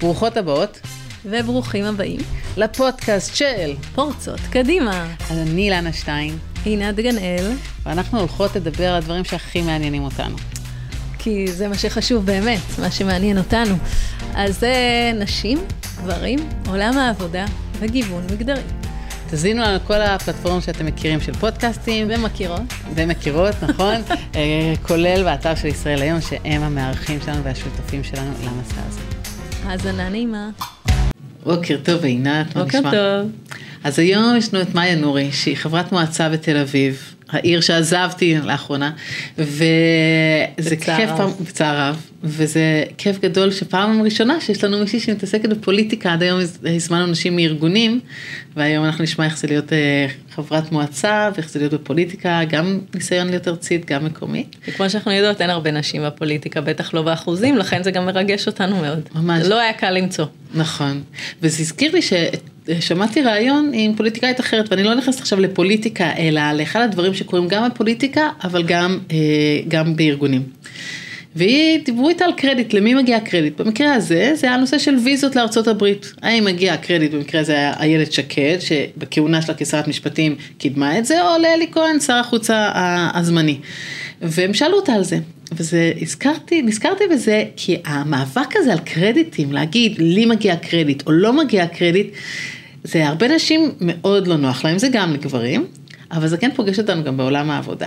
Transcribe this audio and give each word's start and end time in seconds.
ברוכות 0.00 0.36
הבאות 0.36 0.80
וברוכים 1.24 1.84
הבאים 1.84 2.20
לפודקאסט 2.56 3.36
של 3.36 3.74
פורצות 3.94 4.40
קדימה. 4.50 5.06
אז 5.30 5.38
אני 5.38 5.62
אילנה 5.62 5.92
שטיין, 5.92 6.38
עינת 6.64 6.96
גנאל, 6.96 7.52
ואנחנו 7.86 8.18
הולכות 8.18 8.56
לדבר 8.56 8.88
על 8.88 8.94
הדברים 8.94 9.24
שהכי 9.24 9.62
מעניינים 9.62 10.04
אותנו. 10.04 10.36
כי 11.18 11.46
זה 11.46 11.68
מה 11.68 11.74
שחשוב 11.74 12.26
באמת, 12.26 12.60
מה 12.78 12.90
שמעניין 12.90 13.38
אותנו. 13.38 13.74
אז 14.34 14.60
זה 14.60 14.74
נשים, 15.14 15.58
גברים, 15.96 16.38
עולם 16.68 16.98
העבודה 16.98 17.44
וגיוון 17.78 18.26
מגדרי. 18.32 18.62
תזינו 19.30 19.62
על 19.62 19.78
כל 19.86 20.00
הפלטפורמות 20.00 20.62
שאתם 20.62 20.86
מכירים 20.86 21.20
של 21.20 21.32
פודקאסטים. 21.32 22.08
ומכירות. 22.10 22.62
ומכירות, 22.94 23.54
נכון? 23.62 23.94
אה, 24.36 24.74
כולל 24.82 25.24
באתר 25.24 25.54
של 25.54 25.66
ישראל 25.66 26.02
היום, 26.02 26.20
שהם 26.20 26.62
המארחים 26.62 27.18
שלנו 27.24 27.44
והשותפים 27.44 28.04
שלנו 28.04 28.30
למסע 28.44 28.80
הזה. 28.88 29.09
האזנה 29.64 30.08
נעימה. 30.08 30.50
בוקר 31.44 31.76
טוב 31.84 32.04
עינת, 32.04 32.56
מה 32.56 32.64
נשמע? 32.64 32.80
בוקר 32.80 32.90
טוב. 32.90 33.30
אז 33.84 33.98
היום 33.98 34.36
יש 34.36 34.54
לנו 34.54 34.62
את 34.62 34.74
מאיה 34.74 34.96
נורי, 34.96 35.32
שהיא 35.32 35.56
חברת 35.56 35.92
מועצה 35.92 36.28
בתל 36.28 36.56
אביב, 36.56 37.14
העיר 37.30 37.60
שעזבתי 37.60 38.36
לאחרונה, 38.44 38.90
וזה 39.38 40.76
כיף. 40.80 41.10
פעם, 41.16 41.30
בצער 41.40 41.88
רב, 41.88 42.06
וזה 42.24 42.84
כיף 42.98 43.18
גדול 43.18 43.50
שפעם 43.50 44.02
ראשונה 44.02 44.40
שיש 44.40 44.64
לנו 44.64 44.78
מישהי 44.78 45.00
שמתעסקת 45.00 45.48
בפוליטיקה, 45.48 46.12
עד 46.12 46.22
היום 46.22 46.40
הזמנו 46.64 47.06
נשים 47.06 47.36
מארגונים, 47.36 48.00
והיום 48.56 48.84
אנחנו 48.84 49.04
נשמע 49.04 49.24
איך 49.24 49.38
זה 49.38 49.46
להיות 49.46 49.72
אה, 49.72 50.06
חברת 50.34 50.72
מועצה, 50.72 51.30
ואיך 51.34 51.50
זה 51.50 51.58
להיות 51.58 51.74
בפוליטיקה, 51.74 52.40
גם 52.48 52.80
ניסיון 52.94 53.28
להיות 53.28 53.48
ארצית, 53.48 53.86
גם 53.86 54.04
מקומית. 54.04 54.56
וכמו 54.68 54.90
שאנחנו 54.90 55.12
יודעות, 55.12 55.40
אין 55.40 55.50
הרבה 55.50 55.70
נשים 55.70 56.02
בפוליטיקה, 56.06 56.60
בטח 56.60 56.94
לא 56.94 57.02
באחוזים, 57.02 57.56
לכן 57.56 57.82
זה 57.82 57.90
גם 57.90 58.06
מרגש 58.06 58.46
אותנו 58.46 58.76
מאוד. 58.76 59.00
ממש. 59.14 59.46
לא 59.46 59.60
היה 59.60 59.72
קל 59.72 59.90
למצוא. 59.90 60.26
נכון, 60.54 61.02
וזה 61.42 61.62
הזכיר 61.62 61.92
לי 61.92 62.02
ששמעתי 62.80 63.22
ראיון 63.22 63.70
עם 63.74 63.94
פוליטיקאית 63.94 64.40
אחרת, 64.40 64.70
ואני 64.70 64.82
לא 64.82 64.94
נכנסת 64.94 65.20
עכשיו 65.20 65.40
לפוליטיקה, 65.40 66.10
אלא 66.18 66.52
לאחד 66.52 66.80
הדברים 66.80 67.14
שקורים 67.14 67.48
גם 67.48 67.68
בפוליטיקה, 67.70 68.28
אבל 68.44 68.62
גם, 68.62 68.98
אה, 69.10 69.16
גם 69.68 69.96
בארגונים. 69.96 70.42
והיא, 71.36 71.80
דיברו 71.84 72.08
איתה 72.08 72.24
על 72.24 72.32
קרדיט, 72.32 72.74
למי 72.74 72.94
מגיע 72.94 73.20
קרדיט? 73.20 73.60
במקרה 73.60 73.94
הזה, 73.94 74.32
זה 74.34 74.46
היה 74.46 74.56
הנושא 74.56 74.78
של 74.78 74.96
ויזות 75.04 75.36
לארצות 75.36 75.68
הברית. 75.68 76.12
האם 76.22 76.44
מגיע 76.44 76.74
הקרדיט, 76.74 77.12
במקרה 77.12 77.40
הזה 77.40 77.52
היה 77.52 77.72
איילת 77.80 78.12
שקד, 78.12 78.56
שבכהונה 78.60 79.42
שלה 79.42 79.54
כשרת 79.54 79.88
משפטים 79.88 80.36
קידמה 80.58 80.98
את 80.98 81.06
זה, 81.06 81.22
או 81.22 81.28
לאלי 81.42 81.66
כהן, 81.72 82.00
שר 82.00 82.14
החוץ 82.14 82.50
הזמני. 83.14 83.58
והם 84.22 84.54
שאלו 84.54 84.76
אותה 84.76 84.92
על 84.92 85.04
זה. 85.04 85.18
וזה, 85.52 85.92
הזכרתי, 86.00 86.62
נזכרתי 86.62 87.04
בזה, 87.12 87.44
כי 87.56 87.76
המאבק 87.84 88.56
הזה 88.56 88.72
על 88.72 88.78
קרדיטים, 88.78 89.52
להגיד 89.52 89.98
לי 89.98 90.26
מגיע 90.26 90.56
קרדיט 90.56 91.02
או 91.06 91.12
לא 91.12 91.32
מגיע 91.32 91.66
קרדיט, 91.66 92.12
זה 92.84 93.08
הרבה 93.08 93.28
נשים 93.28 93.70
מאוד 93.80 94.26
לא 94.26 94.36
נוח 94.36 94.64
להם, 94.64 94.78
זה 94.78 94.88
גם 94.92 95.12
לגברים, 95.12 95.66
אבל 96.12 96.28
זה 96.28 96.36
כן 96.36 96.50
פוגש 96.56 96.78
אותנו 96.78 97.04
גם 97.04 97.16
בעולם 97.16 97.50
העבודה. 97.50 97.86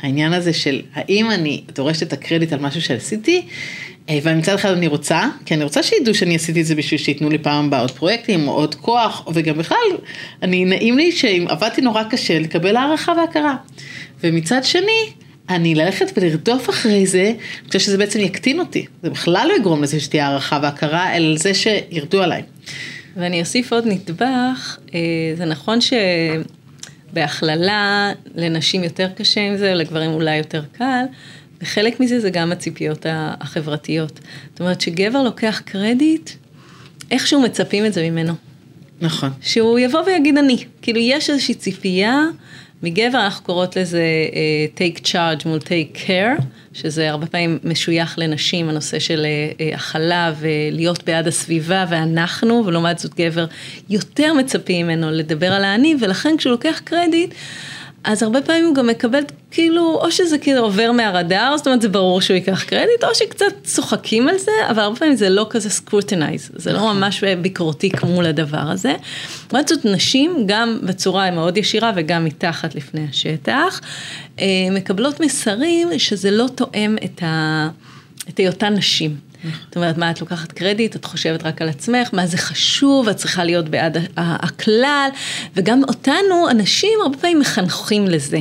העניין 0.00 0.32
הזה 0.32 0.52
של 0.52 0.82
האם 0.94 1.30
אני 1.30 1.62
דורשת 1.74 2.02
את 2.02 2.12
הקרדיט 2.12 2.52
על 2.52 2.60
משהו 2.60 2.82
שעשיתי, 2.82 3.42
אה, 4.08 4.18
ומצד 4.22 4.54
אחד 4.54 4.70
אני 4.70 4.86
רוצה, 4.86 5.28
כי 5.46 5.54
אני 5.54 5.64
רוצה 5.64 5.82
שידעו 5.82 6.14
שאני 6.14 6.36
עשיתי 6.36 6.60
את 6.60 6.66
זה 6.66 6.74
בשביל 6.74 7.00
שייתנו 7.00 7.30
לי 7.30 7.38
פעם 7.38 7.66
הבאה 7.66 7.80
עוד 7.80 7.90
פרויקטים 7.90 8.48
או 8.48 8.52
עוד 8.52 8.74
כוח, 8.74 9.28
וגם 9.34 9.58
בכלל, 9.58 9.76
אני 10.42 10.64
נעים 10.64 10.98
לי 10.98 11.12
שאם 11.12 11.46
עבדתי 11.48 11.80
נורא 11.80 12.02
קשה 12.02 12.38
לקבל 12.38 12.76
הערכה 12.76 13.12
והכרה. 13.12 13.56
ומצד 14.24 14.64
שני, 14.64 15.12
אני 15.48 15.74
ללכת 15.74 16.06
ולרדוף 16.16 16.70
אחרי 16.70 17.06
זה, 17.06 17.22
אני 17.22 17.66
חושבת 17.66 17.82
שזה 17.82 17.98
בעצם 17.98 18.20
יקטין 18.20 18.60
אותי. 18.60 18.86
זה 19.02 19.10
בכלל 19.10 19.46
לא 19.48 19.54
יגרום 19.56 19.82
לזה 19.82 20.00
שתהיה 20.00 20.26
הערכה 20.28 20.58
והכרה, 20.62 21.16
אלא 21.16 21.32
לזה 21.32 21.54
שירדו 21.54 22.22
עליי. 22.22 22.42
ואני 23.18 23.40
אוסיף 23.40 23.72
עוד 23.72 23.86
נדבך, 23.86 24.78
אה, 24.94 25.00
זה 25.36 25.44
נכון 25.44 25.78
שבהכללה 27.10 28.12
לנשים 28.34 28.84
יותר 28.84 29.08
קשה 29.16 29.40
עם 29.40 29.56
זה, 29.56 29.74
לגברים 29.74 30.10
אולי 30.10 30.36
יותר 30.36 30.62
קל, 30.72 31.04
וחלק 31.62 32.00
מזה 32.00 32.20
זה 32.20 32.30
גם 32.30 32.52
הציפיות 32.52 33.06
החברתיות. 33.10 34.20
זאת 34.50 34.60
אומרת 34.60 34.80
שגבר 34.80 35.22
לוקח 35.22 35.62
קרדיט, 35.64 36.30
איכשהו 37.10 37.40
מצפים 37.42 37.86
את 37.86 37.92
זה 37.92 38.10
ממנו. 38.10 38.32
נכון. 39.00 39.30
שהוא 39.40 39.78
יבוא 39.78 40.00
ויגיד 40.06 40.38
אני. 40.38 40.64
כאילו 40.82 41.00
יש 41.00 41.30
איזושהי 41.30 41.54
ציפייה 41.54 42.22
מגבר, 42.82 43.18
אנחנו 43.24 43.44
קוראות 43.44 43.76
לזה 43.76 44.02
uh, 44.30 44.78
take 44.78 45.04
charge 45.06 45.48
מול 45.48 45.58
take 45.58 45.96
care, 46.06 46.42
שזה 46.72 47.10
הרבה 47.10 47.26
פעמים 47.26 47.58
משוייך 47.64 48.18
לנשים, 48.18 48.68
הנושא 48.68 48.98
של 48.98 49.26
uh, 49.26 49.58
uh, 49.58 49.76
הכלה 49.76 50.32
ולהיות 50.38 51.04
בעד 51.04 51.26
הסביבה 51.26 51.84
ואנחנו, 51.88 52.62
ולעומת 52.66 52.98
זאת 52.98 53.14
גבר 53.14 53.46
יותר 53.90 54.32
מצפים 54.32 54.86
ממנו 54.86 55.10
לדבר 55.10 55.52
על 55.52 55.64
האני, 55.64 55.94
ולכן 56.00 56.34
כשהוא 56.38 56.50
לוקח 56.50 56.80
קרדיט, 56.84 57.34
אז 58.04 58.22
הרבה 58.22 58.42
פעמים 58.42 58.64
הוא 58.64 58.74
גם 58.74 58.86
מקבל 58.86 59.20
כאילו, 59.50 59.98
או 60.02 60.10
שזה 60.10 60.38
כאילו 60.38 60.60
עובר 60.60 60.92
מהרדאר, 60.92 61.56
זאת 61.56 61.66
אומרת 61.66 61.82
זה 61.82 61.88
ברור 61.88 62.20
שהוא 62.20 62.34
ייקח 62.34 62.64
קרדיט, 62.64 63.04
או 63.04 63.14
שקצת 63.14 63.46
צוחקים 63.64 64.28
על 64.28 64.38
זה, 64.38 64.50
אבל 64.70 64.82
הרבה 64.82 64.96
פעמים 64.96 65.16
זה 65.16 65.28
לא 65.28 65.46
כזה 65.50 65.70
scrutinized, 65.70 66.50
זה 66.54 66.72
לא 66.72 66.94
ממש 66.94 67.24
ביקורתי 67.24 67.90
מול 68.02 68.26
הדבר 68.26 68.58
הזה. 68.58 68.94
לעומת 69.52 69.68
זאת 69.68 69.84
נשים, 69.84 70.44
גם 70.46 70.78
בצורה 70.82 71.30
מאוד 71.30 71.56
ישירה 71.56 71.92
וגם 71.96 72.24
מתחת 72.24 72.74
לפני 72.74 73.06
השטח, 73.10 73.80
אה, 74.40 74.46
מקבלות 74.70 75.20
מסרים 75.20 75.88
שזה 75.98 76.30
לא 76.30 76.46
תואם 76.54 76.96
את, 77.04 77.22
ה... 77.22 77.68
את 78.28 78.38
היותן 78.38 78.74
נשים. 78.74 79.27
זאת 79.44 79.76
אומרת, 79.76 79.98
מה 79.98 80.10
את 80.10 80.20
לוקחת 80.20 80.52
קרדיט, 80.52 80.96
את 80.96 81.04
חושבת 81.04 81.46
רק 81.46 81.62
על 81.62 81.68
עצמך, 81.68 82.08
מה 82.12 82.26
זה 82.26 82.38
חשוב, 82.38 83.08
את 83.08 83.16
צריכה 83.16 83.44
להיות 83.44 83.68
בעד 83.68 83.96
הכלל, 84.16 85.08
וגם 85.56 85.82
אותנו, 85.88 86.50
אנשים 86.50 86.98
הרבה 87.02 87.18
פעמים 87.18 87.40
מחנכים 87.40 88.06
לזה. 88.06 88.38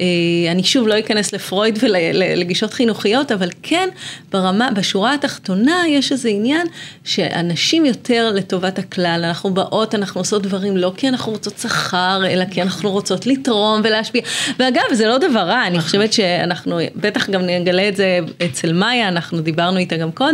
אה, 0.00 0.06
אני 0.50 0.64
שוב 0.64 0.88
לא 0.88 0.98
אכנס 0.98 1.32
לפרויד 1.32 1.78
ולגישות 1.82 2.74
חינוכיות, 2.74 3.32
אבל 3.32 3.48
כן, 3.62 3.88
ברמה, 4.32 4.70
בשורה 4.70 5.14
התחתונה 5.14 5.82
יש 5.88 6.12
איזה 6.12 6.28
עניין 6.28 6.66
שאנשים 7.04 7.84
יותר 7.84 8.30
לטובת 8.34 8.78
הכלל, 8.78 9.24
אנחנו 9.24 9.54
באות, 9.54 9.94
אנחנו 9.94 10.20
עושות 10.20 10.42
דברים 10.42 10.76
לא 10.76 10.92
כי 10.96 11.08
אנחנו 11.08 11.32
רוצות 11.32 11.58
שכר, 11.58 12.22
אלא 12.26 12.44
כי 12.44 12.62
אנחנו 12.62 12.90
רוצות 12.90 13.26
לתרום 13.26 13.80
ולהשפיע. 13.84 14.22
ואגב, 14.58 14.82
זה 14.92 15.06
לא 15.06 15.18
דבר 15.18 15.40
רע, 15.40 15.66
אני 15.66 15.80
חושבת 15.80 16.12
שאנחנו, 16.12 16.78
בטח 16.96 17.30
גם 17.30 17.40
נגלה 17.42 17.88
את 17.88 17.96
זה 17.96 18.18
אצל 18.44 18.72
מאיה, 18.72 19.08
אנחנו 19.08 19.40
דיברנו 19.40 19.78
איתה 19.78 19.96
גם 19.96 20.12
קודם, 20.12 20.33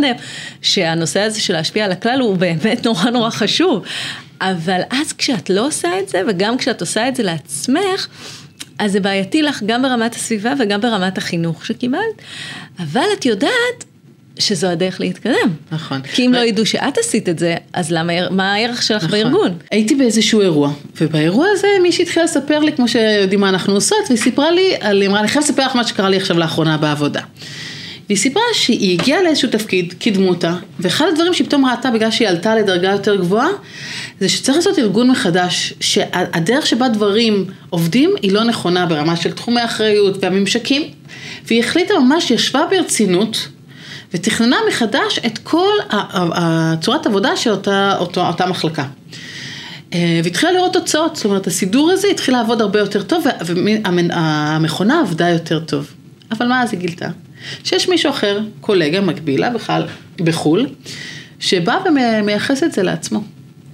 שהנושא 0.61 1.19
הזה 1.19 1.41
של 1.41 1.53
להשפיע 1.53 1.85
על 1.85 1.91
הכלל 1.91 2.19
הוא 2.19 2.37
באמת 2.37 2.85
נורא 2.85 3.09
נורא 3.09 3.29
חשוב. 3.29 3.83
אבל 4.41 4.81
אז 4.89 5.13
כשאת 5.13 5.49
לא 5.49 5.67
עושה 5.67 5.99
את 5.99 6.09
זה, 6.09 6.21
וגם 6.27 6.57
כשאת 6.57 6.81
עושה 6.81 7.07
את 7.07 7.15
זה 7.15 7.23
לעצמך, 7.23 8.07
אז 8.79 8.91
זה 8.91 8.99
בעייתי 8.99 9.41
לך 9.41 9.63
גם 9.65 9.81
ברמת 9.81 10.15
הסביבה 10.15 10.53
וגם 10.59 10.81
ברמת 10.81 11.17
החינוך 11.17 11.65
שקיבלת. 11.65 12.01
אבל 12.79 13.05
את 13.19 13.25
יודעת 13.25 13.83
שזו 14.39 14.67
הדרך 14.67 14.99
להתקדם. 14.99 15.49
נכון. 15.71 16.01
כי 16.01 16.25
אם 16.25 16.31
ו- 16.31 16.35
לא 16.35 16.39
ידעו 16.39 16.65
שאת 16.65 16.97
עשית 16.97 17.29
את 17.29 17.39
זה, 17.39 17.55
אז 17.73 17.91
למה, 17.91 18.29
מה 18.29 18.53
הערך 18.53 18.83
שלך 18.83 19.03
נכון. 19.03 19.11
בארגון? 19.11 19.57
הייתי 19.71 19.95
באיזשהו 19.95 20.41
אירוע, 20.41 20.71
ובאירוע 21.01 21.47
הזה 21.51 21.67
מישהי 21.83 22.03
התחילה 22.03 22.25
לספר 22.25 22.59
לי, 22.59 22.71
כמו 22.73 22.87
שיודעים 22.87 23.41
מה 23.41 23.49
אנחנו 23.49 23.73
עושות, 23.73 23.97
והיא 24.09 24.19
סיפרה 24.21 24.51
לי, 24.51 24.75
על- 24.81 25.01
היא 25.01 25.09
אמרה, 25.09 25.19
אני 25.19 25.27
חייבת 25.27 25.49
לספר 25.49 25.65
לך 25.65 25.75
מה 25.75 25.83
שקרה 25.87 26.09
לי 26.09 26.17
עכשיו 26.17 26.37
לאחרונה 26.39 26.77
בעבודה. 26.77 27.21
והיא 28.11 28.19
סיפרה 28.19 28.43
שהיא 28.53 28.99
הגיעה 28.99 29.23
לאיזשהו 29.23 29.49
תפקיד, 29.49 29.93
קידמו 29.99 30.29
אותה, 30.29 30.55
ואחד 30.79 31.05
הדברים 31.11 31.33
שהיא 31.33 31.47
פתאום 31.47 31.65
ראתה 31.65 31.91
בגלל 31.91 32.11
שהיא 32.11 32.27
עלתה 32.27 32.55
לדרגה 32.55 32.89
יותר 32.89 33.15
גבוהה, 33.15 33.47
זה 34.19 34.29
שצריך 34.29 34.57
לעשות 34.57 34.79
ארגון 34.79 35.11
מחדש, 35.11 35.73
שהדרך 35.79 36.67
שבה 36.67 36.87
דברים 36.87 37.45
עובדים 37.69 38.13
היא 38.21 38.31
לא 38.31 38.43
נכונה 38.43 38.85
ברמה 38.85 39.15
של 39.15 39.31
תחומי 39.31 39.65
אחריות 39.65 40.17
והממשקים, 40.23 40.81
והיא 41.45 41.59
החליטה 41.59 41.93
ממש, 41.99 42.31
ישבה 42.31 42.61
ברצינות, 42.69 43.47
ותכננה 44.13 44.57
מחדש 44.69 45.19
את 45.25 45.37
כל 45.37 45.73
הצורת 46.13 47.05
עבודה 47.05 47.37
של 47.37 47.51
אותה, 47.51 47.95
אותה, 47.99 48.27
אותה 48.27 48.45
מחלקה. 48.45 48.85
אה, 49.93 50.21
והתחילה 50.23 50.51
לראות 50.51 50.73
תוצאות, 50.73 51.15
זאת 51.15 51.25
אומרת 51.25 51.47
הסידור 51.47 51.91
הזה 51.91 52.07
התחיל 52.07 52.33
לעבוד 52.33 52.61
הרבה 52.61 52.79
יותר 52.79 53.03
טוב 53.03 53.25
והמכונה 53.45 54.99
עבדה 54.99 55.29
יותר 55.29 55.59
טוב. 55.59 55.93
אבל 56.31 56.47
מה 56.47 56.63
אז 56.63 56.71
היא 56.71 56.79
גילתה? 56.79 57.07
שיש 57.63 57.89
מישהו 57.89 58.09
אחר, 58.09 58.39
קולגה 58.61 59.01
מקבילה 59.01 59.49
בכלל, 59.49 59.83
בחו"ל, 60.17 60.67
שבא 61.39 61.77
ומייחס 61.85 62.63
את 62.63 62.71
זה 62.71 62.83
לעצמו. 62.83 63.23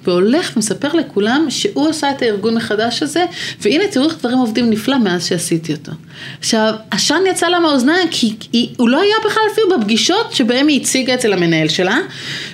והולך 0.07 0.51
ומספר 0.55 0.93
לכולם 0.93 1.45
שהוא 1.49 1.89
עשה 1.89 2.11
את 2.11 2.21
הארגון 2.21 2.55
מחדש 2.55 3.03
הזה, 3.03 3.25
והנה 3.61 3.83
תראו 3.91 4.05
איך 4.05 4.17
דברים 4.19 4.37
עובדים 4.37 4.69
נפלא 4.69 4.97
מאז 4.97 5.25
שעשיתי 5.25 5.73
אותו. 5.73 5.91
עכשיו, 6.39 6.73
עשן 6.91 7.21
יצא 7.29 7.47
לה 7.47 7.59
מהאוזניים, 7.59 8.07
כי 8.11 8.35
היא, 8.53 8.69
הוא 8.77 8.89
לא 8.89 9.01
היה 9.01 9.15
בכלל 9.25 9.43
אפילו 9.53 9.79
בפגישות 9.79 10.31
שבהם 10.31 10.67
היא 10.67 10.81
הציגה 10.81 11.13
אצל 11.13 11.33
המנהל 11.33 11.67
שלה, 11.67 11.97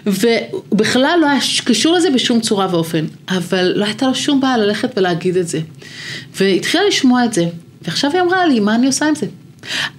והוא 0.06 0.62
בכלל 0.72 1.18
לא 1.22 1.30
היה 1.30 1.40
קשור 1.66 1.94
לזה 1.94 2.10
בשום 2.10 2.40
צורה 2.40 2.68
ואופן, 2.72 3.06
אבל 3.30 3.74
לא 3.76 3.86
הייתה 3.86 4.08
לו 4.08 4.16
שום 4.16 4.42
בעיה 4.42 4.58
ללכת 4.58 4.98
ולהגיד 4.98 5.38
את 5.38 5.48
זה. 5.48 5.60
והתחילה 6.40 6.84
לשמוע 6.88 7.26
את 7.26 7.34
זה, 7.34 7.46
ועכשיו 7.82 8.12
היא 8.14 8.22
אמרה 8.22 8.46
לי, 8.46 8.60
מה 8.60 8.76
אני 8.76 8.88
עושה 8.88 9.08
עם 9.08 9.16
זה? 9.16 9.26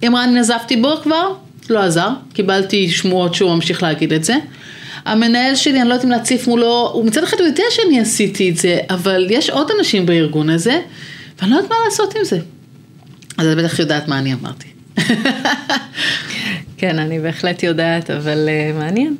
היא 0.01 0.09
אמרה, 0.09 0.25
נזפתי 0.25 0.77
בו 0.77 0.89
כבר, 1.03 1.33
לא 1.69 1.79
עזר, 1.79 2.09
קיבלתי 2.33 2.89
שמועות 2.89 3.33
שהוא 3.33 3.55
ממשיך 3.55 3.83
להגיד 3.83 4.13
את 4.13 4.23
זה. 4.23 4.35
המנהל 5.05 5.55
שלי, 5.55 5.81
אני 5.81 5.89
לא 5.89 5.93
יודעת 5.93 6.05
אם 6.05 6.11
להציף 6.11 6.47
מולו, 6.47 6.91
הוא 6.93 7.05
מצד 7.05 7.23
אחד 7.23 7.37
הוא 7.39 7.47
יודע 7.47 7.63
שאני 7.69 7.99
עשיתי 7.99 8.49
את 8.49 8.57
זה, 8.57 8.79
אבל 8.89 9.27
יש 9.29 9.49
עוד 9.49 9.71
אנשים 9.79 10.05
בארגון 10.05 10.49
הזה, 10.49 10.79
ואני 11.39 11.51
לא 11.51 11.55
יודעת 11.55 11.69
מה 11.69 11.75
לעשות 11.85 12.15
עם 12.15 12.23
זה. 12.23 12.39
אז 13.37 13.47
את 13.47 13.57
בטח 13.57 13.79
יודעת 13.79 14.07
מה 14.07 14.19
אני 14.19 14.33
אמרתי. 14.33 14.67
כן, 16.77 16.99
אני 16.99 17.19
בהחלט 17.19 17.63
יודעת, 17.63 18.09
אבל 18.11 18.49
uh, 18.49 18.79
מעניין. 18.79 19.15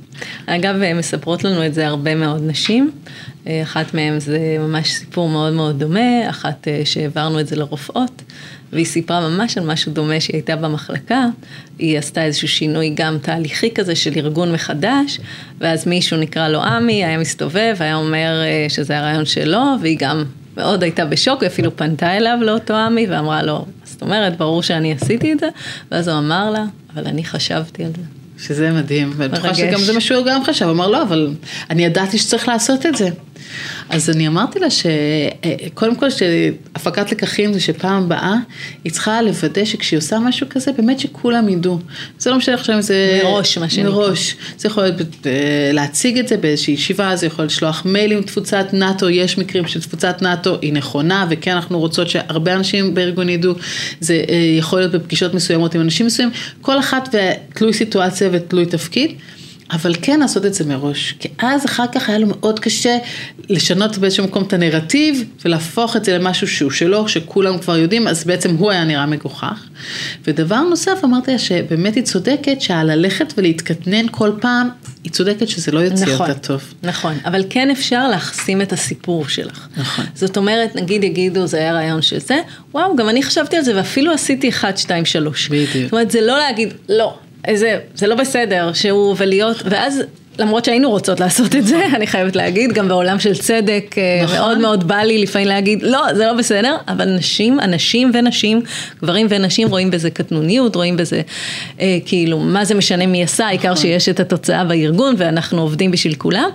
אגב, 0.45 0.75
uh, 0.75 0.97
מספרות 1.00 1.44
לנו 1.44 1.65
את 1.65 1.74
זה 1.74 1.88
הרבה 1.88 2.15
מאוד 2.15 2.42
נשים. 2.47 2.92
Uh, 3.45 3.47
אחת 3.63 3.94
מהן 3.94 4.19
זה 4.19 4.57
ממש 4.59 4.92
סיפור 4.92 5.30
מאוד 5.30 5.53
מאוד 5.53 5.80
דומה, 5.80 6.30
אחת 6.30 6.68
uh, 6.68 6.86
שהעברנו 6.86 7.39
את 7.39 7.47
זה 7.47 7.56
לרופאות, 7.56 8.15
והיא 8.74 8.86
סיפרה 8.86 9.30
ממש 9.30 9.58
על 9.58 9.66
משהו 9.66 9.92
דומה 9.92 10.20
שהיא 10.20 10.36
הייתה 10.36 10.56
במחלקה. 10.56 11.26
היא 11.80 11.98
עשתה 11.98 12.24
איזשהו 12.24 12.48
שינוי 12.48 12.92
גם 12.96 13.18
תהליכי 13.22 13.74
כזה 13.74 13.96
של 13.96 14.12
ארגון 14.16 14.52
מחדש, 14.52 15.20
ואז 15.60 15.88
מישהו 15.88 16.18
נקרא 16.18 16.48
לו 16.48 16.62
עמי, 16.64 17.06
היה 17.06 17.18
מסתובב, 17.18 17.76
היה 17.80 17.96
אומר 17.96 18.42
uh, 18.68 18.74
שזה 18.74 18.98
הרעיון 18.98 19.26
שלו, 19.26 19.64
והיא 19.82 19.98
גם 20.00 20.24
מאוד 20.58 20.84
הייתה 20.84 21.06
בשוק, 21.06 21.42
היא 21.42 21.48
אפילו 21.48 21.78
פנתה 21.78 22.18
אליו 22.18 22.38
לאותו 22.42 22.74
עמי 22.74 23.08
ואמרה 23.10 23.44
לו, 23.44 23.66
זאת 23.84 24.02
אומרת, 24.02 24.38
ברור 24.38 24.64
שאני 24.64 24.94
עשיתי 24.94 25.34
את 25.34 25.40
זה, 25.40 25.50
ואז 25.92 26.08
הוא 26.08 26.18
אמר 26.18 26.50
לה, 26.50 26.66
אבל 26.94 27.08
אני 27.08 27.24
חשבתי 27.24 27.84
על 27.84 27.92
זה. 27.98 28.02
שזה 28.38 28.72
מדהים, 28.72 29.14
ואני 29.18 29.32
בטוחה 29.32 29.54
שגם 29.54 29.80
זה 29.80 29.94
מה 29.94 30.02
שהוא 30.02 30.26
גם 30.26 30.44
חשב, 30.44 30.66
אמר 30.66 30.88
לא, 30.88 31.04
אבל 31.04 31.34
אני 31.70 31.86
ידעתי 31.86 32.18
שצריך 32.18 32.48
לעשות 32.48 32.86
את 32.86 32.96
זה. 32.96 33.10
אז 33.90 34.10
אני 34.10 34.28
אמרתי 34.28 34.60
לה 34.60 34.68
שקודם 34.70 35.96
כל 35.96 36.10
שהפקת 36.10 37.12
לקחים 37.12 37.54
זה 37.54 37.60
שפעם 37.60 38.04
הבאה 38.04 38.36
היא 38.84 38.92
צריכה 38.92 39.22
לוודא 39.22 39.66
שכשהיא 39.66 39.98
עושה 39.98 40.20
משהו 40.20 40.48
כזה, 40.50 40.72
באמת 40.72 41.00
שכולם 41.00 41.50
ידעו. 41.50 41.80
זה 42.20 42.30
לא 42.30 42.38
משנה 42.38 42.56
עכשיו 42.56 42.76
אם 42.76 42.82
זה... 42.82 43.22
מראש, 43.24 43.58
מה 43.58 43.70
שנקרא. 43.70 43.92
מראש. 43.92 44.36
זה 44.58 44.68
יכול 44.68 44.84
להיות 44.84 45.02
אה, 45.26 45.70
להציג 45.74 46.18
את 46.18 46.28
זה 46.28 46.38
באיזושהי 46.38 46.74
ישיבה, 46.74 47.16
זה 47.16 47.26
יכול 47.26 47.46
לשלוח 47.46 47.86
מיילים 47.86 48.22
תפוצת 48.22 48.66
נאט"ו, 48.74 49.10
יש 49.10 49.38
מקרים 49.38 49.68
שתפוצת 49.68 50.22
נאט"ו 50.22 50.58
היא 50.62 50.74
נכונה, 50.74 51.28
וכן 51.30 51.52
אנחנו 51.52 51.80
רוצות 51.80 52.10
שהרבה 52.10 52.54
אנשים 52.54 52.94
בארגון 52.94 53.30
ידעו, 53.30 53.54
זה 54.00 54.24
אה, 54.30 54.36
יכול 54.58 54.80
להיות 54.80 54.92
בפגישות 54.92 55.34
מסוימות 55.34 55.76
עם 55.76 55.81
אנשים 55.81 56.06
מסוימים, 56.06 56.34
כל 56.62 56.80
אחת 56.80 57.16
ותלוי 57.16 57.74
סיטואציה 57.74 58.30
ותלוי 58.31 58.66
תפקיד. 58.66 59.12
אבל 59.72 59.96
כן 60.02 60.20
לעשות 60.20 60.46
את 60.46 60.54
זה 60.54 60.66
מראש, 60.66 61.16
כי 61.20 61.28
אז 61.38 61.66
אחר 61.66 61.84
כך 61.94 62.10
היה 62.10 62.18
לו 62.18 62.28
מאוד 62.28 62.60
קשה 62.60 62.98
לשנות 63.50 63.98
באיזשהו 63.98 64.24
מקום 64.24 64.44
את 64.44 64.54
הנרטיב 64.54 65.24
ולהפוך 65.46 65.96
את 65.96 66.06
זה 66.06 66.18
למשהו 66.18 66.48
שהוא 66.48 66.72
שלו, 66.72 67.08
שכולם 67.08 67.58
כבר 67.58 67.78
יודעים, 67.78 68.08
אז 68.08 68.24
בעצם 68.24 68.56
הוא 68.56 68.72
היה 68.72 68.84
נראה 68.84 69.06
מגוחך. 69.06 69.64
ודבר 70.28 70.62
נוסף, 70.62 71.00
אמרתי 71.04 71.32
לה 71.32 71.40
שבאמת 71.40 71.96
היא 71.96 72.04
צודקת 72.04 72.62
שעל 72.62 72.96
ללכת 72.96 73.34
ולהתקטנן 73.38 74.06
כל 74.12 74.32
פעם, 74.42 74.70
היא 75.04 75.12
צודקת 75.12 75.50
שזה 75.50 75.72
לא 75.72 75.80
יוציא 75.80 76.06
נכון, 76.06 76.30
אותה 76.30 76.40
טוב. 76.40 76.74
נכון, 76.84 77.18
אבל 77.26 77.44
כן 77.50 77.70
אפשר 77.70 78.08
להחסים 78.08 78.62
את 78.62 78.74
הסיפור 78.74 79.28
שלך. 79.28 79.68
נכון. 79.78 80.06
זאת 80.16 80.38
אומרת, 80.38 80.76
נגיד 80.76 81.04
יגידו, 81.04 81.48
זה 81.48 81.58
היה 81.58 81.74
רעיון 81.74 82.02
של 82.02 82.20
זה, 82.20 82.42
וואו, 82.74 82.96
גם 82.96 83.10
אני 83.10 83.24
חשבתי 83.24 83.58
על 83.58 83.64
זה 83.64 83.76
ואפילו 83.76 84.12
עשיתי 84.14 84.50
1, 84.50 84.78
2, 84.78 85.06
3. 85.06 85.50
בדיוק. 85.50 85.70
זאת 85.84 85.92
אומרת, 85.92 86.12
זה 86.12 86.22
לא 86.22 86.40
להגיד, 86.40 86.74
לא, 86.90 87.18
זה, 87.53 87.80
זה 87.95 88.07
לא 88.07 88.15
בסדר, 88.15 88.74
שהוא 88.74 89.15
ולהיות, 89.18 89.57
ואז 89.65 90.01
למרות 90.40 90.66
שהיינו 90.66 90.90
רוצות 90.90 91.20
לעשות 91.20 91.56
את 91.56 91.66
זה, 91.68 91.86
אני 91.96 92.08
חייבת 92.08 92.36
להגיד, 92.36 92.74
גם 92.74 92.88
בעולם 92.88 93.20
של 93.20 93.36
צדק, 93.38 93.96
אה, 93.98 94.22
נכון. 94.24 94.36
מאוד 94.38 94.58
מאוד 94.58 94.88
בא 94.88 94.96
לי 94.96 95.18
לפעמים 95.18 95.48
להגיד, 95.48 95.84
לא, 95.84 96.14
זה 96.14 96.26
לא 96.26 96.34
בסדר, 96.34 96.76
אבל 96.88 97.06
נשים, 97.16 97.60
אנשים 97.60 98.12
ונשים, 98.14 98.62
גברים 99.02 99.28
ונשים 99.30 99.68
רואים 99.68 99.92
בזה 99.92 100.10
קטנוניות, 100.10 100.76
רואים 100.76 100.98
בזה, 100.98 101.22
אה, 101.80 101.98
כאילו, 102.06 102.40
מה 102.40 102.66
זה 102.66 102.76
משנה 102.76 103.06
מי 103.08 103.24
עשה, 103.24 103.46
העיקר 103.46 103.72
נכון. 103.72 103.82
שיש 103.82 104.10
את 104.10 104.20
התוצאה 104.20 104.64
בארגון 104.64 105.16
ואנחנו 105.18 105.62
עובדים 105.62 105.92
בשביל 105.92 106.16
כולם, 106.16 106.50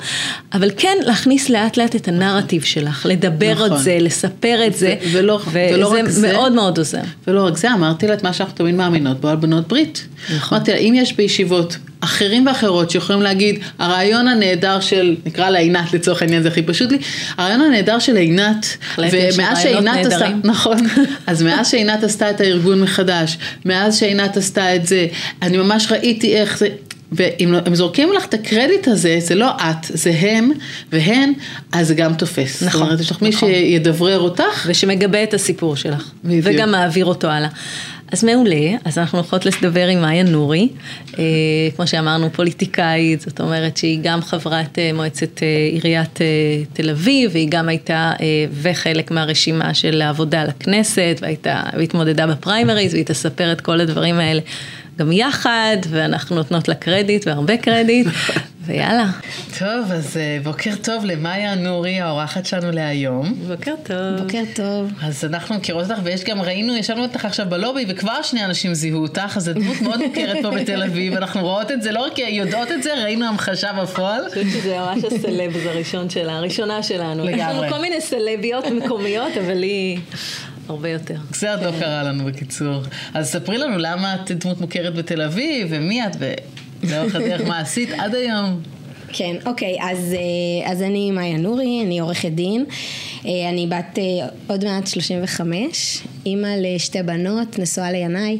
אבל 0.52 0.70
כן 0.76 0.96
להכניס 1.02 1.48
לאט 1.48 1.76
לאט 1.76 1.96
את 1.96 2.08
הנרטיב 2.08 2.62
שלך, 2.62 3.06
לדבר 3.08 3.52
נכון. 3.54 3.72
את 3.72 3.78
זה, 3.78 3.96
לספר 4.00 4.60
את 4.66 4.74
זה, 4.76 4.94
ו- 5.02 5.08
ולא- 5.12 5.40
ולא 5.52 5.88
רק 5.92 5.98
וזה 6.06 6.20
זה. 6.20 6.32
מאוד 6.32 6.52
מאוד 6.52 6.78
עוזר. 6.78 7.00
ולא 7.26 7.46
רק 7.46 7.56
זה, 7.56 7.72
אמרתי 7.72 8.06
לה 8.06 8.14
את 8.14 8.22
מה 8.22 8.32
שאנחנו 8.32 8.54
תמיד 8.56 8.74
מאמינות 8.74 9.20
בו 9.20 9.28
על 9.28 9.36
בנות 9.36 9.68
ברית. 9.68 10.06
נכון. 10.36 10.56
אמרתי 10.58 10.70
לה, 10.70 10.76
אם 10.76 10.94
יש 10.96 11.16
בישיבות 11.16 11.76
אחרים 12.00 12.46
ואחרות 12.46 12.90
שיכולים 12.90 13.22
להגיד, 13.22 13.58
הרעיון 13.78 14.28
הנהדר 14.28 14.80
של, 14.80 15.16
נקרא 15.26 15.50
לה 15.50 15.58
עינת 15.58 15.92
לצורך 15.92 16.22
העניין, 16.22 16.42
זה 16.42 16.48
הכי 16.48 16.62
פשוט 16.62 16.92
לי, 16.92 16.98
הרעיון 17.36 17.60
הנהדר 17.60 17.98
של 17.98 18.16
עינת, 18.16 18.76
ומאז 18.98 19.58
שעינת 19.58 20.06
עשתה. 20.06 20.28
נכון, 20.44 20.78
אז 21.26 21.42
מאז 21.42 21.70
שעינת 21.70 22.04
עשתה 22.04 22.30
את 22.30 22.40
הארגון 22.40 22.80
מחדש, 22.80 23.38
מאז 23.64 23.98
שעינת 23.98 24.36
עשתה 24.36 24.76
את 24.76 24.86
זה, 24.86 25.06
אני 25.42 25.56
ממש 25.56 25.86
ראיתי 25.90 26.36
איך 26.36 26.58
זה... 26.58 26.68
ואם 27.12 27.54
הם 27.66 27.74
זורקים 27.74 28.12
לך 28.12 28.24
את 28.24 28.34
הקרדיט 28.34 28.88
הזה, 28.88 29.16
זה 29.20 29.34
לא 29.34 29.50
את, 29.50 29.76
זה 29.88 30.12
הם 30.20 30.50
והן, 30.92 31.32
אז 31.72 31.88
זה 31.88 31.94
גם 31.94 32.14
תופס. 32.14 32.62
נכון, 32.62 32.80
זאת 32.80 32.82
אומרת, 32.82 33.00
יש 33.00 33.10
לך 33.10 33.22
מי 33.22 33.28
נכון. 33.28 33.50
שידברר 33.50 34.18
אותך. 34.18 34.66
ושמגבה 34.66 35.22
את 35.22 35.34
הסיפור 35.34 35.76
שלך, 35.76 36.10
בדיוק. 36.24 36.46
וגם 36.46 36.70
מעביר 36.70 37.04
אותו 37.04 37.28
הלאה. 37.28 37.48
אז 38.12 38.24
מעולה, 38.24 38.70
אז 38.84 38.98
אנחנו 38.98 39.18
הולכות 39.18 39.46
לדבר 39.46 39.86
עם 39.86 40.00
מאיה 40.00 40.22
נורי, 40.22 40.68
אה, 41.18 41.24
כמו 41.76 41.86
שאמרנו 41.86 42.32
פוליטיקאית, 42.32 43.20
זאת 43.20 43.40
אומרת 43.40 43.76
שהיא 43.76 44.00
גם 44.02 44.22
חברת 44.22 44.78
אה, 44.78 44.92
מועצת 44.92 45.42
אה, 45.42 45.68
עיריית 45.72 46.20
אה, 46.20 46.26
תל 46.72 46.90
אביב, 46.90 47.30
והיא 47.34 47.48
גם 47.50 47.68
הייתה 47.68 48.12
אה, 48.20 48.26
וחלק 48.52 49.10
מהרשימה 49.10 49.74
של 49.74 50.02
העבודה 50.02 50.44
לכנסת, 50.44 51.18
והייתה, 51.22 51.62
והתמודדה 51.78 52.26
בפריימריז, 52.26 52.92
והיא 52.94 53.04
תספר 53.04 53.52
את 53.52 53.60
כל 53.60 53.80
הדברים 53.80 54.18
האלה 54.18 54.40
גם 54.98 55.12
יחד, 55.12 55.76
ואנחנו 55.90 56.36
נותנות 56.36 56.68
לה 56.68 56.74
קרדיט 56.74 57.26
והרבה 57.26 57.56
קרדיט, 57.56 58.06
ויאללה, 58.66 59.06
טוב, 59.58 59.92
אז 59.92 60.16
אה, 60.16 60.38
בוקר 60.42 60.70
טוב 60.82 61.04
למאיה 61.04 61.54
נורי, 61.54 62.00
האורחת 62.00 62.46
שלנו 62.46 62.70
להיום. 62.70 63.34
בוקר 63.48 63.74
טוב. 63.82 64.22
בוקר 64.22 64.42
טוב. 64.54 64.92
אז 65.02 65.24
אנחנו 65.24 65.54
מכירות 65.54 65.90
אותך, 65.90 66.00
ויש 66.04 66.24
גם, 66.24 66.42
ראינו, 66.42 66.76
ישבנו 66.76 67.02
אותך 67.02 67.24
עכשיו 67.24 67.46
בלובי, 67.48 67.84
וכבר 67.88 68.22
שני 68.22 68.44
אנשים 68.44 68.74
זיהו 68.74 69.02
אותך, 69.02 69.36
אז 69.36 69.44
זו 69.44 69.52
דמות 69.52 69.80
מאוד 69.80 70.00
מוכרת 70.06 70.36
פה 70.42 70.50
בתל 70.50 70.82
אביב, 70.82 71.14
אנחנו 71.14 71.40
רואות 71.40 71.70
את 71.70 71.82
זה, 71.82 71.92
לא 71.92 72.00
רק 72.00 72.18
יודעות 72.18 72.72
את 72.72 72.82
זה, 72.82 72.94
ראינו 73.02 73.26
המחשה 73.26 73.72
בפועל. 73.72 74.22
אני 74.22 74.28
חושבת 74.30 74.62
שזה 74.62 74.78
ממש 74.78 75.04
הסלבס 75.04 75.66
הראשון 75.66 76.10
שלה, 76.10 76.36
הראשונה 76.36 76.82
שלנו. 76.82 77.28
יש 77.28 77.34
לגמרי. 77.34 77.54
לנו 77.54 77.72
כל 77.74 77.80
מיני 77.80 78.00
סלביות 78.00 78.66
מקומיות, 78.66 79.32
אבל 79.36 79.62
היא 79.62 79.98
הרבה 80.70 80.88
יותר. 80.88 81.16
זה 81.34 81.54
עוד 81.54 81.62
לא 81.62 81.70
קרה 81.80 82.02
לנו 82.02 82.24
בקיצור. 82.24 82.82
אז 83.14 83.30
ספרי 83.30 83.58
לנו 83.58 83.78
למה 83.78 84.14
את 84.14 84.30
דמות 84.30 84.60
מוכרת 84.60 84.94
בתל 84.94 85.22
אביב, 85.22 85.66
ומי 85.70 86.06
את, 86.06 86.16
ולאורך 86.82 87.14
הדרך 87.14 87.40
מה 87.48 87.58
עשית 87.58 87.88
עד 87.98 88.14
היום. 88.14 88.60
כן, 89.12 89.36
אוקיי, 89.46 89.76
אז, 89.80 90.14
אה, 90.14 90.70
אז 90.72 90.82
אני 90.82 91.10
מאיה 91.10 91.36
נורי, 91.36 91.82
אני 91.84 92.00
עורכת 92.00 92.30
דין. 92.30 92.64
אה, 93.26 93.48
אני 93.48 93.66
בת 93.66 93.98
אה, 93.98 94.28
עוד 94.46 94.64
מעט 94.64 94.86
35, 94.86 96.02
אימא 96.26 96.48
לשתי 96.58 97.02
בנות, 97.02 97.58
נשואה 97.58 97.92
לינאי, 97.92 98.38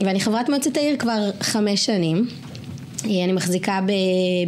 ואני 0.00 0.20
חברת 0.20 0.48
מועצת 0.48 0.76
העיר 0.76 0.96
כבר 0.96 1.30
חמש 1.40 1.86
שנים. 1.86 2.26
אה, 3.10 3.24
אני 3.24 3.32
מחזיקה 3.32 3.80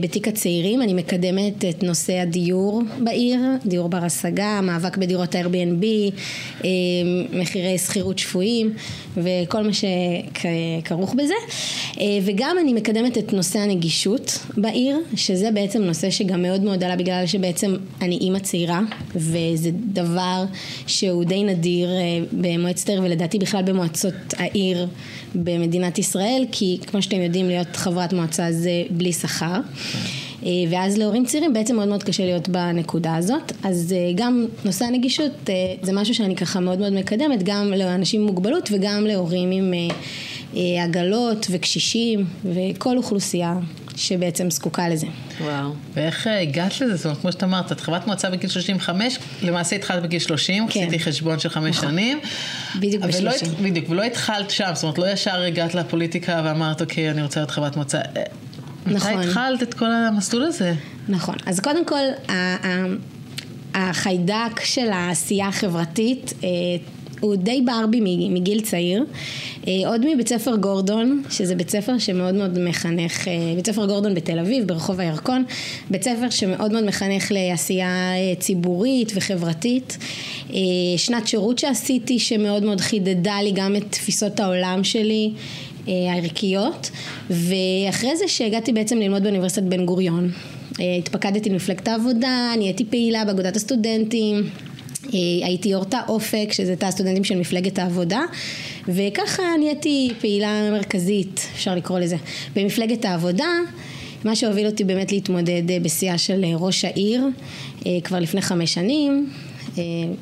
בתיק 0.01 0.29
הצעירים, 0.29 0.83
אני 0.83 0.95
מקדמת 0.95 1.65
את 1.65 1.83
נושא 1.83 2.13
הדיור 2.13 2.83
בעיר, 2.99 3.41
דיור 3.67 3.89
בר 3.89 4.05
השגה, 4.05 4.61
מאבק 4.63 4.97
בדירות 4.97 5.35
ה-Airbnb, 5.35 5.85
אה, 6.65 6.71
מחירי 7.33 7.79
שכירות 7.79 8.19
שפויים 8.19 8.73
וכל 9.17 9.63
מה 9.63 9.71
שכרוך 9.73 11.15
בזה. 11.15 11.35
אה, 12.01 12.05
וגם 12.23 12.57
אני 12.61 12.73
מקדמת 12.73 13.19
את 13.19 13.33
נושא 13.33 13.59
הנגישות 13.59 14.39
בעיר, 14.57 14.99
שזה 15.17 15.51
בעצם 15.51 15.83
נושא 15.83 16.11
שגם 16.11 16.43
מאוד 16.43 16.63
מאוד 16.63 16.85
עלה 16.85 16.97
בגלל 16.97 17.27
שבעצם 17.27 17.77
אני 18.03 18.17
אימא 18.17 18.39
צעירה, 18.39 18.81
וזה 19.15 19.71
דבר 19.93 20.45
שהוא 20.87 21.25
די 21.25 21.45
נדיר 21.45 21.89
במועצת 22.33 22.89
העיר 22.89 23.03
ולדעתי 23.03 23.39
בכלל 23.39 23.63
במועצות 23.63 24.15
העיר 24.37 24.89
במדינת 25.45 25.99
ישראל, 25.99 26.45
כי 26.53 26.79
כמו 26.87 27.03
שאתם 27.03 27.21
יודעים 27.21 27.49
להיות 27.49 27.77
חברת 27.77 28.13
מועצה 28.13 28.53
זה 28.53 28.83
בלי 28.91 29.13
שכר. 29.13 29.61
אה, 30.47 30.51
ואז 30.71 30.99
להורים 30.99 31.25
צעירים 31.25 31.53
בעצם 31.53 31.77
מאוד 31.77 31.89
מאוד 31.89 32.03
קשה 32.03 32.25
להיות 32.25 32.49
בנקודה 32.49 33.17
הזאת. 33.17 33.53
אז 33.63 33.95
אה, 33.97 34.13
גם 34.15 34.47
נושא 34.65 34.85
הנגישות 34.85 35.33
אה, 35.49 35.55
זה 35.83 35.93
משהו 35.93 36.15
שאני 36.15 36.37
ככה 36.37 36.61
מאוד 36.61 36.79
מאוד 36.79 36.93
מקדמת, 36.93 37.43
גם 37.43 37.73
לאנשים 37.77 38.21
עם 38.21 38.27
מוגבלות 38.27 38.69
וגם 38.73 39.07
להורים 39.07 39.51
עם 39.51 39.75
עגלות 40.85 41.47
וקשישים 41.51 42.25
וכל 42.45 42.97
אוכלוסייה 42.97 43.59
שבעצם 43.97 44.51
זקוקה 44.51 44.89
לזה. 44.89 45.07
וואו. 45.41 45.73
ואיך 45.95 46.27
אה, 46.27 46.41
הגעת 46.41 46.81
לזה? 46.81 46.97
זאת 46.97 47.05
אומרת, 47.05 47.21
כמו 47.21 47.33
שאת 47.33 47.43
אמרת, 47.45 47.73
את 47.73 47.81
חברת 47.81 48.07
מועצה 48.07 48.31
בגיל 48.31 48.51
35, 48.51 49.19
למעשה 49.43 49.77
התחלת 49.77 50.03
בגיל 50.03 50.19
30, 50.21 50.69
כן. 50.69 50.81
עשיתי 50.81 50.99
חשבון 50.99 51.39
של 51.39 51.49
חמש 51.49 51.77
שנים. 51.77 52.21
בדיוק 52.79 53.03
אבל 53.03 53.13
לא 53.25 53.31
ב-30. 53.31 53.47
הת- 53.47 53.61
בדיוק, 53.63 53.91
ולא 53.91 54.03
התחלת 54.03 54.51
שם, 54.51 54.71
זאת 54.75 54.83
אומרת, 54.83 54.99
לא 54.99 55.11
ישר 55.13 55.41
הגעת 55.43 55.75
לפוליטיקה 55.75 56.43
ואמרת, 56.45 56.81
אוקיי, 56.81 57.11
אני 57.11 57.23
רוצה 57.23 57.41
להיות 57.41 57.51
חברת 57.51 57.77
מועצה. 57.77 57.99
אה, 57.99 58.23
נכון. 58.87 59.15
מתי 59.15 59.29
התחלת 59.29 59.63
את 59.63 59.75
כל 59.75 59.93
המסלול 59.93 60.43
הזה? 60.45 60.75
נכון. 61.09 61.35
אז 61.47 61.61
קודם 61.61 61.87
כל, 61.87 62.05
החיידק 63.75 64.61
של 64.65 64.89
העשייה 64.93 65.49
החברתית 65.49 66.33
אה, 66.45 66.49
הוא 67.27 67.37
די 67.37 67.63
ברבי 67.65 68.29
מגיל 68.31 68.61
צעיר. 68.61 69.05
אה, 69.69 69.73
עוד 69.87 70.15
מבית 70.15 70.29
ספר 70.29 70.57
גורדון, 70.57 71.23
שזה 71.31 71.55
בית 71.55 71.71
ספר 71.71 71.99
שמאוד 71.99 72.35
מאוד 72.35 72.59
מחנך, 72.59 73.29
אה, 73.29 73.33
בית 73.57 73.67
ספר 73.67 73.87
גורדון 73.87 74.15
בתל 74.15 74.39
אביב, 74.39 74.67
ברחוב 74.67 75.01
הירקון, 75.01 75.45
בית 75.91 76.03
ספר 76.03 76.31
שמאוד 76.31 76.73
מאוד 76.73 76.85
מחנך 76.85 77.33
לעשייה 77.33 78.13
ציבורית 78.39 79.13
וחברתית. 79.15 79.99
שנת 80.97 81.27
שירות 81.27 81.59
שעשיתי 81.59 82.19
שמאוד 82.19 82.63
מאוד 82.63 82.81
חידדה 82.81 83.37
לי 83.43 83.53
גם 83.55 83.77
את 83.77 83.85
תפיסות 83.91 84.41
העולם 84.41 84.85
שלי. 84.85 85.31
הערכיות 85.87 86.91
ואחרי 87.31 88.17
זה 88.17 88.29
שהגעתי 88.29 88.73
בעצם 88.73 88.99
ללמוד 88.99 89.23
באוניברסיטת 89.23 89.63
בן 89.63 89.87
גוריון 89.87 90.31
התפקדתי 90.79 91.51
למפלגת 91.51 91.89
העבודה, 91.89 92.53
נהייתי 92.59 92.85
פעילה 92.85 93.25
באגודת 93.25 93.57
הסטודנטים 93.57 94.37
אה, 94.37 94.76
הייתי 95.43 95.69
יו"ר 95.69 95.85
תא 95.85 96.01
אופק, 96.09 96.49
שזה 96.53 96.77
תא 96.77 96.87
הסטודנטים 96.87 97.25
של 97.25 97.39
מפלגת 97.39 97.79
העבודה, 97.79 98.21
וככה 98.89 99.43
נהייתי 99.59 100.13
פעילה 100.21 100.71
מרכזית, 100.71 101.47
אפשר 101.55 101.75
לקרוא 101.75 101.99
לזה, 101.99 102.17
במפלגת 102.57 103.05
העבודה. 103.05 103.49
מה 104.25 104.37
שהוביל 104.37 104.67
אותי 104.67 104.85
באמת 104.85 105.13
להתמודד 105.13 105.71
אה, 105.71 105.79
בשיאה 105.83 106.19
של 106.19 106.45
אה, 106.45 106.53
ראש 106.57 106.85
העיר 106.85 107.25
כבר 108.05 108.19
לפני 108.19 108.43
חמש 108.43 108.75
שנים. 108.75 109.31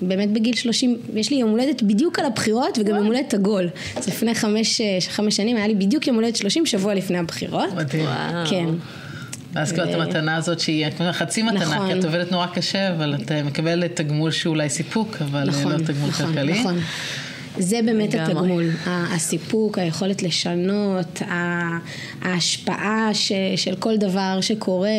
באמת 0.02 0.32
בגיל 0.32 0.54
שלושים, 0.54 0.96
יש 1.14 1.30
לי 1.30 1.36
יום 1.36 1.50
הולדת 1.50 1.82
בדיוק 1.82 2.18
על 2.18 2.24
הבחירות 2.24 2.78
וגם 2.78 2.96
יום 2.96 3.06
הולדת 3.06 3.34
עגול. 3.34 3.68
אז 3.96 4.08
לפני 4.08 4.34
חמש, 4.34 4.80
חמש 5.08 5.36
שנים 5.36 5.56
היה 5.56 5.66
לי 5.66 5.74
בדיוק 5.74 6.06
יום 6.06 6.16
הולדת 6.16 6.36
שלושים 6.36 6.66
שבוע 6.66 6.94
לפני 6.94 7.18
הבחירות. 7.18 7.72
מדהים. 7.76 8.06
כן. 8.50 8.66
ואז 9.54 9.72
קיבלת 9.72 9.88
את 9.88 9.94
המתנה 9.94 10.36
הזאת 10.36 10.60
שהיא 10.60 10.86
חצי 11.12 11.42
מתנה, 11.42 11.60
נכון. 11.60 11.92
כי 11.92 11.98
את 11.98 12.04
עובדת 12.04 12.32
נורא 12.32 12.46
קשה, 12.46 12.90
אבל 12.90 13.14
את 13.14 13.32
מקבלת 13.32 13.96
תגמול 13.96 14.30
שהוא 14.30 14.50
אולי 14.54 14.68
סיפוק, 14.68 15.16
אבל 15.20 15.48
נכון, 15.48 15.72
לא 15.72 15.78
תגמול 15.78 16.08
נכון, 16.08 16.26
כלכלי. 16.26 16.60
נכון. 16.60 16.78
זה 17.58 17.80
באמת 17.84 18.14
התגמול, 18.14 18.70
הסיפוק, 18.86 19.78
היכולת 19.78 20.22
לשנות, 20.22 21.22
ההשפעה 22.22 23.10
של 23.56 23.74
כל 23.78 23.96
דבר 23.96 24.38
שקורה, 24.40 24.90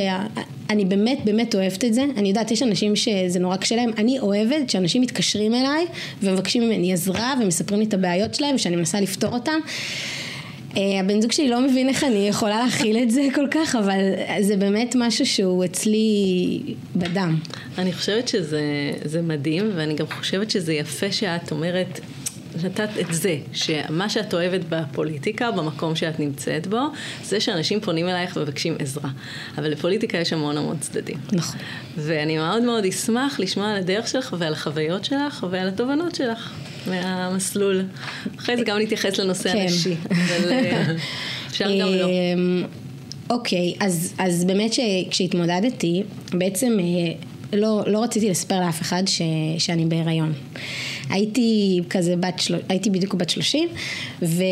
אני 0.69 0.85
באמת 0.85 1.17
באמת 1.25 1.55
אוהבת 1.55 1.85
את 1.85 1.93
זה, 1.93 2.05
אני 2.17 2.29
יודעת 2.29 2.51
יש 2.51 2.63
אנשים 2.63 2.95
שזה 2.95 3.39
נורא 3.39 3.55
קשה 3.55 3.75
להם, 3.75 3.89
אני 3.97 4.19
אוהבת 4.19 4.69
שאנשים 4.69 5.01
מתקשרים 5.01 5.55
אליי 5.55 5.85
ומבקשים 6.23 6.63
ממני 6.63 6.93
עזרה 6.93 7.33
ומספרים 7.41 7.79
לי 7.79 7.85
את 7.85 7.93
הבעיות 7.93 8.35
שלהם 8.35 8.55
ושאני 8.55 8.75
מנסה 8.75 9.01
לפתור 9.01 9.33
אותם 9.33 9.51
אה, 9.51 10.24
הבן 10.75 11.21
זוג 11.21 11.31
שלי 11.31 11.49
לא 11.49 11.61
מבין 11.61 11.89
איך 11.89 12.03
אני 12.03 12.27
יכולה 12.27 12.63
להכיל 12.63 12.97
את 12.97 13.11
זה 13.11 13.21
כל 13.35 13.47
כך, 13.51 13.75
אבל 13.75 13.99
זה 14.41 14.57
באמת 14.57 14.95
משהו 14.99 15.25
שהוא 15.25 15.65
אצלי 15.65 16.59
בדם. 16.95 17.37
אני 17.77 17.93
חושבת 17.93 18.27
שזה 18.27 19.21
מדהים, 19.23 19.71
ואני 19.75 19.93
גם 19.93 20.05
חושבת 20.07 20.51
שזה 20.51 20.73
יפה 20.73 21.11
שאת 21.11 21.51
אומרת, 21.51 21.99
נתת 22.63 22.89
את 22.99 23.13
זה, 23.13 23.37
שמה 23.53 24.09
שאת 24.09 24.33
אוהבת 24.33 24.61
בפוליטיקה, 24.69 25.51
במקום 25.51 25.95
שאת 25.95 26.19
נמצאת 26.19 26.67
בו, 26.67 26.79
זה 27.23 27.39
שאנשים 27.39 27.79
פונים 27.79 28.09
אלייך 28.09 28.37
ומבקשים 28.37 28.75
עזרה. 28.79 29.09
אבל 29.57 29.69
לפוליטיקה 29.69 30.17
יש 30.17 30.33
המון 30.33 30.57
המון 30.57 30.77
צדדים. 30.79 31.17
נכון. 31.31 31.59
ואני 31.97 32.37
מאוד 32.37 32.63
מאוד 32.63 32.85
אשמח 32.85 33.39
לשמוע 33.39 33.71
על 33.71 33.77
הדרך 33.77 34.07
שלך 34.07 34.35
ועל 34.39 34.53
החוויות 34.53 35.05
שלך 35.05 35.45
ועל 35.49 35.67
התובנות 35.67 36.15
שלך. 36.15 36.53
מהמסלול. 36.87 37.85
אחרי 38.37 38.57
זה 38.57 38.63
גם 38.63 38.77
נתייחס 38.77 39.17
לנושא 39.17 39.51
כן. 39.51 39.57
הנשי, 39.57 39.95
אבל 40.09 40.51
אה, 40.51 40.95
אפשר 41.47 41.65
גם 41.81 41.87
לא. 41.87 42.05
אמ, 42.05 42.63
אוקיי, 43.29 43.73
אז, 43.79 44.13
אז 44.17 44.45
באמת 44.45 44.73
שכשהתמודדתי, 44.73 46.03
בעצם 46.33 46.77
אה, 46.79 47.13
לא, 47.53 47.83
לא 47.87 48.03
רציתי 48.03 48.29
לספר 48.29 48.59
לאף 48.59 48.81
אחד 48.81 49.03
ש, 49.07 49.21
שאני 49.57 49.85
בהיריון. 49.85 50.33
הייתי 51.09 51.81
כזה 51.89 52.15
בת, 52.15 52.39
של... 52.39 52.55
הייתי 52.69 52.89
בדיוק 52.89 53.13
בת 53.13 53.29
שלושים, 53.29 53.69
ו, 54.21 54.43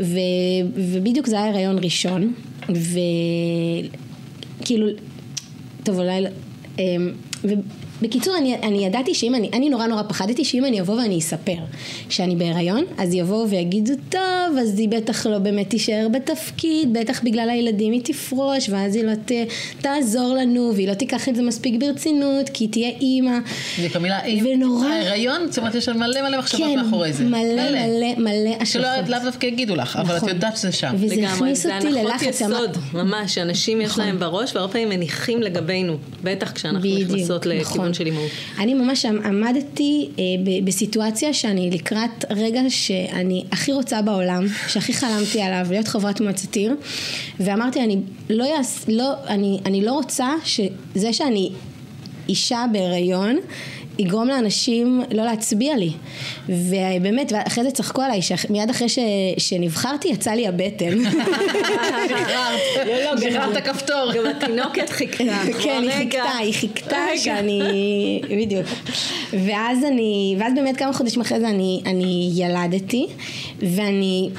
ו, 0.00 0.18
ובדיוק 0.74 1.26
זה 1.26 1.36
היה 1.36 1.48
הריון 1.48 1.78
ראשון, 1.78 2.34
וכאילו, 4.60 4.86
טוב 5.84 5.98
אולי, 5.98 6.24
אמ, 6.78 7.12
בקיצור, 8.02 8.36
אני, 8.36 8.54
אני 8.62 8.86
ידעתי 8.86 9.14
שאם 9.14 9.34
אני, 9.34 9.50
אני 9.52 9.68
נורא 9.68 9.86
נורא 9.86 10.02
פחדתי 10.02 10.44
שאם 10.44 10.64
אני 10.64 10.80
אבוא 10.80 10.94
ואני 10.94 11.18
אספר 11.18 11.56
שאני 12.08 12.36
בהיריון, 12.36 12.84
אז 12.98 13.14
יבואו 13.14 13.48
ויגידו, 13.48 13.92
טוב, 14.08 14.58
אז 14.60 14.78
היא 14.78 14.88
בטח 14.88 15.26
לא 15.26 15.38
באמת 15.38 15.70
תישאר 15.70 16.06
בתפקיד, 16.12 16.92
בטח 16.92 17.22
בגלל 17.22 17.50
הילדים 17.50 17.92
היא 17.92 18.00
תפרוש, 18.04 18.68
ואז 18.68 18.96
היא 18.96 19.04
לא 19.04 19.14
ת, 19.14 19.32
תעזור 19.80 20.34
לנו, 20.34 20.72
והיא 20.74 20.88
לא 20.88 20.94
תיקח 20.94 21.28
את 21.28 21.36
זה 21.36 21.42
מספיק 21.42 21.80
ברצינות, 21.80 22.48
כי 22.48 22.64
היא 22.64 22.70
תהיה 22.70 22.88
אימא. 22.88 23.38
בדיוק 23.78 23.96
המילה 23.96 24.24
אימא. 24.24 24.48
ונורא... 24.48 24.86
ההיריון, 24.86 25.46
זאת 25.48 25.58
אומרת, 25.58 25.74
יש 25.74 25.88
מלא 25.88 26.22
מלא 26.22 26.38
מחשבות 26.38 26.68
כן, 26.68 26.84
מאחורי 26.84 27.12
זה. 27.12 27.24
מלא 27.24 27.38
מלא 27.40 27.86
מלא, 27.86 28.14
מלא 28.18 28.56
השלכות. 28.60 29.06
שלא 29.06 29.16
לאו 29.16 29.24
דווקא 29.24 29.46
יגידו 29.46 29.76
לך, 29.76 29.96
נכון. 29.96 30.00
אבל 30.00 30.12
את 30.12 30.16
נכון. 30.16 30.28
יודעת 30.28 30.56
שזה 30.56 30.72
שם. 30.72 30.94
וזה 30.98 31.28
הכניס 31.28 31.66
אותי 31.66 31.90
ללחץ. 31.90 32.38
זה 32.38 32.44
הנחות 32.44 32.70
יסוד, 32.70 32.76
ממש, 32.94 33.34
שאנשים 33.34 33.80
יש 33.80 33.90
נכון. 33.90 34.04
להם 34.04 34.18
בראש, 34.18 34.56
והרבה 34.56 34.72
פעמים 34.72 34.88
מניחים 34.88 35.42
לגבינו, 35.42 35.96
בטח 36.22 36.52
כשאנחנו 36.52 36.88
נכנסות 36.98 37.46
לכיוון 37.46 37.87
נכון. 37.90 37.94
של 37.94 38.06
אימהות. 38.06 38.30
אני 38.58 38.74
ממש 38.74 39.04
עמדתי 39.04 40.08
אה, 40.18 40.24
בסיטואציה 40.64 41.32
שאני 41.32 41.70
לקראת 41.70 42.24
רגע 42.30 42.60
שאני 42.68 43.44
הכי 43.52 43.72
רוצה 43.72 44.02
בעולם, 44.02 44.46
שהכי 44.68 44.92
חלמתי 44.92 45.42
עליו, 45.42 45.66
להיות 45.70 45.88
חברת 45.88 46.20
מועצת 46.20 46.54
עיר, 46.54 46.74
ואמרתי, 47.40 47.84
אני 47.84 47.96
לא, 48.30 48.44
יעש, 48.44 48.84
לא, 48.88 49.12
אני, 49.28 49.58
אני 49.66 49.84
לא 49.84 49.92
רוצה 49.92 50.28
שזה 50.44 51.12
שאני 51.12 51.50
אישה 52.28 52.64
בהיריון, 52.72 53.38
יגרום 53.98 54.28
לאנשים 54.28 55.02
לא 55.14 55.24
להצביע 55.24 55.76
לי. 55.76 55.90
ובאמת, 56.48 57.32
ואחרי 57.32 57.64
זה 57.64 57.70
צחקו 57.70 58.02
עליי, 58.02 58.22
שמיד 58.22 58.70
אחרי 58.70 58.88
ש, 58.88 58.98
שנבחרתי 59.38 60.08
יצא 60.08 60.30
לי 60.30 60.48
הבטן. 60.48 60.98
שחררת 63.20 63.56
הכפתור. 63.56 64.12
גם 64.14 64.26
התינוקת 64.26 64.90
חיכתה. 64.90 65.24
כן, 65.62 65.82
היא 65.82 65.90
חיכתה, 65.90 66.36
היא 66.38 66.54
חיכתה 66.54 66.96
שאני... 67.16 68.20
בדיוק. 68.30 68.66
ואז 69.32 69.84
אני, 69.84 70.36
ואז 70.38 70.52
באמת 70.54 70.76
כמה 70.76 70.92
חודשים 70.92 71.20
אחרי 71.20 71.40
זה 71.40 71.48
אני, 71.48 71.82
אני 71.86 72.30
ילדתי, 72.34 73.06
ואני... 73.58 74.30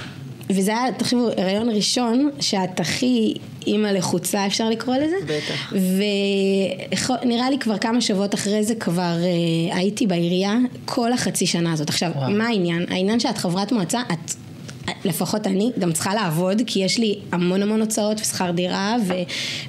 וזה 0.50 0.72
היה, 0.72 0.92
תחשבו, 0.92 1.30
הריון 1.38 1.70
ראשון 1.70 2.30
שאת 2.39 2.80
הכי 2.80 3.34
אימא 3.68 3.88
לחוצה 3.88 4.46
אפשר 4.48 4.70
לקרוא 4.70 4.96
לזה. 4.96 5.16
בטח. 5.25 5.74
ונראה 7.24 7.50
לי 7.50 7.60
כבר 7.60 7.78
כמה 7.78 8.01
שבועות 8.01 8.36
אחרי 8.36 8.63
זה 8.63 8.75
כבר 8.75 9.16
uh, 9.22 9.75
הייתי 9.75 10.08
בעירייה 10.08 10.58
כל 10.86 11.13
החצי 11.13 11.46
שנה 11.46 11.74
הזאת. 11.74 11.89
עכשיו, 11.89 12.12
וואו. 12.16 12.32
מה 12.32 12.48
העניין? 12.48 12.86
העניין 12.89 13.20
שאת 13.20 13.38
חברת 13.38 13.72
מועצה, 13.72 14.01
את 14.12 14.34
לפחות 15.05 15.48
אני, 15.48 15.72
גם 15.79 15.91
צריכה 15.91 16.13
לעבוד, 16.13 16.62
כי 16.67 16.79
יש 16.79 16.98
לי 16.98 17.19
המון 17.31 17.62
המון 17.62 17.81
הוצאות 17.81 18.22
ושכר 18.22 18.51
דירה 18.51 18.96
ו, 19.08 19.13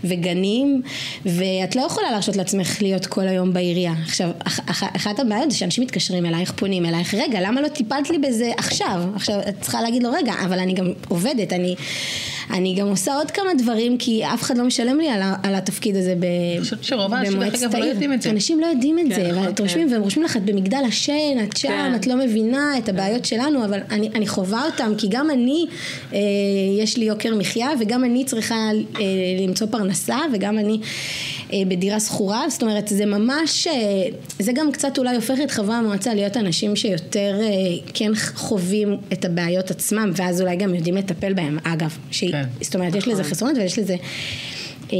וגנים, 0.04 0.82
ואת 1.26 1.76
לא 1.76 1.82
יכולה 1.82 2.10
להרשות 2.10 2.36
לעצמך 2.36 2.82
להיות 2.82 3.06
כל 3.06 3.28
היום 3.28 3.52
בעירייה. 3.52 3.92
עכשיו, 4.04 4.30
אח, 4.46 4.60
אח, 4.66 4.82
אחת 4.96 5.20
הבעיות 5.20 5.50
זה 5.50 5.56
שאנשים 5.56 5.84
מתקשרים 5.84 6.26
אלייך, 6.26 6.52
פונים 6.52 6.86
אלייך, 6.86 7.14
רגע, 7.14 7.40
למה 7.40 7.60
לא 7.60 7.68
טיפלת 7.68 8.10
לי 8.10 8.18
בזה 8.18 8.50
עכשיו? 8.56 9.02
עכשיו, 9.14 9.40
את 9.48 9.54
צריכה 9.60 9.82
להגיד 9.82 10.02
לו, 10.02 10.10
רגע, 10.12 10.32
אבל 10.44 10.58
אני 10.58 10.72
גם 10.72 10.92
עובדת, 11.08 11.52
אני, 11.52 11.74
אני 12.50 12.74
גם 12.74 12.88
עושה 12.88 13.14
עוד 13.14 13.30
כמה 13.30 13.54
דברים, 13.58 13.98
כי 13.98 14.24
אף 14.34 14.42
אחד 14.42 14.58
לא 14.58 14.64
משלם 14.64 15.00
לי 15.00 15.08
על, 15.08 15.22
על 15.42 15.54
התפקיד 15.54 15.96
הזה 15.96 16.14
במועצת 16.18 17.74
העיר. 17.74 17.98
לא 18.00 18.30
אנשים 18.30 18.60
לא 18.60 18.66
יודעים 18.66 18.98
את 18.98 19.06
זה, 19.14 19.28
נכון, 19.32 19.46
ואת 19.46 19.60
רושמים, 19.60 19.92
והם 19.92 20.02
רושמים 20.02 20.24
לך, 20.24 20.36
את 20.36 20.44
במגדל 20.44 20.82
השן, 20.88 21.44
את 21.44 21.56
שם, 21.56 21.68
כן. 21.68 21.94
את 21.94 22.06
לא 22.06 22.16
מבינה 22.16 22.78
את 22.78 22.88
הבעיות 22.88 23.24
שלנו, 23.24 23.64
אבל 23.64 23.80
אני, 23.90 24.08
אני 24.14 24.26
חווה 24.26 24.66
אותם, 24.66 24.92
כי 24.98 25.08
גם 25.10 25.30
אני, 25.30 25.66
אה, 26.12 26.18
יש 26.78 26.96
לי 26.96 27.04
יוקר 27.04 27.34
מחיה 27.34 27.68
וגם 27.80 28.04
אני 28.04 28.24
צריכה 28.24 28.54
אה, 29.00 29.04
למצוא 29.46 29.66
פרנסה 29.70 30.18
וגם 30.34 30.58
אני 30.58 30.80
אה, 31.52 31.58
בדירה 31.68 32.00
שכורה, 32.00 32.48
זאת 32.48 32.62
אומרת 32.62 32.88
זה 32.88 33.06
ממש, 33.06 33.66
אה, 33.66 33.72
זה 34.38 34.52
גם 34.52 34.72
קצת 34.72 34.98
אולי 34.98 35.16
הופך 35.16 35.34
את 35.44 35.50
חברי 35.50 35.74
המועצה 35.74 36.14
להיות 36.14 36.36
אנשים 36.36 36.76
שיותר 36.76 37.40
אה, 37.40 37.48
כן 37.94 38.10
חווים 38.34 38.96
את 39.12 39.24
הבעיות 39.24 39.70
עצמם 39.70 40.12
ואז 40.16 40.40
אולי 40.40 40.56
גם 40.56 40.74
יודעים 40.74 40.96
לטפל 40.96 41.32
בהם, 41.32 41.58
אגב, 41.64 41.96
ש... 42.10 42.24
כן. 42.24 42.44
זאת 42.60 42.74
אומרת 42.74 42.94
יש 42.94 43.08
לזה 43.08 43.20
נכון. 43.20 43.32
חסרונות 43.32 43.56
ויש 43.58 43.78
לזה 43.78 43.96
אה, 44.92 44.98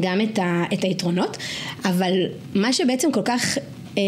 גם 0.00 0.20
את, 0.20 0.38
ה, 0.38 0.64
את 0.72 0.84
היתרונות, 0.84 1.36
אבל 1.84 2.12
מה 2.54 2.72
שבעצם 2.72 3.12
כל 3.12 3.22
כך 3.24 3.58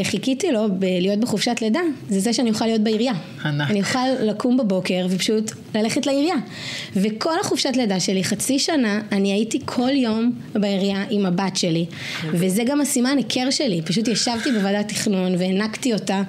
חיכיתי 0.02 0.52
לו 0.52 0.66
בלהיות 0.78 1.18
בחופשת 1.18 1.56
לידה, 1.62 1.80
זה 2.08 2.20
זה 2.20 2.32
שאני 2.32 2.50
אוכל 2.50 2.66
להיות 2.66 2.80
בעירייה. 2.80 3.12
ענק. 3.44 3.70
אני 3.70 3.80
אוכל 3.80 4.08
לקום 4.20 4.56
בבוקר 4.56 5.06
ופשוט 5.10 5.52
ללכת 5.74 6.06
לעירייה. 6.06 6.36
וכל 6.96 7.40
החופשת 7.40 7.72
לידה 7.76 8.00
שלי, 8.00 8.24
חצי 8.24 8.58
שנה, 8.58 9.00
אני 9.12 9.32
הייתי 9.32 9.60
כל 9.64 9.90
יום 9.90 10.32
בעירייה 10.54 11.04
עם 11.10 11.26
הבת 11.26 11.56
שלי. 11.56 11.86
וזה 12.32 12.62
גם 12.64 12.80
הסימן 12.80 13.16
היכר 13.16 13.50
שלי, 13.50 13.82
פשוט 13.82 14.08
ישבתי 14.08 14.52
בוועדת 14.52 14.88
תכנון 14.88 15.34
והענקתי 15.38 15.92
אותה 15.92 16.22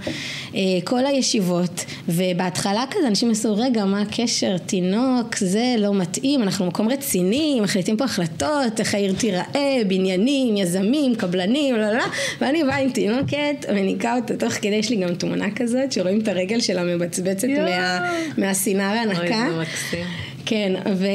אה, 0.55 0.61
כל 0.83 1.05
הישיבות, 1.05 1.85
ובהתחלה 2.09 2.83
כזה 2.91 3.07
אנשים 3.07 3.31
עשו, 3.31 3.55
רגע, 3.57 3.85
מה 3.85 4.01
הקשר, 4.01 4.57
תינוק, 4.57 5.37
זה 5.37 5.75
לא 5.77 5.93
מתאים, 5.93 6.43
אנחנו 6.43 6.65
מקום 6.65 6.89
רציני, 6.89 7.59
מחליטים 7.61 7.97
פה 7.97 8.03
החלטות, 8.03 8.79
איך 8.79 8.95
העיר 8.95 9.13
תיראה, 9.13 9.81
בניינים, 9.87 10.57
יזמים, 10.57 11.15
קבלנים, 11.15 11.75
לא, 11.75 11.81
לא, 11.81 11.97
לא, 11.97 12.05
ואני 12.41 12.63
באה 12.63 12.77
עם 12.77 12.89
תינוקת. 12.89 13.50
באמת 13.51 13.69
מניקה 13.69 14.15
אותו, 14.15 14.33
תוך 14.39 14.53
כדי 14.53 14.75
יש 14.75 14.89
לי 14.89 14.95
גם 14.95 15.15
תמונה 15.15 15.45
כזאת, 15.55 15.91
שרואים 15.91 16.21
את 16.21 16.27
הרגל 16.27 16.59
שלה 16.59 16.83
מבצבצת 16.83 17.47
מה, 17.47 18.11
מהסינר 18.37 18.83
ההנקה. 18.83 19.21
אוי, 19.21 19.51
זה 19.51 19.61
מקסים. 19.61 20.05
כן, 20.45 20.73
ו... 20.93 21.05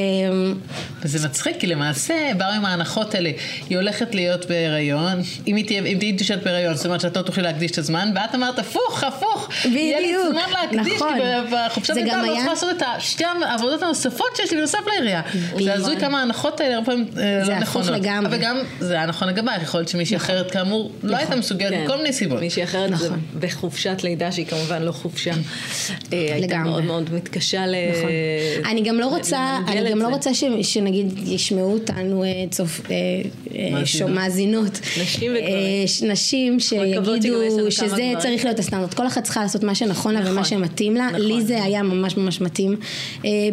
וזה 1.02 1.28
מצחיק, 1.28 1.56
כי 1.61 1.66
למעשה 1.66 2.14
באו 2.37 2.49
עם 2.49 2.64
ההנחות 2.64 3.14
האלה, 3.14 3.30
היא 3.68 3.78
הולכת 3.78 4.14
להיות 4.14 4.47
בהיריון, 4.47 5.21
אם 5.47 5.56
היא 5.56 5.66
תהיה, 5.66 5.83
אם 5.83 5.97
תהיי 5.99 6.12
תשעת 6.18 6.42
בהיריון, 6.42 6.75
זאת 6.75 6.87
אומרת 6.87 7.00
שאת 7.00 7.16
לא 7.16 7.23
תוכלי 7.23 7.42
להקדיש 7.42 7.71
את 7.71 7.78
הזמן, 7.78 8.12
ואת 8.14 8.35
אמרת 8.35 8.59
הפוך, 8.59 9.04
הפוך, 9.04 9.49
יהיה 9.64 10.00
לי 10.00 10.06
בדיוק, 10.06 10.26
זמן 10.30 10.52
להקדיש, 10.52 10.92
נכון. 10.97 11.14
כי 11.14 11.21
בחופשת 11.52 11.95
זה 11.95 12.00
לידה 12.00 12.12
גם 12.12 12.25
לא 12.25 12.35
צריכה 12.35 12.50
לעשות 12.50 12.71
את 12.71 12.83
שתי 12.99 13.25
העבודות 13.45 13.83
הנוספות 13.83 14.37
שיש 14.37 14.50
לי 14.50 14.56
בנוסף 14.56 14.78
לעירייה. 14.87 15.23
זה 15.64 15.75
הזוי 15.75 16.00
כמה 16.00 16.18
ההנחות 16.18 16.61
האלה 16.61 16.75
הרבה 16.75 16.87
פעמים 16.87 17.06
אה, 17.18 17.45
זה 17.45 17.50
לא 17.50 17.56
הפוך 17.56 17.76
נכונות. 17.76 18.00
לגמרי. 18.00 18.28
אבל 18.28 18.38
גם 18.42 18.59
זה 18.80 18.95
היה 18.95 19.06
נכון 19.06 19.28
לגבייך, 19.28 19.62
יכול 19.62 19.80
להיות 19.80 19.88
שמישהי 19.88 20.16
אחרת 20.16 20.50
כאמור 20.50 20.92
לא 21.02 21.16
הייתה 21.16 21.37
מסוגלת 21.37 21.71
כן. 21.71 21.85
מכל 21.85 21.97
מיני 21.97 22.12
סיבות. 22.12 22.40
מישהי 22.40 22.64
אחרת 22.64 22.99
זה 22.99 23.06
נכון. 23.06 23.21
בחופשת 23.40 24.02
לידה, 24.02 24.33
שהיא 24.33 24.47
כמובן 24.47 24.83
לא 24.83 24.92
חופשה. 24.92 25.30
אה, 25.30 25.37
הייתה 26.12 26.38
לגמרי. 26.38 26.71
מאוד 26.71 26.85
מאוד 26.85 27.14
מתקשה 27.14 27.66
ל... 27.66 27.75
נכון. 27.99 28.11
אני 28.71 28.83
גם 28.83 29.00
לא 29.00 29.06
רוצה, 29.16 29.58
אני 29.68 29.90
גם 29.90 29.99
לא. 29.99 30.08
רוצה 30.08 30.35
ש, 30.35 30.44
שנגיד 30.62 31.28
ישמעו 31.28 31.73
אותנו 31.73 32.25
אה, 32.25 32.28
צופ, 32.50 32.80
אה, 32.90 32.96
אה, 33.54 34.06
מאזינות. 34.08 34.80
נשים 35.02 35.32
וגברים. 35.32 36.11
נשים 36.12 36.61
שיגידו 36.61 37.70
שזה. 37.70 38.12
צריך 38.18 38.44
להיות 38.44 38.58
הסטנדרט. 38.58 38.94
כל 38.94 39.06
אחת 39.06 39.25
צריכה 39.25 39.42
לעשות 39.42 39.64
מה 39.64 39.75
שנכון 39.75 40.14
לה 40.14 40.20
נכון. 40.20 40.32
ומה 40.32 40.44
שמתאים 40.44 40.94
לה. 40.94 41.06
נכון. 41.06 41.20
לי 41.20 41.42
זה 41.42 41.62
היה 41.62 41.82
ממש 41.82 42.16
ממש 42.16 42.40
מתאים 42.40 42.76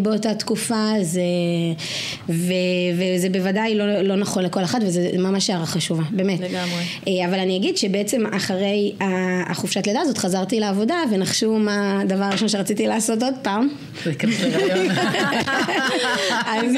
באותה 0.01 0.33
תקופה, 0.33 0.91
זה, 1.01 1.21
ו, 2.29 2.53
וזה 2.97 3.29
בוודאי 3.29 3.75
לא, 3.75 4.01
לא 4.01 4.15
נכון 4.15 4.43
לכל 4.43 4.63
אחת, 4.63 4.79
וזה 4.85 5.09
ממש 5.17 5.49
הערה 5.49 5.65
חשובה, 5.65 6.03
באמת. 6.11 6.39
לגמרי. 6.39 7.25
אבל 7.25 7.39
אני 7.39 7.57
אגיד 7.57 7.77
שבעצם 7.77 8.25
אחרי 8.31 8.91
החופשת 9.49 9.87
לידה 9.87 10.01
הזאת 10.01 10.17
חזרתי 10.17 10.59
לעבודה, 10.59 10.95
ונחשו 11.11 11.53
מה 11.59 12.01
הדבר 12.01 12.23
הראשון 12.23 12.47
שרציתי 12.47 12.87
לעשות 12.87 13.23
עוד 13.23 13.33
פעם. 13.41 13.67
להיכנס 14.05 14.41
להיריון. 14.41 14.95
אז. 16.45 16.75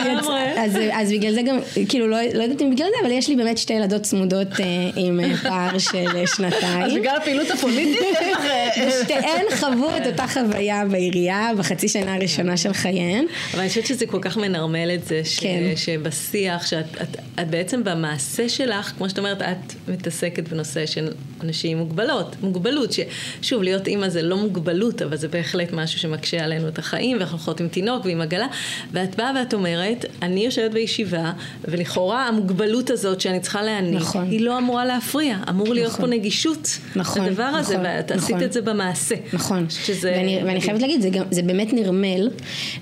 אז, 0.57 0.77
אז 0.93 1.11
בגלל 1.11 1.33
זה 1.33 1.41
גם, 1.41 1.59
כאילו 1.89 2.07
לא, 2.07 2.17
לא 2.33 2.43
יודעת 2.43 2.61
אם 2.61 2.71
בגלל 2.71 2.87
זה, 2.87 2.95
אבל 3.01 3.11
יש 3.11 3.29
לי 3.29 3.35
באמת 3.35 3.57
שתי 3.57 3.73
ילדות 3.73 4.01
צמודות 4.01 4.47
אה, 4.59 4.65
עם 4.95 5.19
אה, 5.19 5.37
פער 5.37 5.77
של 5.77 5.97
אה, 6.15 6.21
אז 6.21 6.29
שנתיים. 6.35 6.99
בגלל 6.99 7.15
הפעילות 7.17 7.51
הפוליטית, 7.51 8.01
יש 8.11 8.27
לך... 8.31 8.39
ושתיהן 8.87 9.45
חוו 9.59 9.89
את 9.97 10.07
אותה 10.07 10.27
חוויה 10.27 10.85
בעירייה 10.85 11.49
בחצי 11.57 11.87
שנה 11.87 12.15
הראשונה 12.15 12.57
של 12.57 12.73
חייהן. 12.73 13.25
אבל 13.51 13.59
אני 13.59 13.69
חושבת 13.69 13.85
שזה 13.85 14.05
כל 14.05 14.19
כך 14.21 14.37
מנרמל 14.37 14.91
את 14.93 15.05
זה, 15.05 15.21
ש... 15.23 15.39
כן. 15.39 15.75
שבשיח, 15.75 16.67
שאת 16.67 16.85
את, 17.01 17.17
את 17.39 17.49
בעצם 17.49 17.83
במעשה 17.83 18.49
שלך, 18.49 18.91
כמו 18.97 19.09
שאת 19.09 19.19
אומרת, 19.19 19.41
את 19.41 19.73
מתעסקת 19.87 20.47
בנושא 20.47 20.85
של 20.85 21.07
אנשים 21.41 21.71
עם 21.71 21.83
מוגבלות, 21.83 22.35
מוגבלות, 22.41 22.89
ששוב, 22.91 23.63
להיות 23.63 23.87
אימא 23.87 24.09
זה 24.09 24.21
לא 24.21 24.37
מוגבלות, 24.37 25.01
אבל 25.01 25.17
זה 25.17 25.27
בהחלט 25.27 25.73
משהו 25.73 25.99
שמקשה 25.99 26.43
עלינו 26.43 26.67
את 26.67 26.79
החיים, 26.79 27.17
ואנחנו 27.17 27.37
הולכות 27.37 27.59
עם 27.59 27.67
תינוק 27.67 28.05
ועם 28.05 28.21
עגלה, 28.21 28.47
ואת 28.91 29.15
באה 29.15 29.31
ואת 29.39 29.53
אומרת, 29.53 30.05
אני 30.21 30.45
יושבת 30.45 30.71
בישיבה, 30.71 31.31
ולכאורה 31.65 32.27
המוגבלות 32.27 32.89
הזאת 32.89 33.21
שאני 33.21 33.39
צריכה 33.39 33.61
להעניק, 33.61 34.01
נכון. 34.01 34.27
היא 34.29 34.41
לא 34.41 34.57
אמורה 34.57 34.85
להפריע, 34.85 35.37
אמור 35.49 35.73
להיות 35.73 35.91
נכון. 35.91 36.05
פה 36.05 36.11
נגישות 36.11 36.79
נכון, 36.95 37.25
לדבר 37.25 37.43
הזה, 37.43 37.73
נכון, 37.73 37.85
ואת 37.85 38.11
נכון. 38.11 38.23
עשית 38.23 38.47
את 38.47 38.53
זה 38.53 38.61
במעשה. 38.61 39.15
נכון, 39.33 39.65
שזה... 39.69 40.13
ואני, 40.15 40.39
ואני 40.45 40.61
חייבת 40.61 40.81
להגיד, 40.81 41.01
זה, 41.01 41.09
גם, 41.09 41.23
זה 41.31 41.41
באמת 41.41 41.73
נרמל, 41.73 42.29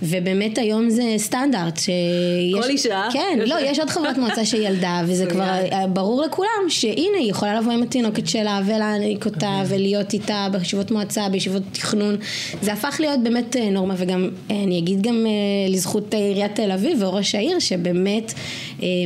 ובאמת 0.03 0.57
היום 0.57 0.89
זה 0.89 1.03
סטנדרט. 1.17 1.77
שיש, 1.77 2.63
כל 2.63 2.69
אישה. 2.69 3.07
כן, 3.13 3.39
לא, 3.45 3.55
יש 3.61 3.79
עוד 3.79 3.89
חברת 3.89 4.17
מועצה 4.17 4.45
שילדה, 4.45 5.01
וזה 5.05 5.25
כבר 5.31 5.59
ברור 5.89 6.21
לכולם, 6.21 6.69
שהנה, 6.69 7.17
היא 7.19 7.29
יכולה 7.29 7.59
לבוא 7.59 7.71
עם 7.71 7.83
התינוקת 7.83 8.27
שלה, 8.27 8.42
ולהעניק 8.65 9.25
אותה, 9.25 9.63
ולהיות 9.67 10.13
איתה 10.13 10.47
בישיבות 10.51 10.91
מועצה, 10.91 11.29
בישיבות 11.29 11.63
תכנון. 11.71 12.15
זה 12.61 12.73
הפך 12.73 12.95
להיות 12.99 13.19
באמת 13.23 13.55
אה, 13.55 13.69
נורמה, 13.69 13.93
וגם, 13.97 14.29
אה, 14.51 14.63
אני 14.63 14.79
אגיד 14.79 15.01
גם 15.01 15.25
אה, 15.25 15.71
לזכות 15.73 16.13
עיריית 16.13 16.55
תל 16.55 16.71
אביב 16.71 16.97
וראש 17.01 17.35
העיר, 17.35 17.59
שבאמת 17.59 18.33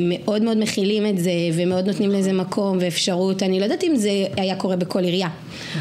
מאוד 0.02 0.42
מאוד 0.42 0.58
מכילים 0.60 1.06
את 1.06 1.18
זה, 1.18 1.32
ומאוד 1.54 1.88
נותנים 1.88 2.12
לזה 2.12 2.34
מקום 2.34 2.78
ואפשרות. 2.82 3.44
אני 3.44 3.60
לא 3.60 3.64
יודעת 3.64 3.84
אם 3.84 3.96
זה 3.96 4.10
היה 4.38 4.56
קורה 4.56 4.76
בכל 4.76 5.04
עירייה, 5.04 5.30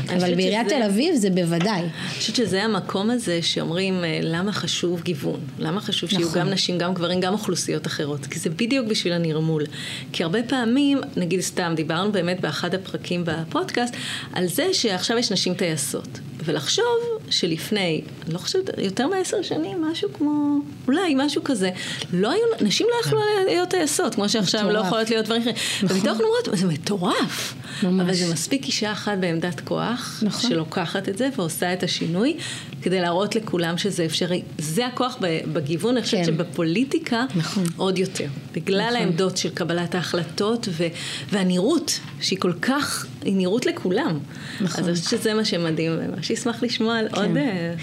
אבל 0.08 0.34
בעיריית 0.34 0.66
שזה- 0.68 0.76
תל 0.78 0.82
אביב 0.82 1.14
זה 1.14 1.30
בוודאי. 1.30 1.80
אני 1.80 1.88
חושבת 2.18 2.36
שזה 2.36 2.62
המקום 2.64 3.10
הזה 3.10 3.42
שאומרים 3.42 4.04
אה, 4.04 4.18
למה 4.22 4.52
חשוב 4.52 5.02
גיוון, 5.02 5.40
למה 5.58 5.80
חשוב 5.80 6.10
שיהיו 6.10 6.26
נכון. 6.28 6.40
גם 6.40 6.50
נשים, 6.50 6.78
גם 6.78 6.94
גברים, 6.94 7.20
גם 7.20 7.32
אוכלוסיות 7.32 7.86
אחרות, 7.86 8.26
כי 8.26 8.38
זה 8.38 8.50
בדיוק 8.50 8.86
בשביל 8.86 9.12
הנרמול. 9.12 9.64
כי 10.12 10.22
הרבה 10.22 10.42
פעמים, 10.42 11.00
נגיד 11.16 11.40
סתם, 11.40 11.72
דיברנו 11.76 12.12
באמת 12.12 12.40
באחד 12.40 12.74
הפרקים 12.74 13.22
בפודקאסט, 13.26 13.94
על 14.32 14.46
זה 14.46 14.66
שעכשיו 14.74 15.18
יש 15.18 15.32
נשים 15.32 15.54
טייסות. 15.54 16.08
ולחשוב 16.44 16.84
שלפני, 17.30 18.02
אני 18.24 18.34
לא 18.34 18.38
חושבת, 18.38 18.70
יותר 18.78 19.06
מעשר 19.08 19.42
שנים, 19.42 19.82
משהו 19.82 20.08
כמו, 20.12 20.58
אולי 20.86 21.14
משהו 21.16 21.44
כזה, 21.44 21.70
לא 22.12 22.30
היו, 22.30 22.42
נשים 22.60 22.86
לא 22.90 23.06
יכלו 23.06 23.20
להיות 23.46 23.68
טייסות, 23.68 24.14
כמו 24.14 24.28
שעכשיו 24.28 24.70
לא. 24.70 24.78
יכולות 24.78 25.10
להיות 25.10 25.24
דברים 25.24 25.40
אחרים. 25.40 25.56
נכון. 25.82 25.96
ומתוך 25.96 26.20
אומרות, 26.20 26.48
זה 26.52 26.66
מטורף. 26.66 27.54
ממש. 27.82 28.00
אבל 28.00 28.14
זה 28.14 28.32
מספיק 28.32 28.64
אישה 28.64 28.92
אחת 28.92 29.18
בעמדת 29.20 29.60
כוח, 29.60 30.22
נכון. 30.22 30.50
שלוקחת 30.50 31.08
את 31.08 31.18
זה 31.18 31.28
ועושה 31.36 31.72
את 31.72 31.82
השינוי, 31.82 32.36
כדי 32.82 33.00
להראות 33.00 33.36
לכולם 33.36 33.78
שזה 33.78 34.04
אפשרי. 34.04 34.42
זה 34.58 34.86
הכוח 34.86 35.16
בגיוון, 35.52 35.96
אני 35.96 36.04
חושבת 36.04 36.20
כן. 36.20 36.26
שבפוליטיקה 36.26 37.24
נכון. 37.36 37.64
עוד 37.76 37.98
יותר. 37.98 38.26
בגלל 38.56 38.86
נכון. 38.86 38.96
העמדות 38.96 39.36
של 39.36 39.50
קבלת 39.50 39.94
ההחלטות 39.94 40.68
ו- 40.70 40.86
והנראות, 41.30 42.00
שהיא 42.20 42.38
כל 42.38 42.52
כך, 42.62 43.06
היא 43.24 43.36
נראות 43.36 43.66
לכולם. 43.66 44.18
נכון. 44.60 44.80
אז 44.80 44.88
אני 44.88 44.96
חושבת 44.96 45.20
שזה 45.20 45.34
מה 45.34 45.44
שמדהים, 45.44 45.92
וממש 45.98 46.30
אשמח 46.30 46.62
לשמוע 46.62 46.98
על 46.98 47.08
עוד... 47.12 47.36
אה, 47.36 47.74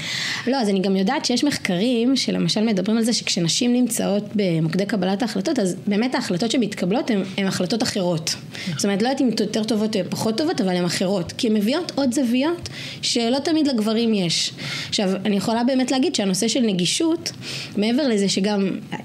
לא, 0.48 0.58
אז 0.58 0.70
אני 0.70 0.80
גם 0.80 0.96
יודעת 0.96 1.26
שיש 1.26 1.44
מחקרים 1.44 2.16
שלמשל 2.16 2.62
מדברים 2.62 2.98
על 2.98 3.04
זה 3.04 3.14
שכשנשים 3.14 3.74
נמצאות 3.74 4.24
במוקדי 4.36 4.86
קבלת 4.86 5.22
ההחלטות, 5.22 5.60
אז 5.60 5.76
באמת 5.88 6.16
ההחלטות 6.16 6.52
שמתקבלות 6.52 7.12
הן 7.38 7.48
החלטות 7.48 7.84
אחרות. 7.84 8.36
זאת 8.76 8.86
אומרת, 8.86 9.02
לא 9.02 9.08
יודעת 9.08 9.22
אם 9.22 9.30
יותר 9.40 9.64
טובות 9.64 9.96
או 9.96 10.02
פחות 10.10 10.38
טובות, 10.38 10.62
אבל 10.62 10.76
הן 10.76 10.86
אחרות. 10.86 11.34
כי 11.38 11.48
הן 11.48 11.54
מביאות 11.54 11.92
עוד 11.96 12.14
זוויות 12.14 12.70
שלא 13.02 13.40
תמיד 13.40 13.68
לגברים 13.68 14.14
יש. 14.14 14.54
עכשיו, 14.90 15.10
אני 15.26 15.36
יכולה 15.36 15.64
באמת 15.64 15.92
להגיד 15.92 16.16
שהנושא 16.16 16.48
של 16.48 16.62
נגישות, 16.62 17.32
מעבר 17.78 18.08
לזה 18.08 18.30
שגם 18.30 18.80
אה, 18.92 18.98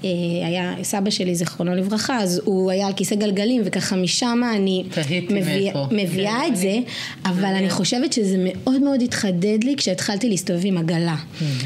היה 0.47 0.75
סבא 0.83 1.09
שלי, 1.09 1.35
זיכרונו 1.59 1.75
לברכה, 1.81 2.17
אז 2.17 2.41
הוא 2.45 2.71
היה 2.71 2.87
על 2.87 2.93
כיסא 2.93 3.15
גלגלים, 3.15 3.61
וככה 3.65 3.95
משם 3.95 4.41
אני 4.55 4.83
מביא-. 5.29 5.71
מביאה 5.91 6.47
את 6.47 6.55
זה, 6.55 6.79
אבל 7.25 7.45
אני 7.45 7.69
חושבת 7.69 8.13
שזה 8.13 8.35
מאוד 8.39 8.81
מאוד 8.81 9.01
התחדד 9.01 9.63
לי 9.63 9.75
כשהתחלתי 9.77 10.29
להסתובב 10.29 10.61
עם 10.63 10.77
עגלה. 10.77 11.15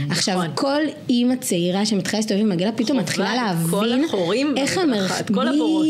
עכשיו, 0.10 0.36
נכון. 0.36 0.48
כל 0.56 0.82
אימא 1.10 1.36
צעירה 1.36 1.86
שמתחילה 1.86 2.20
להסתובב 2.20 2.42
עם 2.42 2.52
עגלה, 2.52 2.72
פתאום 2.72 3.00
מתחילה 3.00 3.36
להבין 3.36 4.04
החורים 4.04 4.56
איך 4.58 4.78
המרחב. 4.78 5.24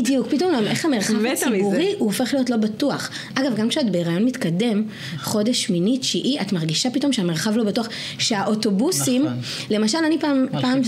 בדיוק, 0.01 0.27
פתאום 0.29 0.51
איך 0.65 0.85
המרחב 0.85 1.25
הציבורי. 1.25 1.93
הוא 1.97 2.07
הופך 2.07 2.33
להיות 2.33 2.49
לא 2.49 2.57
בטוח. 2.57 3.09
אגב, 3.35 3.55
גם 3.55 3.69
כשאת 3.69 3.91
בהיריון 3.91 4.25
מתקדם, 4.25 4.83
חודש 5.21 5.63
שמיני, 5.63 5.97
תשיעי, 5.97 6.41
את 6.41 6.53
מרגישה 6.53 6.89
פתאום 6.89 7.13
שהמרחב 7.13 7.57
לא 7.57 7.63
בטוח, 7.63 7.89
שהאוטובוסים, 8.17 9.21
נכון. 9.25 9.37
למשל, 9.69 9.97
אני 10.07 10.17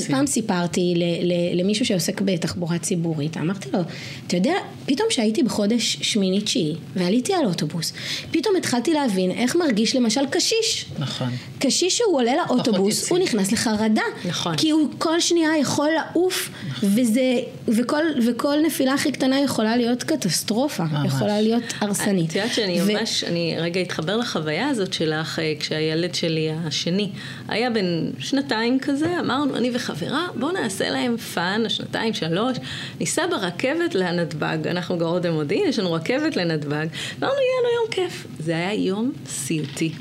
פעם, 0.08 0.26
סיפרתי 0.26 0.94
ל, 0.96 1.04
ל, 1.04 1.60
למישהו 1.60 1.86
שעוסק 1.86 2.22
בתחבורה 2.22 2.78
ציבורית, 2.78 3.05
אמרתי 3.40 3.70
לו, 3.74 3.80
אתה 4.28 4.36
יודע, 4.36 4.54
פתאום 4.86 5.08
שהייתי 5.12 5.44
בחודש 5.44 5.98
שמיני 6.02 6.42
תשיעי, 6.42 6.76
ועליתי 6.96 7.34
על 7.34 7.46
אוטובוס, 7.46 7.94
פתאום 8.32 8.56
התחלתי 8.56 8.94
להבין 8.94 9.32
איך 9.32 9.56
מרגיש 9.56 9.96
למשל 9.96 10.22
קשיש. 10.32 10.86
נכון. 11.00 11.30
קשיש 11.60 11.98
שהוא 11.98 12.18
עולה 12.18 12.32
לאוטובוס. 12.36 13.10
הוא 13.10 13.20
נכנס 13.20 13.52
לחרדה. 13.52 14.02
נכון. 14.26 14.56
כי 14.58 14.70
הוא 14.70 14.90
כל 14.98 15.20
שנייה 15.20 15.58
יכול 15.58 15.90
לעוף, 15.90 16.50
וזה, 16.84 17.34
וכל, 17.68 18.04
וכל 18.28 18.56
נפילה 18.66 18.94
הכי 18.94 19.12
קטנה 19.12 19.40
יכולה 19.40 19.78
להיות 19.78 20.04
קטסטרופה, 20.04 20.84
ממש. 20.84 21.06
יכולה 21.06 21.42
להיות 21.42 21.64
הרסנית. 21.80 22.30
את 22.30 22.36
יודעת 22.36 22.54
שאני 22.54 22.82
ו- 22.82 22.94
ממש, 22.94 23.24
אני 23.24 23.56
רגע 23.60 23.82
אתחבר 23.82 24.18
לחוויה 24.18 24.68
הזאת 24.68 24.94
שלך, 24.94 25.40
אה, 25.40 25.54
כשהילד 25.60 26.16
שלי 26.16 26.52
השני 26.66 27.10
היה 27.48 27.70
בן 27.70 28.12
שנתיים 28.20 28.80
כזה, 28.80 29.20
אמרנו, 29.20 29.56
אני 29.56 29.72
וחברה, 29.74 30.28
בואו 30.36 30.52
נעשה 30.52 30.90
להם 30.90 31.18
fun, 31.18 31.64
שנתיים, 31.68 32.14
שלוש, 32.14 32.58
ניסע 33.00 33.28
ברכבת 33.28 33.96
לנתב"ג, 33.96 34.68
אנחנו 34.68 34.98
גרות 34.98 35.22
במודיעין, 35.22 35.70
יש 35.70 35.80
לנו 35.80 35.94
רכבת 35.94 36.36
לנתב"ג, 36.36 36.88
ואמרנו, 37.20 37.40
יהיה 37.40 37.60
לנו 37.60 37.70
יום 37.76 37.92
כיף. 37.92 38.28
זה 38.40 38.52
היה 38.52 38.74
יום 38.74 39.12
סיוטי. 39.28 39.92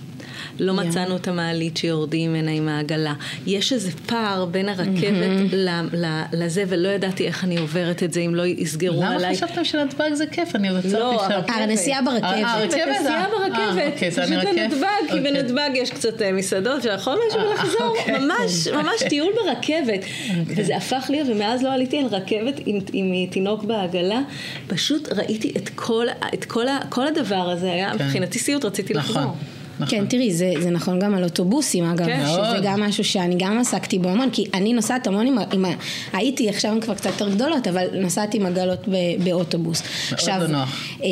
לא 0.59 0.74
מצאנו 0.74 1.16
את 1.16 1.28
המעלית 1.28 1.76
שיורדים 1.76 2.30
ממנה 2.33 2.50
עם 2.50 2.68
העגלה. 2.68 3.14
יש 3.46 3.72
איזה 3.72 3.90
פער 4.07 4.44
בין 4.44 4.68
הרכבת 4.68 5.52
לזה, 6.33 6.64
ולא 6.68 6.88
ידעתי 6.88 7.26
איך 7.26 7.44
אני 7.44 7.59
עוברת 7.59 8.02
את 8.02 8.12
זה 8.12 8.20
אם 8.20 8.35
לא 8.35 8.46
יסגרו 8.46 9.02
עליי. 9.04 9.18
למה 9.18 9.35
חשבתם 9.35 9.64
שנתב"ג 9.64 10.14
זה 10.14 10.26
כיף? 10.26 10.57
אני 10.57 10.70
רוצה 10.70 10.98
לא, 10.98 11.14
לשם. 11.14 11.33
הרכבת. 11.33 11.57
הנסיעה 11.57 11.98
אה, 11.98 12.04
ברכבת. 12.04 12.44
הרכבת? 12.44 12.72
הנסיעה 12.87 13.24
אה, 13.24 13.28
ברכבת, 13.30 13.92
אוקיי, 13.92 14.11
זה 14.11 14.22
פשוט. 14.22 14.35
לנתב"ג, 14.35 14.87
כי 15.09 15.18
אוקיי. 15.18 15.33
בנתב"ג 15.33 15.70
יש 15.74 15.90
קצת 15.90 16.22
אה, 16.22 16.33
מסעדות 16.33 16.83
של 16.83 16.90
החומש, 16.90 17.18
אה, 17.37 17.46
ולחזור, 17.48 17.96
אוקיי. 17.98 18.18
ממש, 18.18 18.68
ממש 18.68 19.02
טיול 19.09 19.33
ברכבת. 19.44 20.00
וזה 20.46 20.76
הפך 20.76 21.07
להיות, 21.09 21.28
ומאז 21.28 21.62
לא 21.62 21.72
עליתי 21.72 21.98
על 21.98 22.07
רכבת 22.07 22.61
עם, 22.66 22.78
עם 22.92 23.26
תינוק 23.30 23.64
בעגלה, 23.64 24.20
פשוט 24.66 25.09
ראיתי 25.12 25.52
את 25.57 25.68
כל, 25.74 26.07
את 26.35 26.44
כל, 26.44 26.68
ה- 26.68 26.80
כל 26.88 27.07
הדבר 27.07 27.50
הזה, 27.50 27.72
היה 27.72 27.90
כן. 27.98 28.04
מבחינתי 28.04 28.38
סיוט, 28.38 28.64
רציתי 28.64 28.94
נכון. 28.94 29.16
לחזור. 29.16 29.37
נכון. 29.80 29.98
כן, 29.98 30.06
תראי, 30.06 30.32
זה, 30.32 30.52
זה 30.60 30.70
נכון 30.70 30.98
גם 30.98 31.14
על 31.14 31.24
אוטובוסים 31.24 31.84
אגב, 31.84 32.06
כן. 32.06 32.22
שזה 32.26 32.37
מאוד. 32.37 32.62
גם 32.62 32.80
משהו 32.80 33.04
שאני 33.04 33.34
גם 33.38 33.58
עסקתי 33.58 33.98
בו 33.98 34.08
המון, 34.08 34.30
כי 34.30 34.44
אני 34.54 34.72
נוסעת 34.72 35.06
המון 35.06 35.26
עם, 35.26 35.38
עם 35.52 35.64
ה... 35.64 35.68
הייתי, 36.12 36.48
עכשיו 36.48 36.70
הן 36.70 36.80
כבר 36.80 36.94
קצת 36.94 37.06
יותר 37.06 37.28
גדולות, 37.28 37.68
אבל 37.68 37.87
נסעתי 37.92 38.37
עם 38.37 38.46
עגלות 38.46 38.88
ב- 38.88 39.24
באוטובוס. 39.24 39.82
מאוד 40.12 40.40
לא 40.40 40.46
נוח. 40.46 40.82
אה, 41.02 41.08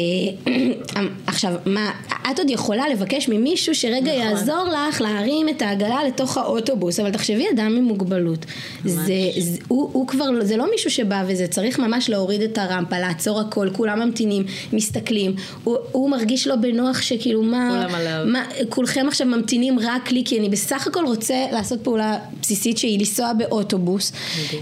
עכשיו, 1.26 1.54
מה, 1.66 1.90
את 2.30 2.38
עוד 2.38 2.50
יכולה 2.50 2.88
לבקש 2.88 3.28
ממישהו 3.28 3.74
שרגע 3.74 4.12
נכון. 4.12 4.28
יעזור 4.28 4.64
לך 4.88 5.00
להרים 5.00 5.48
את 5.48 5.62
העגלה 5.62 6.04
לתוך 6.06 6.36
האוטובוס, 6.36 7.00
אבל 7.00 7.10
תחשבי 7.10 7.46
אדם 7.54 7.74
עם 7.78 7.84
מוגבלות. 7.84 8.46
זה, 8.84 9.02
זה, 9.38 9.58
הוא, 9.68 9.90
הוא 9.92 10.06
כבר, 10.06 10.24
זה 10.40 10.56
לא 10.56 10.70
מישהו 10.70 10.90
שבא 10.90 11.22
וזה, 11.26 11.46
צריך 11.46 11.78
ממש 11.78 12.10
להוריד 12.10 12.42
את 12.42 12.58
הרמפה, 12.58 12.98
לעצור 12.98 13.40
הכל, 13.40 13.68
כולם 13.72 14.00
ממתינים, 14.00 14.44
מסתכלים, 14.72 15.34
הוא, 15.64 15.76
הוא 15.92 16.10
מרגיש 16.10 16.46
לא 16.46 16.56
בנוח 16.56 17.02
שכאילו 17.02 17.42
מה, 17.42 17.68
כולם 17.70 17.94
עליו. 17.94 18.24
מה, 18.26 18.44
כולכם 18.68 19.06
עכשיו 19.08 19.26
ממתינים 19.26 19.78
רק 19.78 20.12
לי, 20.12 20.22
כי 20.24 20.38
אני 20.38 20.48
בסך 20.48 20.86
הכל 20.86 21.04
רוצה 21.06 21.46
לעשות 21.52 21.80
פעולה 21.80 22.18
בסיסית 22.40 22.78
שהיא 22.78 22.98
לנסוע 22.98 23.32
באוטובוס. 23.32 24.12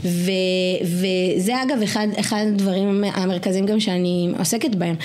ו, 0.05 0.31
וזה 0.83 1.63
אגב 1.63 1.83
אחד, 1.83 2.07
אחד 2.21 2.45
הדברים 2.49 3.05
המרכזיים 3.13 3.67
גם 3.67 3.81
שאני 3.81 4.29
עוסקת 4.39 4.75
בהם. 4.75 4.97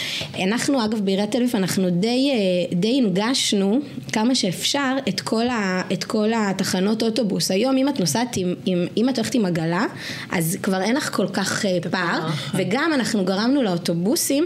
אנחנו 0.43 0.85
אגב 0.85 0.99
בעיריית 0.99 1.31
תל 1.31 1.37
אביב, 1.37 1.55
אנחנו 1.55 1.89
די, 1.89 2.31
אה, 2.33 2.75
די 2.75 3.01
הנגשנו 3.03 3.79
כמה 4.11 4.35
שאפשר 4.35 4.95
את 5.09 5.21
כל, 5.21 5.47
ה, 5.47 5.81
את 5.93 6.03
כל 6.03 6.29
התחנות 6.35 7.03
אוטובוס. 7.03 7.51
היום 7.51 7.77
אם 7.77 7.89
את 7.89 7.99
נוסעת 7.99 8.37
עם, 8.37 8.53
עם, 8.65 8.85
אם 8.97 9.09
את 9.09 9.17
הולכת 9.17 9.35
עם 9.35 9.45
עגלה, 9.45 9.85
אז 10.31 10.57
כבר 10.63 10.81
אין 10.81 10.95
לך 10.95 11.15
כל 11.15 11.27
כך 11.27 11.65
אה, 11.65 11.77
פער, 11.91 12.27
וגם 12.53 12.91
אנחנו 12.93 13.25
גרמנו 13.25 13.63
לאוטובוסים, 13.63 14.45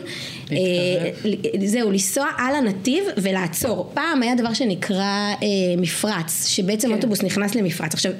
אה, 0.51 0.57
זהו, 1.65 1.91
לנסוע 1.91 2.27
על 2.37 2.55
הנתיב 2.55 3.03
ולעצור. 3.17 3.91
פעם 3.93 4.21
היה 4.21 4.28
דבר 4.35 4.53
שנקרא 4.53 5.33
אה, 5.43 5.47
מפרץ, 5.77 6.45
שבעצם 6.47 6.87
כן. 6.87 6.93
אוטובוס 6.93 7.23
נכנס 7.23 7.55
למפרץ. 7.55 7.93
עכשיו, 7.93 8.11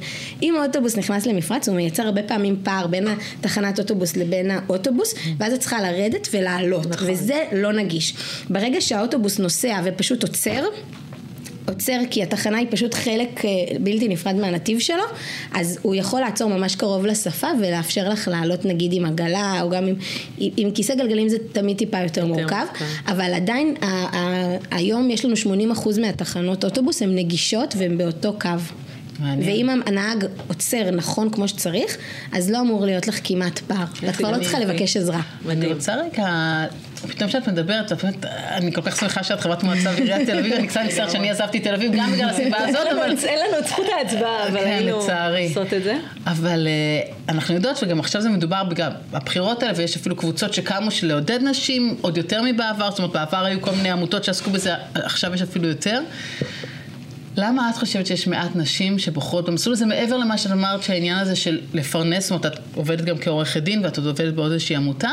אם 0.41 0.55
האוטובוס 0.55 0.97
נכנס 0.97 1.25
למפרץ, 1.25 1.67
הוא 1.69 1.75
מייצר 1.75 2.03
הרבה 2.03 2.23
פעמים 2.23 2.55
פער 2.63 2.87
בין 2.87 3.07
התחנת 3.39 3.79
אוטובוס 3.79 4.17
לבין 4.17 4.51
האוטובוס, 4.51 5.13
ואז 5.37 5.53
את 5.53 5.59
צריכה 5.59 5.81
לרדת 5.81 6.27
ולעלות, 6.31 6.85
נכון. 6.89 7.07
וזה 7.09 7.43
לא 7.51 7.73
נגיש. 7.73 8.13
ברגע 8.49 8.81
שהאוטובוס 8.81 9.39
נוסע 9.39 9.81
ופשוט 9.83 10.23
עוצר, 10.23 10.63
עוצר 11.69 11.97
כי 12.09 12.23
התחנה 12.23 12.57
היא 12.57 12.67
פשוט 12.69 12.93
חלק 12.93 13.45
אה, 13.45 13.49
בלתי 13.79 14.07
נפרד 14.07 14.35
מהנתיב 14.35 14.79
שלו, 14.79 15.03
אז 15.53 15.79
הוא 15.81 15.95
יכול 15.95 16.21
לעצור 16.21 16.49
ממש 16.49 16.75
קרוב 16.75 17.05
לשפה 17.05 17.47
ולאפשר 17.59 18.09
לך 18.09 18.27
לעלות 18.27 18.65
נגיד 18.65 18.93
עם 18.93 19.05
עגלה 19.05 19.61
או 19.61 19.69
גם 19.69 19.87
עם, 19.87 19.95
עם, 20.37 20.51
עם 20.57 20.71
כיסא 20.71 20.95
גלגלים 20.95 21.29
זה 21.29 21.37
תמיד 21.51 21.77
טיפה 21.77 21.99
יותר 21.99 22.25
מורכב, 22.25 22.55
מורכב. 22.55 22.85
אבל 23.07 23.33
עדיין 23.33 23.75
ה, 23.81 23.85
ה, 23.85 24.57
היום 24.71 25.11
יש 25.11 25.25
לנו 25.25 25.35
80% 25.75 26.01
מהתחנות 26.01 26.63
אוטובוס 26.63 27.01
הן 27.01 27.15
נגישות 27.15 27.75
והן 27.77 27.97
באותו 27.97 28.33
קו. 28.41 28.49
מעניין. 29.19 29.49
ואם 29.49 29.81
הנהג 29.85 30.25
עוצר 30.47 30.91
נכון 30.91 31.29
כמו 31.29 31.47
שצריך, 31.47 31.97
אז 32.31 32.49
לא 32.49 32.61
אמור 32.61 32.85
להיות 32.85 33.07
לך 33.07 33.19
כמעט 33.23 33.59
פער. 33.59 33.85
ואת 34.01 34.15
כבר 34.15 34.31
לא 34.31 34.37
צריכה 34.37 34.59
לבקש 34.59 34.97
עזרה. 34.97 35.21
אני 35.45 35.55
מדהים. 35.55 35.71
רוצה 35.71 35.95
רגע, 35.95 36.65
פתאום 37.07 37.29
כשאת 37.29 37.47
מדברת, 37.47 38.03
אומרת, 38.03 38.25
אני 38.25 38.73
כל 38.73 38.81
כך 38.81 38.99
שמחה 38.99 39.23
שאת 39.23 39.39
חברת 39.39 39.63
מועצה 39.63 39.91
בעיריית 39.91 40.29
תל 40.29 40.39
אביב, 40.39 40.53
אני 40.53 40.67
קצת 40.67 40.79
מצטערת 40.85 41.11
שאני 41.11 41.31
עזבתי 41.31 41.59
תל 41.59 41.73
אביב 41.73 41.91
גם 41.95 42.11
בגלל 42.11 42.29
הסיבה 42.29 42.57
הזאת, 42.57 42.87
אבל... 42.95 43.15
אין 43.23 43.39
לנו 43.47 43.59
את 43.59 43.67
זכות 43.67 43.85
ההצבעה, 43.97 44.47
אבל 44.47 44.59
כן, 44.59 44.67
היינו. 44.67 44.95
עושות 44.95 45.73
את 45.73 45.83
זה. 45.83 45.97
אבל 46.25 46.67
אה, 46.67 47.11
אנחנו 47.29 47.55
יודעות 47.55 47.83
וגם 47.83 47.99
עכשיו 47.99 48.21
זה 48.21 48.29
מדובר 48.29 48.63
בגלל 48.63 48.91
הבחירות 49.13 49.63
האלה 49.63 49.73
ויש 49.75 49.97
אפילו 49.97 50.15
קבוצות 50.15 50.53
שקמו 50.53 50.91
של 50.91 51.07
לעודד 51.07 51.39
נשים 51.41 51.97
עוד 52.01 52.17
יותר 52.17 52.41
מבעבר, 52.41 52.89
זאת 52.89 52.99
אומרת 52.99 53.11
בעבר 53.13 53.45
היו 53.45 53.61
כל 53.61 53.71
מיני 53.71 53.91
עמותות 53.91 54.23
שעסקו 54.23 54.49
בזה, 54.49 54.73
עכשיו 54.93 55.33
יש 55.33 55.41
אפילו 55.41 55.67
יותר. 55.67 56.01
למה 57.37 57.69
את 57.69 57.75
חושבת 57.75 58.07
שיש 58.07 58.27
מעט 58.27 58.55
נשים 58.55 58.99
שבוחרות 58.99 59.49
במסלול 59.49 59.73
הזה 59.73 59.85
מעבר 59.85 60.17
למה 60.17 60.37
שאת 60.37 60.51
אמרת 60.51 60.83
שהעניין 60.83 61.17
הזה 61.17 61.35
של 61.35 61.59
לפרנס, 61.73 62.23
זאת 62.23 62.31
אומרת 62.31 62.45
את 62.45 62.59
עובדת 62.75 63.05
גם 63.05 63.17
כעורכת 63.17 63.63
דין 63.63 63.85
ואת 63.85 63.97
עוד 63.97 64.07
עובדת 64.07 64.33
בעוד 64.33 64.51
איזושהי 64.51 64.75
עמותה, 64.75 65.09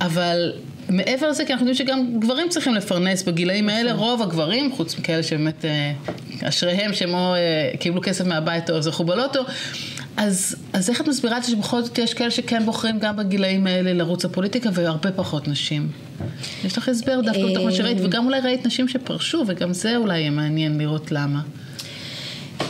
אבל 0.00 0.52
מעבר 0.88 1.28
לזה 1.28 1.44
כי 1.44 1.52
אנחנו 1.52 1.68
יודעים 1.68 1.86
שגם 1.86 2.20
גברים 2.20 2.48
צריכים 2.48 2.74
לפרנס 2.74 3.22
בגילאים 3.22 3.68
האלה, 3.68 3.92
רוב 3.92 4.22
הגברים, 4.22 4.72
חוץ 4.72 4.98
מכאלה 4.98 5.22
שבאמת 5.22 5.64
אה, 5.64 5.92
אשריהם 6.48 6.92
שהם 6.92 7.14
או 7.14 7.34
אה, 7.34 7.70
קיבלו 7.80 8.00
כסף 8.02 8.26
מהבית 8.26 8.70
או 8.70 8.82
זכו 8.82 9.04
בלוטו, 9.04 9.40
אז, 10.16 10.56
אז 10.72 10.90
איך 10.90 11.00
את 11.00 11.08
מסבירה 11.08 11.36
את 11.38 11.42
זה 11.42 11.50
שבכל 11.50 11.82
זאת 11.82 11.98
יש 11.98 12.14
כאלה 12.14 12.30
שכן 12.30 12.64
בוחרים 12.64 12.98
גם 12.98 13.16
בגילאים 13.16 13.66
האלה 13.66 13.92
לרוץ 13.92 14.24
לפוליטיקה 14.24 14.70
והרבה 14.72 15.12
פחות 15.12 15.48
נשים? 15.48 15.88
יש 16.64 16.78
לך 16.78 16.88
הסבר 16.88 17.20
דווקא 17.20 17.40
מתוך 17.40 17.64
מה 17.64 17.72
שראית, 17.72 17.98
וגם 18.00 18.26
אולי 18.26 18.40
ראית 18.40 18.66
נשים 18.66 18.88
שפרשו, 18.88 19.44
וגם 19.46 19.72
זה 19.72 19.96
אולי 19.96 20.18
יהיה 20.18 20.30
מעניין 20.30 20.78
לראות 20.78 21.12
למה. 21.12 21.40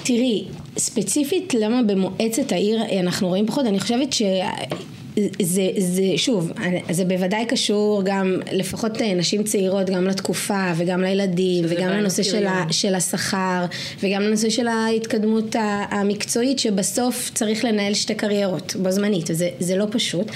תראי, 0.02 0.44
ספציפית 0.78 1.54
למה 1.54 1.82
במועצת 1.82 2.52
העיר 2.52 2.80
אנחנו 3.00 3.28
רואים 3.28 3.46
פחות, 3.46 3.66
אני 3.66 3.80
חושבת 3.80 4.12
ש... 4.12 4.22
זה, 5.42 5.62
זה, 5.78 6.02
שוב, 6.16 6.52
זה 6.90 7.04
בוודאי 7.04 7.46
קשור 7.46 8.02
גם, 8.04 8.40
לפחות 8.52 8.92
נשים 9.16 9.42
צעירות, 9.42 9.90
גם 9.90 10.06
לתקופה 10.06 10.72
וגם 10.76 11.00
לילדים 11.02 11.64
וגם 11.68 11.88
לנושא 11.90 12.22
של, 12.22 12.46
ה. 12.46 12.64
של 12.70 12.94
השכר 12.94 13.64
וגם 14.02 14.22
לנושא 14.22 14.50
של 14.50 14.66
ההתקדמות 14.68 15.56
המקצועית 15.90 16.58
שבסוף 16.58 17.30
צריך 17.34 17.64
לנהל 17.64 17.94
שתי 17.94 18.14
קריירות 18.14 18.76
בו 18.82 18.90
זמנית 18.90 19.30
וזה 19.30 19.48
זה 19.60 19.76
לא 19.76 19.86
פשוט 19.90 20.26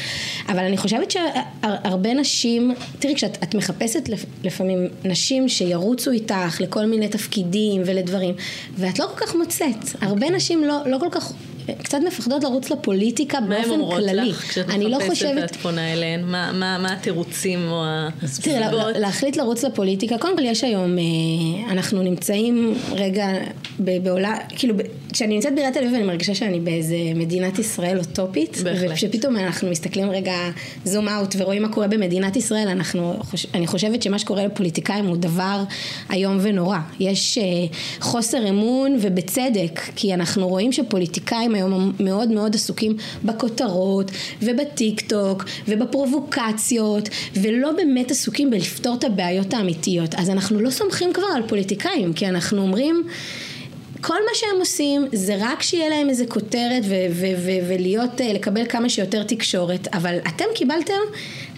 אבל 0.49 0.59
אני 0.65 0.77
חושבת 0.77 1.11
שהרבה 1.11 2.15
נשים, 2.15 2.75
תראי 2.99 3.15
כשאת 3.15 3.39
את 3.43 3.55
מחפשת 3.55 4.09
לפ- 4.09 4.25
לפעמים 4.45 4.89
נשים 5.05 5.49
שירוצו 5.49 6.11
איתך 6.11 6.61
לכל 6.61 6.87
מיני 6.87 7.09
תפקידים 7.09 7.83
ולדברים 7.87 8.35
ואת 8.77 8.99
לא 8.99 9.07
כל 9.15 9.27
כך 9.27 9.35
מוצאת, 9.35 9.77
הרבה 10.01 10.31
נשים 10.31 10.65
לא, 10.65 10.77
לא 10.87 10.99
כל 10.99 11.09
כך 11.11 11.33
קצת 11.83 11.99
מפחדות 12.07 12.45
לרוץ 12.45 12.71
לפוליטיקה 12.71 13.41
מה 13.41 13.47
הן 13.57 13.63
באופן 13.63 13.71
אומרות 13.81 13.95
כללי. 14.01 14.29
לך 14.31 14.49
כשאת 14.51 14.71
אני 14.71 14.85
לא 14.85 14.99
מחפשת 14.99 15.11
חושבת... 15.11 15.43
ואת 15.43 15.57
פונה 15.57 15.93
אליהן? 15.93 16.25
מה- 16.25 16.53
מה 16.53 16.79
מה 16.79 16.93
התירוצים 16.93 17.69
או 17.71 17.85
תראה, 18.43 18.73
לה-? 18.73 18.99
להחליט 18.99 19.37
לרוץ 19.37 19.65
לפוליטיקה, 19.65 20.19
קודם 20.19 20.37
כל 20.37 20.45
יש 20.45 20.65
היום, 20.65 20.99
אה, 20.99 21.03
אנחנו 21.73 22.03
נמצאים 22.03 22.75
רגע 22.93 23.27
בעולם, 23.79 24.33
כאילו, 24.49 24.75
כשאני 25.13 25.35
נמצאת 25.35 25.55
בעיריית 25.55 25.75
תל 25.77 25.81
אביב 25.85 25.95
אני 25.95 26.05
מרגישה 26.05 26.35
שאני 26.35 26.61
באיזה 26.61 26.97
מדינת 27.15 27.59
ישראל 27.59 27.99
אוטופית, 27.99 28.57
בהחלט. 28.65 28.91
וכשפתאום 28.91 29.37
אנחנו 29.37 29.71
מסתכלים 29.71 30.11
רגע 30.11 30.35
זום 30.85 31.09
אאוט 31.09 31.35
ורואים 31.39 31.63
מה 31.63 31.69
קורה 31.69 31.89
במדינת 31.89 32.37
ישראל, 32.37 32.69
אנחנו, 32.69 33.15
אני 33.55 33.67
חושבת 33.67 34.03
שמה 34.03 34.19
שקורה 34.19 34.47
לפוליטיקאים 34.47 35.07
הוא 35.07 35.17
דבר 35.17 35.63
איום 36.13 36.39
ונורא. 36.43 36.79
יש 37.01 37.39
אה, 37.39 37.45
חוסר 38.01 38.49
אמון 38.49 38.97
ובצדק, 39.01 39.81
כי 39.97 40.15
אנחנו 40.15 40.49
רואים 40.49 40.73
שפוליטיקאים 40.73 41.52
היום 41.55 41.93
מאוד 42.01 42.31
מאוד 42.31 42.55
עסוקים 42.55 42.97
בכותרות 43.25 44.11
ובטיק 44.43 45.01
טוק 45.01 45.45
ובפרובוקציות 45.69 47.09
ולא 47.35 47.73
באמת 47.73 48.11
עסוקים 48.11 48.51
בלפתור 48.51 48.95
את 48.95 49.05
הבעיות 49.05 49.55
האמיתיות. 49.55 50.15
אז 50.15 50.31
אנחנו 50.31 50.61
לא 50.61 50.71
סומכים 50.71 51.13
כבר 51.13 51.27
על 51.37 51.43
פוליטיקאים, 51.49 52.13
כי 52.13 52.29
אנחנו 52.29 52.63
אומרים 52.63 53.05
כל 54.03 54.15
מה 54.15 54.31
שהם 54.35 54.59
עושים 54.59 55.07
זה 55.13 55.37
רק 55.41 55.63
שיהיה 55.63 55.89
להם 55.89 56.09
איזה 56.09 56.27
כותרת 56.27 56.83
ולהיות, 57.69 58.21
אה, 58.21 58.33
לקבל 58.33 58.67
כמה 58.69 58.89
שיותר 58.89 59.23
תקשורת, 59.23 59.89
אבל 59.95 60.19
אתם 60.29 60.45
קיבלתם 60.55 61.01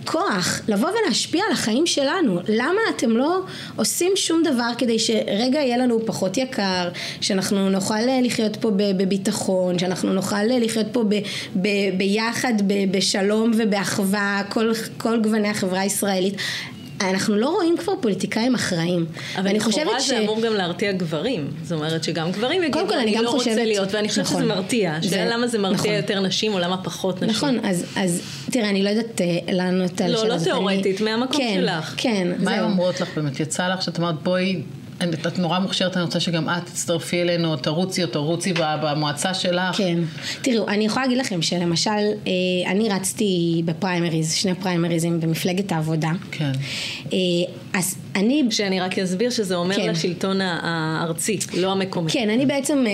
כוח 0.04 0.60
לבוא 0.68 0.88
ולהשפיע 0.88 1.44
על 1.46 1.52
החיים 1.52 1.86
שלנו. 1.86 2.40
למה 2.48 2.80
אתם 2.96 3.10
לא 3.10 3.40
עושים 3.76 4.12
שום 4.16 4.42
דבר 4.42 4.70
כדי 4.78 4.98
שרגע 4.98 5.58
יהיה 5.60 5.76
לנו 5.76 6.06
פחות 6.06 6.36
יקר, 6.36 6.88
שאנחנו 7.20 7.70
נוכל 7.70 7.94
אה, 7.94 8.20
לחיות 8.22 8.56
פה 8.56 8.70
בביטחון, 8.76 9.78
שאנחנו 9.78 10.12
נוכל 10.12 10.36
אה, 10.36 10.58
לחיות 10.58 10.86
פה 10.92 11.02
ב- 11.08 11.14
ב- 11.62 11.98
ביחד, 11.98 12.52
ב- 12.66 12.96
בשלום 12.96 13.50
ובאחווה, 13.56 14.42
כל, 14.48 14.72
כל 14.96 15.20
גווני 15.20 15.48
החברה 15.48 15.80
הישראלית. 15.80 16.34
אנחנו 17.00 17.36
לא 17.36 17.48
רואים 17.48 17.76
כבר 17.78 17.92
פוליטיקאים 18.00 18.54
אחראיים. 18.54 19.06
אבל 19.36 19.44
לכאורה 19.56 19.60
חושבת 19.64 19.88
זה 20.06 20.18
אמור 20.18 20.40
גם 20.42 20.52
להרתיע 20.54 20.92
גברים. 20.92 21.50
זאת 21.62 21.72
אומרת 21.72 22.04
שגם 22.04 22.32
גברים 22.32 22.62
יגידו, 22.62 22.86
כל, 22.88 22.94
אני 22.94 23.02
אני 23.02 23.14
גם 23.16 23.24
לא 23.24 23.30
רוצה 23.30 23.38
חושבת- 23.50 23.66
להיות, 23.66 23.94
ואני 23.94 24.08
חושבת 24.08 24.24
נכון. 24.24 24.36
שזה 24.36 24.48
מרתיע. 24.48 24.92
זה- 25.02 25.06
השאלה 25.08 25.36
למה 25.36 25.46
זה 25.46 25.58
מרתיע 25.58 25.76
נכון. 25.80 25.92
יותר 25.92 26.20
נשים 26.20 26.52
או 26.54 26.58
למה 26.58 26.76
פחות 26.76 27.16
נשים. 27.22 27.30
נכון, 27.30 27.58
אז, 27.64 27.84
אז 27.96 28.22
תראה, 28.50 28.68
אני 28.70 28.82
לא 28.82 28.88
יודעת 28.88 29.20
אה, 29.20 29.26
לענות 29.52 30.00
על 30.00 30.10
לא, 30.10 30.16
השאלה 30.16 30.28
לא 30.28 30.34
הזאת. 30.34 30.48
תיאורטית, 30.48 31.00
אני- 31.00 31.10
מהמקום 31.10 31.36
כן, 31.36 31.54
שלך. 31.60 31.94
כן, 31.96 32.28
מה 32.38 32.50
הן. 32.54 32.64
אומרות 32.64 33.00
לך 33.00 33.08
באמת? 33.16 33.40
יצא 33.40 33.68
לך 33.68 33.82
שאת 33.82 33.98
אמרת 33.98 34.22
בואי, 34.22 34.62
את 35.02 35.38
נורא 35.38 35.58
מוכשרת, 35.58 35.96
אני 35.96 36.04
רוצה 36.04 36.20
שגם 36.20 36.48
את 36.48 36.66
תצטרפי 36.66 37.22
אלינו, 37.22 37.56
תרוצי 37.56 38.02
או 38.02 38.08
תרוצי 38.08 38.52
במועצה 38.82 39.34
שלך. 39.34 39.76
כן. 39.76 39.98
תראו, 40.42 40.68
אני 40.68 40.84
יכולה 40.84 41.04
להגיד 41.04 41.18
לכם 41.18 41.42
שלמשל, 41.42 41.90
אה, 41.90 42.32
אני 42.66 42.88
רצתי 42.88 43.62
בפריימריז, 43.64 44.32
שני 44.32 44.54
פריימריזים 44.54 45.20
במפלגת 45.20 45.72
העבודה. 45.72 46.10
כן. 46.30 46.52
אה, 47.12 47.18
אז 47.72 47.96
אני... 48.14 48.44
שאני 48.50 48.80
רק 48.80 48.98
אסביר 48.98 49.30
שזה 49.30 49.54
אומר 49.54 49.76
כן. 49.76 49.90
לשלטון 49.90 50.40
הארצי, 50.40 51.38
לא 51.56 51.72
המקומי. 51.72 52.10
כן, 52.10 52.30
אני 52.30 52.46
בעצם 52.46 52.84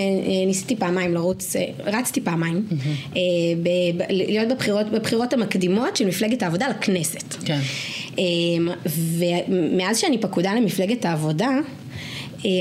ניסיתי 0.47 0.75
פעמיים 0.75 1.13
לרוץ, 1.13 1.55
רצתי 1.85 2.21
פעמיים, 2.21 2.67
ב- 3.63 3.97
ב- 3.97 4.03
להיות 4.09 4.47
בבחירות, 4.47 4.89
בבחירות 4.91 5.33
המקדימות 5.33 5.97
של 5.97 6.05
מפלגת 6.05 6.43
העבודה 6.43 6.67
לכנסת. 6.67 7.33
כן. 7.45 7.59
ומאז 8.85 9.99
שאני 9.99 10.17
פקודה 10.17 10.53
למפלגת 10.53 11.05
העבודה, 11.05 11.45
אה, 11.47 11.80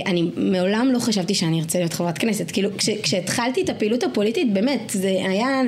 אני 0.07 0.31
מעולם 0.37 0.91
לא 0.93 0.99
חשבתי 0.99 1.35
שאני 1.35 1.61
ארצה 1.61 1.79
להיות 1.79 1.93
חברת 1.93 2.19
כנסת, 2.19 2.51
כאילו 2.51 2.71
כש, 2.79 2.89
כשהתחלתי 2.89 3.63
את 3.63 3.69
הפעילות 3.69 4.03
הפוליטית 4.03 4.53
באמת 4.53 4.91
זה 4.95 5.09
היה, 5.09 5.61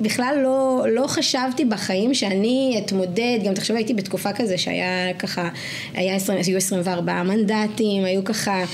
בכלל 0.00 0.38
לא, 0.42 0.84
לא 0.90 1.06
חשבתי 1.06 1.64
בחיים 1.64 2.14
שאני 2.14 2.80
אתמודד, 2.84 3.38
גם 3.44 3.54
תחשבי 3.54 3.76
הייתי 3.76 3.94
בתקופה 3.94 4.32
כזה 4.32 4.58
שהיה 4.58 5.14
ככה, 5.18 5.48
היה 5.94 6.14
20, 6.14 6.38
היו 6.46 6.56
24 6.56 7.22
מנדטים, 7.22 8.04
היו 8.04 8.24
ככה 8.24 8.64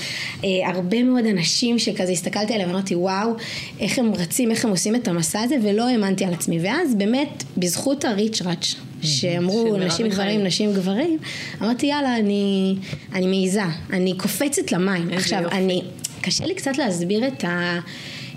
אה, 0.43 0.49
הרבה 0.65 1.03
מאוד 1.03 1.25
אנשים 1.25 1.79
שכזה 1.79 2.11
הסתכלתי 2.11 2.53
עליהם 2.53 2.69
ואמרתי 2.69 2.95
וואו, 2.95 3.29
איך 3.79 3.99
הם 3.99 4.13
רצים, 4.15 4.51
איך 4.51 4.65
הם 4.65 4.71
עושים 4.71 4.95
את 4.95 5.07
המסע 5.07 5.41
הזה 5.41 5.55
ולא 5.63 5.89
האמנתי 5.89 6.25
על 6.25 6.33
עצמי. 6.33 6.59
ואז 6.61 6.95
באמת 6.95 7.43
בזכות 7.57 8.05
הריץ' 8.05 8.41
ראץ' 8.41 8.75
שאמרו 9.01 9.77
נשים 9.77 10.09
גברים, 10.09 10.43
נשים 10.43 10.73
גברים, 10.73 11.17
אמרתי 11.61 11.85
יאללה, 11.85 12.17
אני, 12.17 12.75
אני 13.13 13.27
מעיזה, 13.27 13.63
אני 13.93 14.13
קופצת 14.17 14.71
למים. 14.71 15.09
עכשיו, 15.13 15.41
יופי. 15.41 15.55
אני, 15.55 15.81
קשה 16.21 16.45
לי 16.45 16.55
קצת 16.55 16.77
להסביר 16.77 17.27
את 17.27 17.43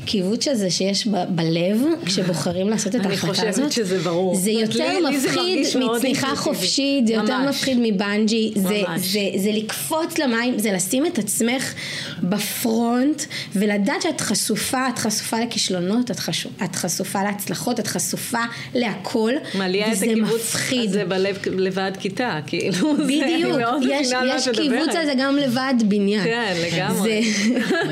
הקיבוץ 0.04 0.48
הזה 0.48 0.70
שיש 0.70 1.06
ב- 1.06 1.24
בלב, 1.28 1.80
כשבוחרים 2.06 2.68
לעשות 2.68 2.94
את 2.96 3.00
אני 3.00 3.08
ההחלטה 3.10 3.34
חושבת 3.34 3.48
הזאת. 3.48 3.72
שזה 3.72 3.98
ברור. 3.98 4.34
זה 4.34 4.50
יותר 4.50 4.98
לי- 4.98 5.10
לי 5.10 5.18
זה 5.20 5.28
מפחיד 5.28 5.66
מאוד 5.78 5.96
מצניחה. 5.98 6.36
חופשית, 6.36 7.06
זה 7.06 7.12
יותר. 7.12 7.38
מפחיד 7.48 7.78
מבנג'י, 7.82 8.52
זה, 8.56 8.82
ממש. 8.88 9.00
זה, 9.00 9.20
זה 9.36 9.50
לקפוץ 9.52 10.18
למים, 10.18 10.58
זה 10.58 10.72
לשים 10.72 11.06
את 11.06 11.18
עצמך 11.18 11.74
בפרונט, 12.22 13.22
ולדעת 13.56 14.02
שאת 14.02 14.20
חשופה, 14.20 14.88
את 14.88 14.98
חשופה 14.98 15.40
לכישלונות, 15.40 16.10
את, 16.10 16.18
חשו, 16.18 16.48
את 16.64 16.76
חשופה 16.76 17.22
להצלחות, 17.22 17.80
את 17.80 17.86
חשופה 17.86 18.38
להכל, 18.74 19.32
לי 19.68 19.82
וזה 19.92 20.06
מפחיד. 20.16 20.88
הזה 20.90 21.04
בלב 21.04 21.36
לבד 21.46 21.92
כיתה, 22.00 22.38
כאילו, 22.46 22.96
זה- 22.96 23.02
אני 23.02 23.34
בדיוק, 23.34 23.56
יש, 23.90 24.12
יש 24.36 24.48
מדברת. 24.48 24.94
על 24.94 25.06
זה 25.06 25.12
גם 25.18 25.36
לבד 25.36 25.74
בניין. 25.88 26.24
כן, 26.24 26.54
לגמרי. 26.72 27.32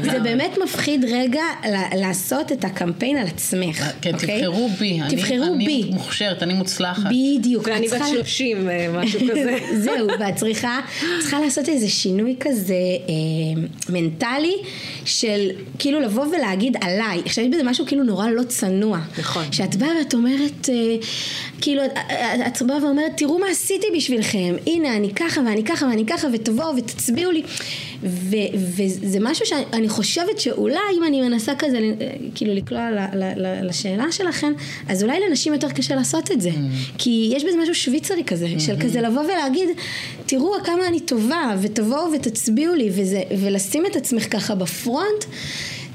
זה, 0.03 0.11
זה 0.13 0.19
באמת 0.19 0.59
מפחיד 0.65 1.05
רגע 1.05 1.43
לעשות 2.03 2.53
את 2.53 2.65
הקמפיין 2.65 3.17
על 3.17 3.27
עצמך, 3.27 3.85
כן, 4.01 4.15
אוקיי? 4.15 4.39
תבחרו 4.41 4.69
בי. 4.79 5.01
אני- 5.01 5.17
תבחרו 5.17 5.55
אני 5.55 5.67
בי. 5.67 5.91
מוכשרת, 5.93 6.43
אני 6.43 6.55
מוצלחת. 6.55 7.03
בדיוק. 7.11 7.67
ואני 7.67 7.87
בת 7.87 7.91
צריכה- 7.91 8.07
30, 8.09 8.69
אה, 8.71 8.87
משהו 8.95 9.21
כזה. 9.31 9.59
זהו, 9.85 10.09
ואת 10.21 10.37
צריכה, 10.37 10.81
צריכה 11.21 11.41
לעשות 11.41 11.69
איזה 11.69 11.89
שינוי 11.89 12.37
כזה 12.41 12.75
אה, 13.09 13.63
מנטלי 13.89 14.55
של 15.05 15.51
כאילו 15.79 16.01
לבוא 16.01 16.27
ולהגיד 16.27 16.77
עליי, 16.81 17.21
עכשיו 17.25 17.45
יש 17.45 17.51
בזה 17.51 17.63
משהו 17.63 17.87
כאילו 17.87 18.05
נורא 18.05 18.29
לא 18.31 18.43
צנוע. 18.43 18.99
נכון. 19.19 19.45
שאת 19.53 19.77
באה 19.77 19.89
ואת 19.99 20.15
אומרת, 20.15 20.69
אה, 20.69 20.75
כאילו, 21.61 21.83
את- 22.47 22.63
באה 22.63 22.85
ואומרת, 22.85 23.13
תראו 23.17 23.39
מה 23.39 23.47
עשיתי 23.51 23.87
בשבילכם, 23.97 24.55
הנה 24.67 24.97
אני 24.97 25.15
ככה 25.15 25.41
ואני 25.47 25.65
ככה 25.65 25.87
ואני 25.87 26.07
ככה 26.07 26.29
ותבואו 26.33 26.77
ותצביעו 26.77 27.31
לי. 27.33 27.43
ו, 28.05 28.37
וזה 28.77 29.19
משהו 29.21 29.47
שאני 29.47 29.89
חושבת 29.89 30.41
שאולי 30.41 30.77
אם 30.99 31.05
אני 31.07 31.21
מנסה 31.21 31.53
כזה, 31.59 31.79
אה, 31.79 31.92
כאילו 32.35 32.55
לקלוע 32.55 32.91
ל, 32.91 32.99
ל, 33.15 33.25
ל, 33.37 33.69
לשאלה 33.69 34.13
שלכם, 34.13 34.53
אז 34.89 35.03
אולי 35.03 35.21
לנשים 35.29 35.53
יותר 35.53 35.71
קשה 35.71 35.95
לעשות 35.95 36.33
את 36.33 36.41
זה. 36.41 36.51
כי 36.99 37.33
יש 37.37 37.45
בזה 37.45 37.57
משהו 37.63 37.75
שוויצרי 37.75 38.25
כזה, 38.25 38.49
של 38.59 38.77
כזה 38.81 39.01
לבוא 39.01 39.23
ולהגיד, 39.23 39.69
תראו 40.27 40.53
כמה 40.65 40.87
אני 40.89 41.01
טובה, 41.01 41.55
ותבואו 41.61 42.13
ותצביעו 42.15 42.75
לי, 42.75 42.91
וזה, 42.93 43.23
ולשים 43.39 43.87
את 43.87 43.97
עצמך 43.97 44.33
ככה 44.33 44.55
בפרונט. 44.55 45.25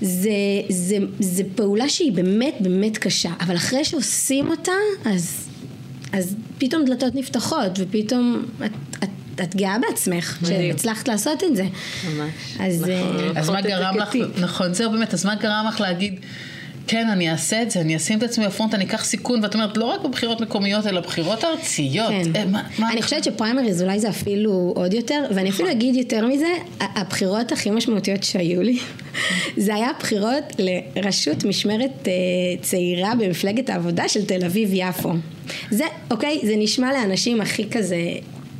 זה, 0.01 0.29
זה, 0.69 0.97
זה 1.19 1.43
פעולה 1.55 1.89
שהיא 1.89 2.11
באמת 2.11 2.53
באמת 2.59 2.97
קשה, 2.97 3.31
אבל 3.39 3.55
אחרי 3.55 3.85
שעושים 3.85 4.49
אותה, 4.49 4.71
אז, 5.05 5.47
אז 6.11 6.35
פתאום 6.57 6.85
דלתות 6.85 7.15
נפתחות, 7.15 7.71
ופתאום 7.77 8.45
את, 8.65 8.71
את, 9.03 9.09
את 9.43 9.55
גאה 9.55 9.75
בעצמך. 9.89 10.37
שהצלחת 10.47 11.07
לעשות 11.07 11.43
את 11.43 11.55
זה. 11.55 11.63
ממש. 11.63 12.31
אז 12.59 12.81
נכון. 12.81 13.19
אה, 13.35 13.39
אז 13.41 13.49
מה 13.49 13.61
גרם 13.61 13.97
לך. 13.97 14.15
נכון, 14.39 14.73
זהו 14.73 14.91
באמת, 14.91 15.13
אז 15.13 15.25
מה 15.25 15.35
גרם 15.35 15.65
לך 15.69 15.81
להגיד, 15.81 16.19
כן, 16.89 17.07
אני 17.09 17.31
אעשה 17.31 17.61
את 17.61 17.71
זה, 17.71 17.81
אני 17.81 17.95
אשים 17.95 18.17
את 18.17 18.23
עצמי 18.23 18.45
בפרונט, 18.47 18.73
אני 18.73 18.85
אקח 18.85 19.03
סיכון, 19.05 19.43
ואת 19.43 19.53
אומרת, 19.53 19.77
לא 19.77 19.85
רק 19.85 20.01
בבחירות 20.03 20.41
מקומיות, 20.41 20.87
אלא 20.87 21.01
בחירות 21.01 21.43
ארציות. 21.43 22.09
כן. 22.09 22.31
אה, 22.35 22.45
מה- 22.45 22.63
מה- 22.79 22.91
אני 22.91 23.01
חושבת 23.01 23.23
שפריימריז 23.23 23.81
אולי 23.81 23.99
זה 23.99 24.09
אפילו 24.09 24.73
עוד 24.75 24.93
יותר, 24.93 25.23
ואני 25.35 25.49
אפילו 25.49 25.71
אגיד 25.71 25.95
יותר 25.95 26.27
מזה, 26.27 26.47
הבחירות 26.79 27.51
הכי 27.51 27.69
משמעותיות 27.71 28.23
שהיו 28.23 28.61
לי, 28.61 28.79
זה 29.57 29.75
היה 29.75 29.89
הבחירות 29.97 30.43
לראשות 30.95 31.43
משמרת 31.43 32.07
אה, 32.07 32.11
צעירה 32.61 33.15
במפלגת 33.15 33.69
העבודה 33.69 34.07
של 34.07 34.25
תל 34.25 34.45
אביב-יפו. 34.45 35.13
זה, 35.71 35.83
אוקיי, 36.11 36.39
זה 36.45 36.53
נשמע 36.57 36.91
לאנשים 36.93 37.41
הכי 37.41 37.69
כזה... 37.69 37.97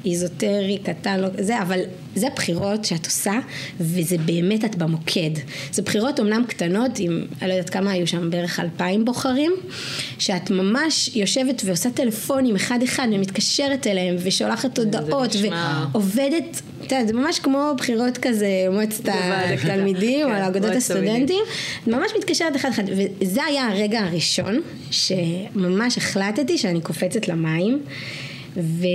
איזוטרי, 0.05 0.77
לא, 1.17 1.27
זה, 1.39 1.61
אבל 1.61 1.79
זה 2.15 2.27
בחירות 2.35 2.85
שאת 2.85 3.05
עושה, 3.05 3.39
וזה 3.79 4.17
באמת 4.17 4.65
את 4.65 4.75
במוקד. 4.75 5.29
זה 5.71 5.81
בחירות 5.81 6.19
אומנם 6.19 6.43
קטנות, 6.47 6.91
עם, 6.99 7.25
אני 7.41 7.49
לא 7.49 7.53
יודעת 7.53 7.69
כמה 7.69 7.91
היו 7.91 8.07
שם, 8.07 8.29
בערך 8.29 8.59
אלפיים 8.59 9.05
בוחרים, 9.05 9.51
שאת 10.19 10.49
ממש 10.49 11.09
יושבת 11.15 11.61
ועושה 11.65 11.89
טלפונים 11.89 12.55
אחד 12.55 12.83
אחד 12.83 13.07
ומתקשרת 13.11 13.87
אליהם 13.87 14.15
ושולחת 14.23 14.79
הודעות 14.79 15.35
ועובדת, 15.41 16.61
את 16.77 16.91
יודעת, 16.91 17.07
זה 17.07 17.13
ממש 17.13 17.39
כמו 17.39 17.73
בחירות 17.77 18.17
כזה, 18.17 18.47
מועצת. 18.71 19.03
התלמידים 19.53 20.27
או 20.27 20.31
כן, 20.31 20.41
אגודות. 20.41 20.75
הסטודנטים, 20.75 21.43
ממש 21.87 22.11
מתקשרת 22.17 22.55
אחד 22.55 22.69
אחד, 22.69 22.83
וזה 23.21 23.43
היה 23.43 23.67
הרגע 23.67 23.99
הראשון 23.99 24.61
שממש 24.91 25.97
החלטתי 25.97 26.57
שאני 26.57 26.81
קופצת 26.81 27.27
למים. 27.27 27.81
ו... 28.57 28.85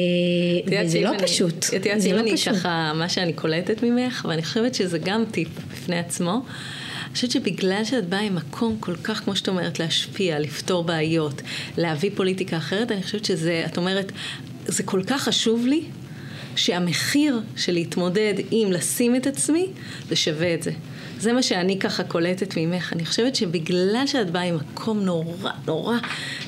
וזה 0.67 1.01
לא 1.01 1.09
אני- 1.11 1.19
פשוט, 1.23 1.65
את 1.77 1.87
יודעת 1.87 2.03
שאם 2.03 2.13
לא 2.15 2.21
אני 2.21 2.33
פשוט. 2.37 2.55
ככה, 2.55 2.93
מה 2.95 3.09
שאני 3.09 3.33
קולטת 3.33 3.83
ממך, 3.83 4.27
ואני 4.29 4.43
חושבת 4.43 4.75
שזה 4.75 4.99
גם 4.99 5.25
טיפ 5.31 5.49
בפני 5.73 5.99
עצמו, 5.99 6.43
אני 7.07 7.15
חושבת 7.15 7.31
שבגלל 7.31 7.85
שאת 7.85 8.09
באה 8.09 8.21
עם 8.21 8.35
מקום 8.35 8.77
כל 8.81 8.97
כך, 8.97 9.21
כמו 9.25 9.37
שאת 9.37 9.49
אומרת, 9.49 9.79
להשפיע, 9.79 10.39
לפתור 10.39 10.85
בעיות, 10.85 11.43
להביא 11.77 12.11
פוליטיקה 12.15 12.57
אחרת, 12.57 12.93
אני 12.93 13.03
חושבת 13.03 13.25
שזה, 13.25 13.63
את 13.67 13.77
אומרת, 13.77 14.13
זה 14.67 14.83
כל 14.83 15.03
כך 15.07 15.23
חשוב 15.23 15.67
לי, 15.67 15.83
שהמחיר 16.57 17.41
של 17.57 17.73
להתמודד 17.73 18.35
עם 18.51 18.73
לשים 18.73 19.17
את 19.17 19.27
עצמי, 19.27 19.67
זה 20.09 20.17
שווה 20.17 20.55
את 20.55 20.63
זה. 20.63 20.71
זה 21.23 21.33
מה 21.33 21.43
שאני 21.43 21.79
ככה 21.79 22.05
קולטת 22.05 22.55
ממך. 22.57 22.93
אני 22.93 23.07
חושבת 23.07 23.35
שבגלל 23.35 24.03
שאת 24.07 24.31
באה 24.31 24.43
עם 24.43 24.57
מקום 24.57 25.01
נורא 25.01 25.51
נורא 25.67 25.97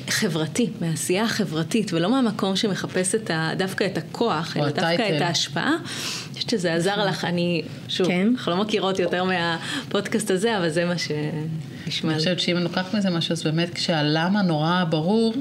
חברתי, 0.09 0.69
מהעשייה 0.81 1.23
החברתית, 1.23 1.93
ולא 1.93 2.09
מהמקום 2.11 2.55
שמחפש 2.55 3.15
את 3.15 3.29
ה, 3.29 3.51
דווקא 3.57 3.83
את 3.83 3.97
הכוח, 3.97 4.57
אלא 4.57 4.69
דווקא 4.69 4.85
הטייטל. 4.85 5.17
את 5.17 5.21
ההשפעה, 5.21 5.69
אני 5.69 6.33
חושבת 6.33 6.49
שזה 6.49 6.73
עזר 6.73 7.05
לך. 7.05 7.25
אני, 7.25 7.61
שוב, 7.87 8.07
כן. 8.07 8.27
אנחנו 8.37 8.51
לא 8.51 8.61
מכירות 8.61 8.99
יותר 8.99 9.23
מהפודקאסט 9.23 10.31
הזה, 10.31 10.57
אבל 10.57 10.69
זה 10.69 10.85
מה 10.85 10.97
שנשמע 10.97 11.74
אני 11.85 12.13
לי. 12.13 12.19
חושבת 12.19 12.39
שאם 12.39 12.55
אני 12.55 12.63
לוקחת 12.63 12.93
מזה 12.93 13.09
משהו, 13.09 13.33
אז 13.33 13.43
באמת 13.43 13.73
כשהלמה 13.73 14.41
נורא 14.41 14.83
ברור, 14.89 15.33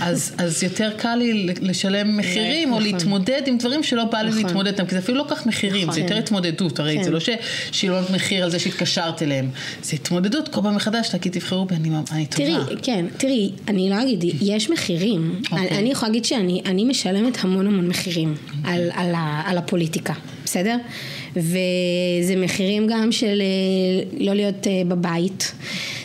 אז, 0.00 0.34
אז 0.38 0.62
יותר 0.62 0.90
קל 0.96 1.14
לי 1.14 1.54
לשלם 1.60 2.16
מחירים, 2.16 2.72
או 2.72 2.78
נכון. 2.78 2.92
להתמודד 2.92 3.42
עם 3.46 3.58
דברים 3.58 3.82
שלא 3.82 4.04
בא 4.04 4.18
לי 4.18 4.30
נכון. 4.30 4.42
להתמודד 4.42 4.72
איתם, 4.72 4.86
כי 4.86 4.90
זה 4.90 4.98
אפילו 4.98 5.18
לא 5.18 5.24
כך 5.28 5.46
מחירים, 5.46 5.80
זה 5.80 5.86
נכון. 5.86 6.02
יותר 6.02 6.16
התמודדות, 6.16 6.78
הרי 6.78 6.96
כן. 6.96 7.02
זה 7.02 7.10
לא 7.10 7.18
ששילמת 7.20 8.10
מחיר 8.10 8.44
על 8.44 8.50
זה 8.50 8.58
שהתקשרת 8.58 9.22
אליהם, 9.22 9.50
זה 9.82 9.96
התמודדות 9.96 10.48
כל 10.48 10.60
פעם 10.62 10.76
מחדש, 10.76 11.10
להגיד 11.12 11.32
תבחרו 11.32 11.64
בי, 11.64 11.74
אני, 11.74 11.90
אני 12.12 12.26
טובה. 12.26 12.44
תראי, 12.44 12.76
כן, 12.82 13.06
תראי, 13.16 13.50
אני 13.68 13.90
לא 13.90 14.02
אגיד, 14.02 14.24
יש 14.40 14.70
מחירים. 14.70 15.40
אוקיי. 15.44 15.58
אני, 15.58 15.78
אני 15.78 15.90
יכולה 15.90 16.08
להגיד 16.08 16.24
שאני 16.24 16.62
אני 16.66 16.84
משלמת 16.84 17.44
המון 17.44 17.66
המון 17.66 17.88
מחירים 17.88 18.34
על, 18.64 18.90
על, 18.94 19.14
ה, 19.14 19.42
על 19.46 19.58
הפוליטיקה, 19.58 20.14
בסדר? 20.44 20.76
וזה 21.36 22.36
מחירים 22.36 22.86
גם 22.90 23.12
של 23.12 23.42
אה, 23.42 24.04
לא 24.18 24.34
להיות 24.34 24.66
אה, 24.66 24.82
בבית. 24.88 25.52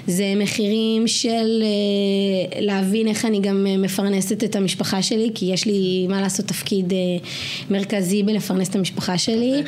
זה 0.08 0.34
מחירים 0.36 1.08
של 1.08 1.64
אה, 1.64 2.62
להבין 2.62 3.08
איך 3.08 3.26
אני 3.26 3.40
גם 3.40 3.68
אה, 3.70 3.78
מפרנסת 3.78 4.44
את 4.44 4.56
המשפחה 4.56 5.02
שלי, 5.02 5.32
כי 5.36 5.46
יש 5.46 5.66
לי, 5.66 6.06
מה 6.10 6.22
לעשות, 6.22 6.46
תפקיד 6.46 6.94
אה, 6.94 6.98
מרכזי 7.70 8.24
בלפרנס 8.24 8.70
את 8.70 8.76
המשפחה 8.76 9.18
שלי. 9.18 9.64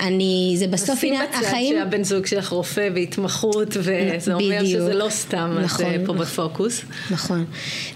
אני, 0.00 0.54
זה 0.56 0.66
בסוף 0.66 1.04
עניין, 1.04 1.26
בצד 1.30 1.44
החיים... 1.44 1.76
שהבן 1.78 2.04
זוג 2.04 2.26
שלך 2.26 2.48
רופא 2.48 2.88
בהתמחות, 2.94 3.76
וזה 3.76 4.34
אומר. 4.34 4.64
שזה 4.64 4.94
לא 4.94 5.08
סתם 5.10 5.56
את 5.58 5.64
נכון, 5.64 6.06
פה. 6.06 6.12
בפוקוס. 6.12 6.82
נכון. 7.10 7.44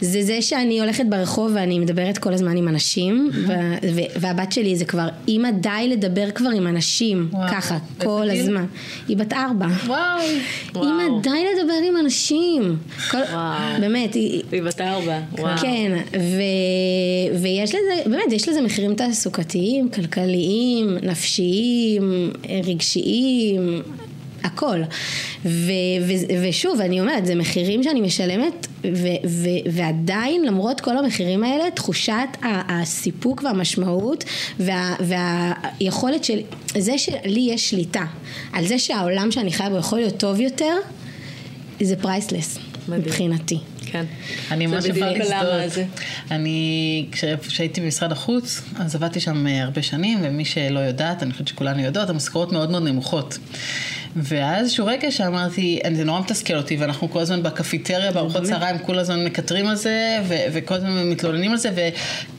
זה 0.00 0.22
זה 0.22 0.42
שאני 0.42 0.80
הולכת 0.80 1.04
ברחוב 1.08 1.52
ואני 1.54 1.78
מדברת 1.78 2.18
כל 2.18 2.32
הזמן 2.32 2.56
עם 2.56 2.68
אנשים, 2.68 3.30
והבת 4.20 4.52
שלי 4.52 4.76
זה 4.76 4.84
כבר, 4.84 5.08
אימא 5.28 5.50
די 5.50 5.88
לדבר 5.88 6.30
כבר 6.30 6.50
עם 6.56 6.66
אנשים. 6.66 7.30
ככה, 7.50 7.78
כל? 7.98 8.28
הזמן. 8.30 8.66
היא 9.08 9.16
בת 9.16 9.32
ארבע. 9.32 9.66
וואו. 9.86 10.20
אימא 10.76 11.20
די 11.26 11.44
לדבר 11.60 11.88
עם 11.88 11.96
אנשים. 11.96 12.76
כל- 13.10 13.18
וואו. 13.32 13.80
באמת, 13.80 14.14
היא... 14.14 14.42
בת 14.64 14.80
ארבע, 14.80 15.18
וואו. 15.38 15.56
כן, 15.58 15.92
ו- 16.12 17.40
ויש 17.42 17.70
לזה, 17.70 18.10
באמת, 18.10 18.32
יש 18.32 18.48
לזה 18.48 18.60
מחירים 18.62 18.94
תעסוקתיים, 18.94 19.88
כלכליים, 19.90 20.96
נפשיים, 21.02 22.30
רגשיים, 22.64 23.82
הכל. 24.44 24.80
ו- 25.44 25.70
ו- 26.08 26.48
ושוב, 26.48 26.80
אני 26.80 27.00
אומרת, 27.00 27.26
זה 27.26 27.34
מחירים 27.34 27.82
שאני 27.82 28.00
משלמת, 28.00 28.66
ו- 28.84 28.88
ו- 29.28 29.70
ועדיין, 29.72 30.44
למרות 30.44 30.80
כל 30.80 30.96
המחירים 30.98 31.44
האלה, 31.44 31.70
תחושת 31.70 32.28
הסיפוק 32.42 33.42
והמשמעות, 33.44 34.24
וה- 34.60 34.94
והיכולת 35.80 36.24
של, 36.24 36.38
זה 36.78 36.98
שלי 36.98 37.40
יש 37.50 37.70
שליטה, 37.70 38.04
על 38.52 38.66
זה 38.66 38.78
שהעולם 38.78 39.30
שאני 39.30 39.52
חיה 39.52 39.70
בו 39.70 39.76
יכול 39.76 39.98
להיות 39.98 40.16
טוב 40.16 40.40
יותר, 40.40 40.74
זה 41.82 41.96
פרייסלס. 41.96 42.58
מבחינתי. 42.88 43.58
כן. 43.86 44.04
אני 44.50 44.66
ממש 44.66 44.84
להזדהות. 44.84 45.62
הזה. 45.64 45.84
אני, 46.30 47.06
כש- 47.12 47.24
כשהייתי 47.48 47.80
במשרד 47.80 48.12
החוץ, 48.12 48.62
אז 48.78 48.94
עבדתי 48.94 49.20
שם 49.20 49.46
אה, 49.46 49.62
הרבה 49.62 49.82
שנים, 49.82 50.18
ומי 50.22 50.44
שלא 50.44 50.78
יודעת, 50.80 51.22
אני 51.22 51.32
חושבת 51.32 51.48
שכולנו 51.48 51.82
יודעות, 51.82 52.10
המשכורות 52.10 52.52
מאוד 52.52 52.70
מאוד 52.70 52.82
נמוכות. 52.82 53.38
והיה 54.16 54.58
איזשהו 54.58 54.86
רגע 54.86 55.10
שאמרתי, 55.10 55.78
זה 55.96 56.04
נורא 56.04 56.20
מתסכל 56.20 56.54
אותי, 56.56 56.76
ואנחנו 56.76 57.10
כל 57.10 57.20
הזמן 57.20 57.42
בקפיטריה, 57.42 58.12
בארוחות 58.12 58.42
צהריים, 58.42 58.78
כל 58.78 58.98
הזמן 58.98 59.24
מקטרים 59.24 59.66
על 59.66 59.76
זה, 59.76 60.18
ו- 60.28 60.34
וכל 60.52 60.74
הזמן 60.74 61.10
מתלוננים 61.10 61.50
על 61.50 61.56
זה, 61.56 61.70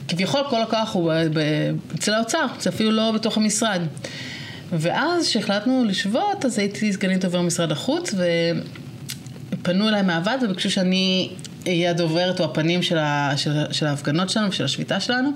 וכביכול 0.06 0.40
כל 0.50 0.62
הכוח 0.62 0.94
הוא 0.94 1.12
ב- 1.12 1.38
ב- 1.38 1.72
אצל 1.94 2.12
האוצר, 2.14 2.46
זה 2.60 2.70
אפילו 2.70 2.90
לא 2.90 3.12
בתוך 3.14 3.36
המשרד. 3.36 3.80
ואז 4.72 5.26
כשהחלטנו 5.28 5.84
לשבות, 5.84 6.44
אז 6.44 6.58
הייתי 6.58 6.92
סגנית 6.92 7.20
דובר 7.24 7.42
משרד 7.42 7.72
החוץ, 7.72 8.14
ו... 8.16 8.24
פנו 9.62 9.88
אליי 9.88 10.02
מהוועד 10.02 10.42
וביקשו 10.42 10.70
שאני 10.70 11.30
אהיה 11.66 11.90
הדוברת 11.90 12.40
או 12.40 12.44
הפנים 12.44 12.82
של, 12.82 12.98
ה, 12.98 13.32
של, 13.36 13.52
של 13.70 13.86
ההפגנות 13.86 14.30
שלנו 14.30 14.48
ושל 14.48 14.64
השביתה 14.64 15.00
שלנו. 15.00 15.30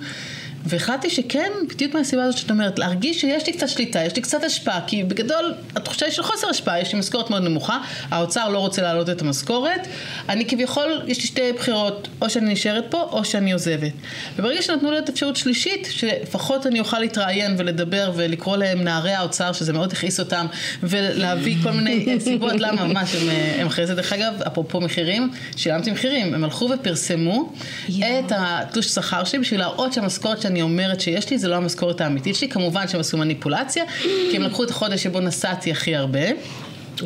והחלטתי 0.65 1.11
שכן, 1.11 1.51
בדיוק 1.69 1.95
מהסיבה 1.95 2.25
הזאת 2.25 2.39
שאת 2.39 2.51
אומרת, 2.51 2.79
להרגיש 2.79 3.21
שיש 3.21 3.47
לי 3.47 3.53
קצת 3.53 3.69
שליטה, 3.69 4.05
יש 4.05 4.17
לי 4.17 4.23
קצת 4.23 4.45
השפעה, 4.45 4.81
כי 4.87 5.05
בגדול 5.05 5.55
התחושה 5.77 6.07
היא 6.07 6.15
של 6.15 6.23
חוסר 6.23 6.49
השפעה, 6.49 6.81
יש 6.81 6.93
לי 6.93 6.99
משכורת 6.99 7.31
מאוד 7.31 7.43
נמוכה, 7.43 7.79
האוצר 8.11 8.49
לא 8.49 8.59
רוצה 8.59 8.83
להעלות 8.83 9.11
את 9.11 9.23
המשכורת, 9.23 9.87
אני 10.29 10.47
כביכול, 10.47 11.03
יש 11.07 11.19
לי 11.19 11.25
שתי 11.25 11.53
בחירות, 11.57 12.09
או 12.21 12.31
שאני 12.31 12.53
נשארת 12.53 12.85
פה, 12.91 13.03
או 13.13 13.25
שאני 13.25 13.53
עוזבת. 13.53 13.93
וברגע 14.37 14.63
שנתנו 14.63 14.91
לי 14.91 14.99
את 14.99 15.09
אפשרות 15.09 15.37
שלישית, 15.37 15.89
שלפחות 15.91 16.67
אני 16.67 16.81
אוכל 16.81 16.99
להתראיין 16.99 17.55
ולדבר 17.59 18.13
ולקרוא 18.17 18.57
להם 18.57 18.85
נערי 18.85 19.13
האוצר, 19.13 19.53
שזה 19.53 19.73
מאוד 19.73 19.93
הכעיס 19.93 20.21
אותם, 20.21 20.47
ולהביא 20.83 21.57
כל 21.63 21.71
מיני 21.71 22.21
סיבות 22.21 22.53
למה, 22.59 22.85
ממש, 22.85 23.15
הם, 23.15 23.29
הם 23.59 23.67
אחרי 23.67 23.87
זה, 23.87 23.95
דרך 23.95 24.13
אגב, 24.13 24.43
אפרופו 24.47 24.81
מחירים, 24.81 25.31
שילמתי 25.57 25.91
מחירים, 25.91 26.35
הם 26.35 26.45
הלכו 26.45 26.71
ופרסמו. 26.75 27.53
את 27.89 28.33
התלוש 28.37 28.87
שכר 28.87 29.25
שלי 29.25 29.39
בשביל 29.39 29.61
להראות 29.61 29.93
שהמשכורת 29.93 30.43
שאני 30.43 30.52
אומרת 30.61 31.01
שיש 31.01 31.31
לי 31.31 31.39
זה 31.39 31.49
לא 31.49 31.55
המשכורת 31.55 32.01
האמיתית 32.01 32.37
שלי, 32.37 32.49
כמובן 32.49 32.89
שהם 32.89 33.01
עשו 33.01 33.17
מניפולציה, 33.17 33.85
כי 34.03 34.37
הם 34.37 34.43
לקחו 34.43 34.65
את 34.65 34.71
החודש 34.71 35.03
שבו 35.03 35.21
נסעתי 35.21 35.71
הכי 35.71 35.97
הרבה. 35.97 36.21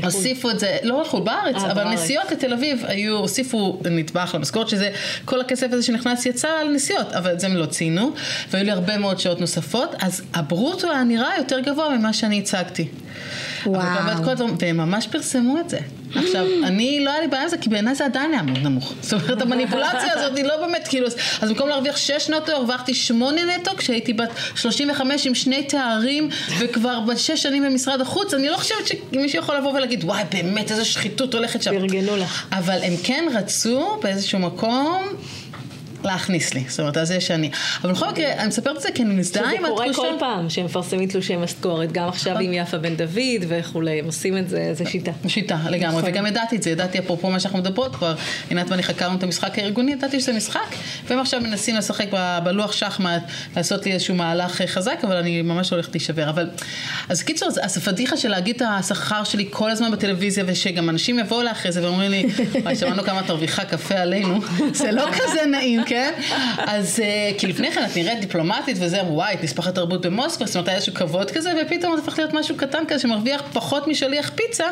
הוסיפו 0.04 0.50
את 0.50 0.60
זה, 0.60 0.76
לא 0.82 1.02
לחו"ל, 1.02 1.22
בארץ, 1.22 1.56
אה, 1.56 1.72
אבל 1.72 1.74
בארץ. 1.74 1.98
נסיעות 2.00 2.30
לתל 2.32 2.52
אביב 2.52 2.84
היו, 2.86 3.16
הוסיפו 3.16 3.80
נדבך 3.90 4.34
למשכורת, 4.34 4.68
שזה 4.68 4.90
כל 5.24 5.40
הכסף 5.40 5.66
הזה 5.72 5.82
שנכנס 5.82 6.26
יצא 6.26 6.48
על 6.48 6.68
נסיעות, 6.68 7.12
אבל 7.12 7.32
את 7.32 7.40
זה 7.40 7.46
הם 7.46 7.56
לא 7.56 7.66
ציינו, 7.66 8.12
והיו 8.50 8.64
לי 8.64 8.70
הרבה 8.70 8.98
מאוד 8.98 9.20
שעות 9.20 9.40
נוספות, 9.40 9.94
אז 9.98 10.22
הברוטו 10.34 10.90
היה 10.90 11.04
נראה 11.04 11.36
יותר 11.38 11.60
גבוה 11.60 11.96
ממה 11.98 12.12
שאני 12.12 12.38
הצגתי. 12.38 12.88
אבל 13.64 13.74
וואו. 13.74 14.04
באמת 14.06 14.24
כל 14.24 14.44
והם 14.60 14.76
ממש 14.76 15.06
פרסמו 15.06 15.58
את 15.60 15.70
זה. 15.70 15.78
עכשיו, 16.14 16.46
אני, 16.64 17.04
לא 17.04 17.10
היה 17.10 17.20
לי 17.20 17.28
בעיה 17.28 17.42
עם 17.42 17.48
זה, 17.48 17.58
כי 17.58 17.68
בעיניי 17.68 17.94
זה 17.94 18.04
עדיין 18.04 18.32
היה 18.32 18.42
מאוד 18.42 18.58
נמוך. 18.58 18.92
זאת 19.00 19.12
אומרת, 19.12 19.42
המניפולציה 19.42 20.12
הזאת 20.12 20.36
היא 20.36 20.44
לא 20.44 20.56
באמת, 20.56 20.88
כאילו, 20.88 21.06
אז 21.40 21.48
במקום 21.48 21.68
להרוויח 21.68 21.96
6 21.96 22.30
נטו, 22.30 22.52
הרווחתי 22.52 22.94
8 22.94 23.56
נטו, 23.56 23.70
כשהייתי 23.76 24.12
בת 24.12 24.28
35 24.54 25.26
עם 25.26 25.34
שני 25.34 25.62
תארים, 25.62 26.28
וכבר 26.58 27.00
בשש 27.00 27.42
שנים 27.42 27.62
במשרד 27.62 28.00
החוץ, 28.00 28.34
אני 28.34 28.48
לא 28.48 28.56
חושבת 28.56 28.86
שמישהו 28.86 29.38
יכול 29.38 29.56
לבוא 29.56 29.72
ולהגיד, 29.72 30.04
וואי, 30.04 30.22
באמת, 30.32 30.70
איזה 30.70 30.84
שחיתות 30.84 31.34
הולכת 31.34 31.62
שם. 31.62 31.70
פרגנו 31.70 32.16
לך. 32.16 32.46
אבל 32.52 32.78
הם 32.82 32.94
כן 33.02 33.24
רצו 33.34 33.98
באיזשהו 34.02 34.38
מקום... 34.38 35.02
להכניס 36.04 36.54
לי, 36.54 36.64
זאת 36.68 36.80
אומרת, 36.80 36.96
על 36.96 37.04
זה 37.04 37.20
שאני... 37.20 37.50
אבל 37.82 37.92
בכל 37.92 38.10
מקרה, 38.10 38.32
אני 38.32 38.46
מספרת 38.48 38.76
את 38.76 38.82
זה 38.82 38.88
כי 38.94 39.02
אני 39.02 39.14
מזדהה 39.14 39.44
שזה 39.50 39.56
עם 39.58 39.66
קורה 39.66 39.86
התחושה... 39.86 40.08
כל 40.12 40.16
פעם 40.18 40.50
שמפרסמים 40.50 41.08
תלושי 41.08 41.36
משכורת, 41.36 41.92
גם 41.92 42.08
עכשיו 42.08 42.38
עם 42.38 42.52
יפה 42.52 42.78
בן 42.78 42.96
דוד 42.96 43.12
וכולי, 43.48 43.98
הם 43.98 44.06
עושים 44.06 44.36
את 44.38 44.48
זה, 44.48 44.70
זה 44.74 44.84
שיטה. 44.86 45.10
שיטה 45.28 45.58
לגמרי, 45.70 45.98
נכון. 45.98 46.10
וגם 46.10 46.26
ידעתי 46.26 46.56
את 46.56 46.62
זה, 46.62 46.70
ידעתי 46.70 46.98
אפרופו 46.98 47.30
מה 47.30 47.40
שאנחנו 47.40 47.58
מדברות 47.58 47.96
כבר, 47.96 48.14
עינת 48.48 48.70
ואני 48.70 48.82
חקרנו 48.82 49.18
את 49.18 49.22
המשחק 49.22 49.58
הארגוני, 49.58 49.92
ידעתי 49.92 50.20
שזה 50.20 50.32
משחק, 50.32 50.74
והם 51.06 51.18
עכשיו 51.18 51.40
מנסים 51.40 51.76
לשחק 51.76 52.06
בלוח 52.44 52.72
שחמט, 52.72 53.22
לעשות 53.56 53.86
לי 53.86 53.92
איזשהו 53.92 54.14
מהלך 54.14 54.60
אה, 54.60 54.66
חזק, 54.66 54.98
אבל 55.02 55.16
אני 55.16 55.42
ממש 55.42 55.70
הולכת 55.70 55.90
להישבר. 55.92 56.28
אבל, 56.30 56.48
אז 57.08 57.22
קיצור, 57.22 57.48
אז- 57.48 57.60
אז 57.62 57.76
הפדיחה 57.78 58.16
של 58.16 58.28
להגיד 58.28 58.56
את 58.56 58.62
השכר 58.78 59.24
שלי 59.24 59.46
כל 59.50 59.70
הזמן 59.70 59.90
בטלוויזיה, 59.90 60.44
ושגם 60.46 60.90
אנשים 60.90 61.18
יבואו 61.18 61.40
אליי 61.40 61.52
אחרי 61.52 61.72
זה 61.72 61.82
ואומרים 61.82 62.10
לי, 62.10 62.26
וואי, 62.62 62.76
שמענו 62.76 63.02
כמה 63.02 63.20
את 63.20 63.28
מרוויחה 63.30 63.64
קפה 63.64 63.94
עלינו, 63.94 64.40
זה 64.72 64.92
לא 64.92 65.04
כזה 65.12 65.46
נעים, 65.50 65.84
כן? 65.86 66.12
אז 66.58 67.00
אה, 67.00 67.30
כי 67.38 67.46
לפני 67.46 67.72
כן 67.72 67.84
את 67.84 67.96
נראית 67.96 68.20
דיפלומטית 68.20 68.76
וזה, 68.80 69.02
וואי, 69.04 69.34
את 69.34 69.44
נספחת 69.44 69.74
תרבות 69.74 70.06
במוסקבה, 70.06 70.46
זאת 70.46 70.56
אומרת, 70.56 70.68
היה 70.68 70.76
איזשהו 70.76 70.94
כבוד 70.94 71.30
כזה, 71.30 71.52
ופתאום 71.62 71.96
זה 71.96 72.02
הפך 72.02 72.18
להיות 72.18 72.32
משהו 72.32 72.56
קטן 72.56 72.84
כזה 72.88 73.00
שמרוויח 73.00 73.42
פחות 73.52 73.88
משליח 73.88 74.30
פיצה, 74.34 74.66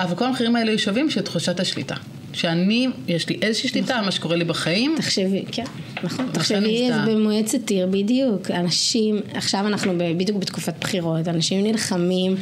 אבל 0.00 0.16
כל 0.16 0.24
המחירים 0.24 0.56
האלה 0.56 0.70
היו 0.70 0.78
שווים 0.78 1.10
של 1.10 1.20
תחושת 1.20 1.60
השליטה. 1.60 1.94
שאני, 2.36 2.88
יש 3.08 3.28
לי 3.28 3.38
איזושהי 3.42 3.68
שליטה 3.68 3.94
על 3.96 4.04
מה 4.04 4.10
שקורה 4.10 4.36
לי 4.36 4.44
בחיים. 4.44 4.94
תחשבי, 4.98 5.44
כן, 5.52 5.64
נכון. 6.02 6.28
תחשבי. 6.32 6.88
במועצת 7.06 7.70
עיר, 7.70 7.86
בדיוק. 7.86 8.50
אנשים, 8.50 9.20
עכשיו 9.34 9.66
אנחנו 9.66 9.92
בדיוק 10.16 10.38
בתקופת 10.38 10.74
בחירות, 10.80 11.28
אנשים 11.28 11.64
נלחמים 11.66 12.36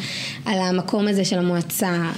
על 0.45 0.59
המקום 0.59 1.09
הזה 1.09 1.25
של 1.25 1.39
המועצה, 1.39 2.11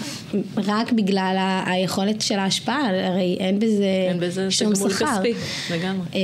רק 0.57 0.93
בגלל 0.93 1.37
ה- 1.39 1.71
היכולת 1.71 2.21
של 2.21 2.39
ההשפעה, 2.39 2.81
הרי 3.09 3.37
אין 3.41 3.59
בזה 3.59 3.85
אין 4.09 4.21
בזה 4.21 4.51
שום 4.51 4.75
שכר. 4.75 4.89
כספי, 4.89 5.35
לגמרי. 5.71 6.07
אה, 6.15 6.21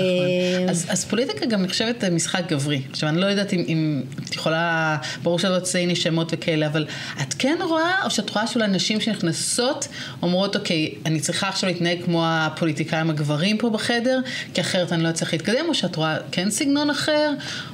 אז, 0.70 0.86
אז 0.88 1.04
פוליטיקה 1.04 1.46
גם 1.46 1.62
נחשבת 1.62 2.04
משחק 2.04 2.42
גברי. 2.48 2.80
עכשיו, 2.90 3.08
אני 3.08 3.20
לא 3.20 3.26
יודעת 3.26 3.52
אם, 3.52 3.64
אם 3.68 4.02
את 4.24 4.34
יכולה, 4.34 4.96
ברור 5.22 5.38
שלא 5.38 5.58
תצייני 5.58 5.96
שמות 5.96 6.28
וכאלה, 6.32 6.66
אבל 6.66 6.86
את 7.22 7.34
כן 7.38 7.58
רואה, 7.68 8.04
או 8.04 8.10
שאת 8.10 8.30
רואה 8.30 8.46
שאולי 8.46 8.68
נשים 8.68 9.00
שנכנסות 9.00 9.88
אומרות, 10.22 10.56
אוקיי, 10.56 10.94
אני 11.06 11.20
צריכה 11.20 11.41
עכשיו 11.48 11.70
להתנהג 11.70 12.04
כמו 12.04 12.22
הפוליטיקאים 12.26 13.10
הגברים 13.10 13.58
פה 13.58 13.70
בחדר, 13.70 14.20
כי 14.54 14.60
אחרת 14.60 14.92
אני 14.92 15.02
לא 15.02 15.10
אצליח 15.10 15.32
להתקדם, 15.32 15.64
או 15.68 15.74
שאת 15.74 15.96
רואה 15.96 16.16
כן 16.32 16.50
סגנון 16.50 16.90
אחר, 16.90 17.30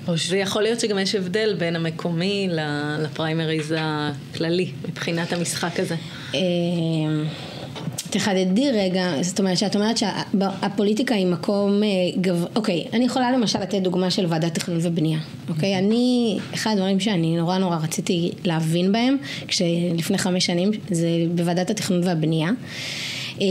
או 0.09 0.19
ש... 0.19 0.29
זה 0.29 0.37
יכול 0.37 0.63
להיות 0.63 0.81
שגם 0.81 0.99
יש 0.99 1.15
הבדל 1.15 1.55
בין 1.59 1.77
המקומי 1.77 2.49
לפריימריז 2.99 3.75
הכללי, 3.79 4.71
מבחינת 4.89 5.33
המשחק 5.33 5.81
הזה. 5.81 5.95
אה, 6.35 6.41
תחדדי 8.11 8.71
רגע, 8.71 9.13
זאת 9.21 9.39
אומרת 9.39 9.59
שאת 9.59 9.77
אומרת 9.77 9.99
שהפוליטיקה 9.99 11.15
היא 11.15 11.27
מקום 11.27 11.83
אה, 11.83 11.89
גב... 12.21 12.45
אוקיי, 12.57 12.85
אני 12.93 13.05
יכולה 13.05 13.33
למשל 13.33 13.59
לתת 13.59 13.79
דוגמה 13.83 14.11
של 14.11 14.27
ועדת 14.29 14.55
תכנון 14.55 14.79
ובנייה, 14.83 15.19
אוקיי? 15.49 15.79
אני, 15.79 16.39
אחד 16.55 16.71
הדברים 16.71 17.01
שאני 17.01 17.37
נורא 17.37 17.59
נורא 17.59 17.77
רציתי 17.77 18.33
להבין 18.45 18.93
בהם, 18.93 19.17
כשלפני 19.49 20.19
חמש 20.19 20.47
שנים, 20.47 20.71
זה 20.91 21.09
בוועדת 21.35 21.71
התכנון 21.71 22.01
והבנייה. 22.05 22.51
אה, 23.41 23.47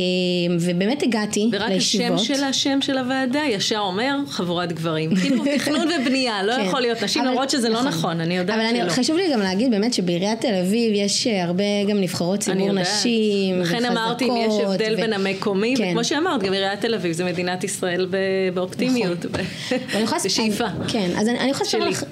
ובאמת 0.59 1.03
הגעתי 1.03 1.49
ורק 1.51 1.69
לישיבות. 1.69 2.19
השם 2.19 2.35
של 2.35 2.43
השם 2.43 2.81
של 2.81 2.97
הוועדה 2.97 3.39
ישר 3.49 3.79
אומר 3.79 4.15
חבורת 4.29 4.73
גברים. 4.73 5.15
כאילו 5.21 5.43
תכנון 5.57 5.87
ובנייה, 6.01 6.43
לא 6.43 6.53
כן. 6.55 6.61
יכול 6.65 6.81
להיות 6.81 7.03
נשים, 7.03 7.21
אבל- 7.21 7.31
למרות 7.31 7.49
שזה 7.49 7.69
לא 7.69 7.81
נכון, 7.83 8.21
אני 8.21 8.37
יודעת 8.37 8.57
אבל 8.59 8.69
שלא. 8.69 8.81
אני, 8.81 8.89
חשוב 8.89 9.17
לי 9.17 9.33
גם 9.33 9.39
להגיד 9.39 9.71
באמת 9.71 9.93
שבעיריית 9.93 10.41
תל 10.41 10.53
אביב 10.61 10.91
יש 10.95 11.27
אה, 11.27 11.43
הרבה 11.43 11.63
גם 11.89 12.01
נבחרות 12.01 12.39
ציבור. 12.39 12.71
נשים 12.71 13.61
לכן 13.61 13.75
וחזקות. 13.75 13.91
אמרתי 13.97 14.25
אם 14.25 14.35
יש 14.47 14.53
הבדל 14.65 14.93
ו- 14.97 15.01
בין 15.01 15.13
המקומי, 15.13 15.73
כן. 15.77 15.87
וכמו 15.89 16.03
שאמרת, 16.03 16.43
גם 16.43 16.53
עיריית 16.53 16.81
תל 16.81 16.93
אביב 16.95 17.11
זה 17.11 17.23
מדינת 17.25 17.63
ישראל 17.63 18.07
באופטימיות, 18.53 19.25
לספר- 19.25 20.15
בשאיפה. 20.25 20.65
כן, 20.87 21.09
אז 21.17 21.27
אני, 21.27 21.49
יכולה 21.49 21.65
לספר. 21.67 21.89
לך, 21.89 22.03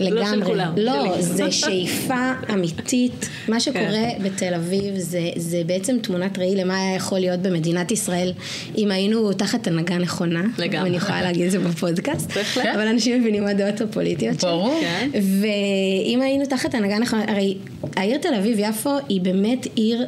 לגמרי. 0.00 0.44
כולם, 0.44 0.72
לא, 0.76 1.12
שלי. 1.14 1.22
זה 1.22 1.50
שאיפה 1.50 2.32
אמיתית. 2.52 3.28
מה 3.48 3.60
שקורה 3.60 3.84
כן. 3.88 4.22
בתל 4.24 4.54
אביב 4.54 4.94
זה, 4.96 5.28
זה 5.36 5.62
בעצם 5.66 5.96
תמונת 6.02 6.38
ראי 6.38 6.56
למה 6.56 6.76
היה 6.76 6.96
יכול 6.96 7.18
להיות 7.18 7.40
במדינת 7.40 7.90
ישראל 7.90 8.32
אם 8.78 8.90
היינו 8.90 9.32
תחת 9.32 9.66
הנהגה 9.66 9.98
נכונה. 9.98 10.42
לגמרי. 10.58 10.88
אני 10.88 10.96
יכולה 10.96 11.22
להגיד 11.22 11.44
את 11.44 11.50
זה 11.50 11.58
בפודקאסט. 11.58 12.32
בהחלט. 12.32 12.66
אבל 12.74 12.88
אנשים 12.88 13.20
מבינים 13.20 13.44
מה 13.44 13.50
הדעות 13.50 13.80
הפוליטיות 13.80 14.40
שלי. 14.40 14.50
ברור. 14.50 14.80
כן. 14.80 15.10
ואם 15.12 16.20
היינו 16.22 16.46
תחת 16.46 16.74
הנהגה 16.74 16.98
נכונה, 16.98 17.24
הרי 17.28 17.56
העיר 17.96 18.18
תל 18.18 18.34
אביב-יפו 18.34 18.90
היא 19.08 19.20
באמת 19.20 19.66
עיר 19.74 20.06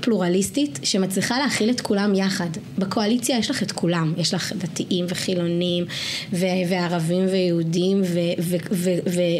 פלורליסטית 0.00 0.78
שמצליחה 0.82 1.38
להכיל 1.38 1.70
את 1.70 1.80
כולם 1.80 2.14
יחד. 2.14 2.48
בקואליציה 2.78 3.38
יש 3.38 3.50
לך 3.50 3.62
את 3.62 3.72
כולם, 3.72 4.14
יש 4.16 4.34
לך 4.34 4.52
דתיים 4.52 5.04
וחילונים 5.08 5.84
ו- 6.32 6.46
וערבים 6.68 7.26
ויהודים 7.30 8.02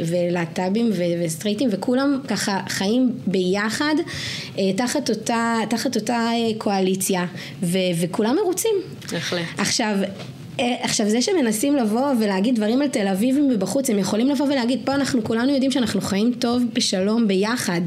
ולהט"בים 0.06 0.90
וסטרייטים 1.24 1.68
וכולם 1.72 2.20
ככה 2.28 2.60
חיים 2.68 3.12
ביחד 3.26 3.94
אה, 4.58 4.72
תחת 4.76 5.10
אותה, 5.10 5.56
תחת 5.70 5.96
אותה 5.96 6.14
אה, 6.14 6.50
קואליציה 6.58 7.26
ו- 7.62 7.78
וכולם 8.00 8.36
מרוצים. 8.42 8.74
בהחלט. 9.12 9.42
עכשיו, 9.58 9.96
עכשיו 10.82 11.08
זה 11.08 11.22
שמנסים 11.22 11.76
לבוא 11.76 12.06
ולהגיד 12.20 12.54
דברים 12.54 12.82
על 12.82 12.88
תל 12.88 13.08
אביבים 13.08 13.48
מבחוץ, 13.48 13.90
הם 13.90 13.98
יכולים 13.98 14.28
לבוא 14.28 14.46
ולהגיד, 14.46 14.80
פה 14.84 14.94
אנחנו 14.94 15.24
כולנו 15.24 15.50
יודעים 15.52 15.70
שאנחנו 15.70 16.00
חיים 16.00 16.32
טוב 16.38 16.62
בשלום 16.72 17.28
ביחד. 17.28 17.80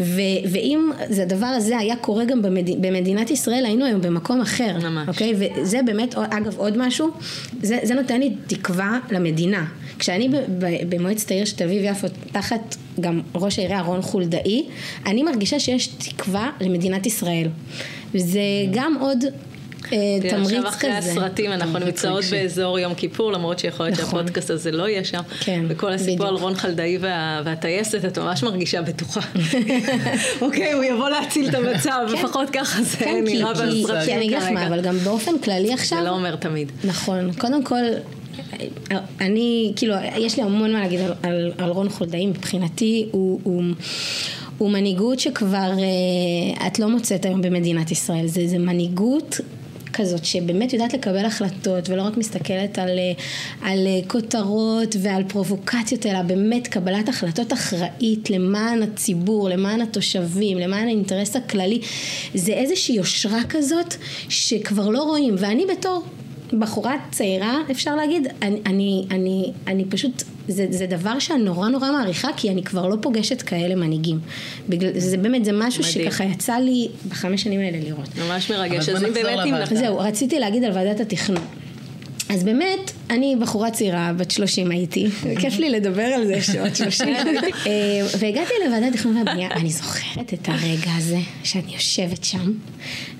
ו- 0.00 0.20
ואם 0.52 0.90
זה 1.08 1.22
הדבר 1.22 1.46
הזה 1.46 1.78
היה 1.78 1.96
קורה 1.96 2.24
גם 2.24 2.42
במד- 2.42 2.80
במדינת 2.80 3.30
ישראל, 3.30 3.64
היינו 3.66 3.84
היום 3.84 4.00
במקום 4.00 4.40
אחר. 4.40 4.76
ממש. 4.82 5.08
אוקיי? 5.08 5.32
וזה 5.38 5.80
באמת, 5.86 6.14
אגב, 6.14 6.56
עוד 6.58 6.78
משהו, 6.78 7.08
זה, 7.62 7.78
זה 7.82 7.94
נותן 7.94 8.20
לי 8.20 8.30
תקווה 8.46 8.98
למדינה. 9.10 9.64
כשאני 9.98 10.28
במועצת 10.88 11.30
העיר 11.30 11.44
של 11.44 11.56
תל 11.56 11.64
אביב 11.64 11.82
יפו, 11.84 12.06
תחת 12.32 12.76
גם 13.00 13.20
ראש 13.34 13.58
העירייה 13.58 13.80
רון 13.80 14.02
חולדאי, 14.02 14.64
אני 15.06 15.22
מרגישה 15.22 15.60
שיש 15.60 15.86
תקווה 15.86 16.50
למדינת 16.60 17.06
ישראל. 17.06 17.48
וזה 18.14 18.40
גם 18.72 18.96
עוד 19.00 19.24
אה, 19.92 19.98
תמריץ 20.30 20.46
עכשיו 20.46 20.68
אחרי 20.68 20.90
כזה. 20.98 21.10
הסרטים 21.10 21.52
אנחנו 21.52 21.78
נמצאות. 21.78 22.24
באזור 22.30 22.78
יום 22.78 22.94
כיפור, 22.94 23.32
למרות 23.32 23.58
שיכול 23.58 23.86
להיות 23.86 23.98
נכון. 24.00 24.10
שהפודקאסט 24.10 24.50
הזה 24.50 24.70
לא 24.70 24.88
יהיה 24.88 25.04
שם. 25.04 25.20
כן, 25.40 25.64
וכל 25.68 25.92
הסיפור 25.92 26.26
על 26.26 26.32
בדיוק. 26.32 26.42
רון 26.48 26.54
חלדאי 26.54 26.98
וה- 27.00 27.42
והטייסת, 27.44 28.04
את 28.04 28.18
ממש 28.18 28.42
מרגישה 28.42 28.82
בטוחה. 28.82 29.20
אוקיי, 30.42 30.72
הוא 30.72 30.84
יבוא 30.84 31.08
להציל 31.08 31.48
את 31.48 31.54
המצב, 31.54 32.00
לפחות 32.12 32.50
ככה 32.50 32.82
זה 32.82 32.96
כן, 32.96 33.24
נראה 33.24 33.52
בסרטים 33.52 33.86
כי 34.04 34.14
אני 34.14 34.24
אגיד 34.26 34.36
לך 34.36 34.42
מה, 34.44 34.48
כרגע. 34.60 34.66
אבל 34.66 34.80
גם 34.80 34.98
באופן 34.98 35.38
כללי 35.38 35.72
עכשיו, 35.72 35.98
זה 35.98 36.04
לא 36.04 36.10
אומר 36.10 36.36
תמיד. 36.36 36.72
נכון, 36.84 37.32
קודם 37.32 37.64
כל, 37.64 37.82
אני, 39.20 39.72
כאילו, 39.76 39.94
יש 40.18 40.36
לי 40.36 40.42
המון 40.42 40.72
מה 40.72 40.80
להגיד 40.80 41.00
על, 41.00 41.12
על, 41.22 41.52
על 41.58 41.70
רון 41.70 41.88
חולדאי, 41.88 42.26
מבחינתי 42.26 43.08
הוא, 43.10 43.40
הוא, 43.42 43.62
הוא 44.58 44.70
מנהיגות 44.70 45.20
שכבר 45.20 45.72
אה, 46.58 46.66
את 46.66 46.78
לא 46.78 46.88
מוצאת 46.88 47.24
היום 47.24 47.42
במדינת 47.42 47.90
ישראל, 47.90 48.26
זה, 48.26 48.46
זה 48.46 48.58
מנהיגות 48.58 49.40
כזאת 50.00 50.24
שבאמת 50.24 50.72
יודעת 50.72 50.94
לקבל 50.94 51.24
החלטות 51.24 51.88
ולא 51.88 52.02
רק 52.02 52.16
מסתכלת 52.16 52.78
על, 52.78 52.98
אה, 52.98 53.12
על 53.70 53.86
אה, 53.86 54.00
כותרות 54.08 54.96
ועל 55.02 55.24
פרובוקציות 55.28 56.06
אלא 56.06 56.22
באמת 56.22 56.66
קבלת 56.66 57.08
החלטות 57.08 57.52
אחראית 57.52 58.30
למען 58.30 58.82
הציבור, 58.82 59.48
למען 59.48 59.80
התושבים, 59.80 60.58
למען 60.58 60.86
האינטרס 60.86 61.36
הכללי 61.36 61.80
זה 62.34 62.52
איזושהי 62.52 62.94
יושרה 62.94 63.40
כזאת 63.48 63.94
שכבר 64.28 64.88
לא 64.88 65.02
רואים. 65.02 65.34
ואני 65.38 65.66
בתור 65.66 66.04
בחורה 66.58 66.96
צעירה 67.10 67.58
אפשר 67.70 67.96
להגיד, 67.96 68.28
אני, 68.42 68.60
אני, 68.66 69.06
אני, 69.10 69.52
אני 69.66 69.84
פשוט, 69.84 70.22
זה, 70.48 70.66
זה 70.70 70.86
דבר 70.86 71.18
שאני 71.18 71.42
נורא 71.42 71.68
נורא 71.68 71.92
מעריכה 71.92 72.28
כי 72.36 72.50
אני 72.50 72.62
כבר 72.62 72.88
לא 72.88 72.96
פוגשת 73.02 73.42
כאלה 73.42 73.74
מנהיגים. 73.74 74.18
בגלל, 74.68 74.90
זה 74.98 75.16
באמת, 75.16 75.44
זה 75.44 75.52
משהו 75.54 75.82
מדהים. 75.82 76.10
שככה 76.10 76.24
יצא 76.24 76.56
לי 76.56 76.88
בחמש 77.08 77.42
שנים 77.42 77.60
האלה 77.60 77.78
לראות. 77.84 78.08
ממש 78.18 78.50
מרגש. 78.50 78.88
אז 78.88 79.04
אם 79.04 79.14
באמת 79.14 79.38
אם. 79.46 79.76
זהו, 79.76 79.98
רציתי 79.98 80.38
להגיד 80.38 80.64
על 80.64 80.72
ועדת 80.72 81.00
התכנון. 81.00 81.42
אז 82.30 82.44
באמת, 82.44 82.92
אני 83.10 83.36
בחורה 83.40 83.70
צעירה, 83.70 84.12
בת 84.16 84.30
30 84.30 84.70
הייתי, 84.70 85.08
כיף 85.38 85.58
לי 85.58 85.70
לדבר 85.70 86.02
על 86.02 86.26
זה 86.26 86.40
שעות 86.40 86.76
30. 86.76 87.08
אה, 87.66 87.72
והגעתי 88.18 88.52
לוועדת 88.66 88.92
תכנון 88.92 89.16
והבנייה, 89.16 89.50
אני 89.50 89.70
זוכרת 89.70 90.34
את 90.34 90.48
הרגע 90.48 90.90
הזה, 90.96 91.18
שאני 91.44 91.72
יושבת 91.72 92.24
שם, 92.24 92.52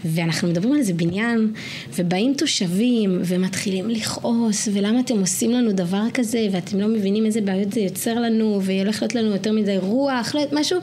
ואנחנו 0.05 0.49
מדברים 0.49 0.73
על 0.73 0.79
איזה 0.79 0.95
בניין, 0.95 1.53
ובאים 1.95 2.35
תושבים, 2.35 3.21
ומתחילים 3.25 3.91
לכעוס, 3.91 4.69
ולמה 4.73 5.01
אתם 5.01 5.21
עושים 5.21 5.51
לנו 5.51 5.73
דבר 5.73 6.03
כזה, 6.15 6.49
ואתם 6.53 6.81
לא 6.81 6.89
מבינים 6.89 7.27
איזה 7.27 7.41
בעיות 7.41 7.73
זה 7.73 7.81
יוצר 7.81 8.15
לנו, 8.15 8.61
והולך 8.63 9.03
להיות 9.03 9.15
לנו 9.15 9.31
יותר 9.31 9.53
מדי 9.53 9.77
רוח, 9.79 10.35
לא 10.35 10.41
יודעת, 10.41 10.59
משהו. 10.61 10.79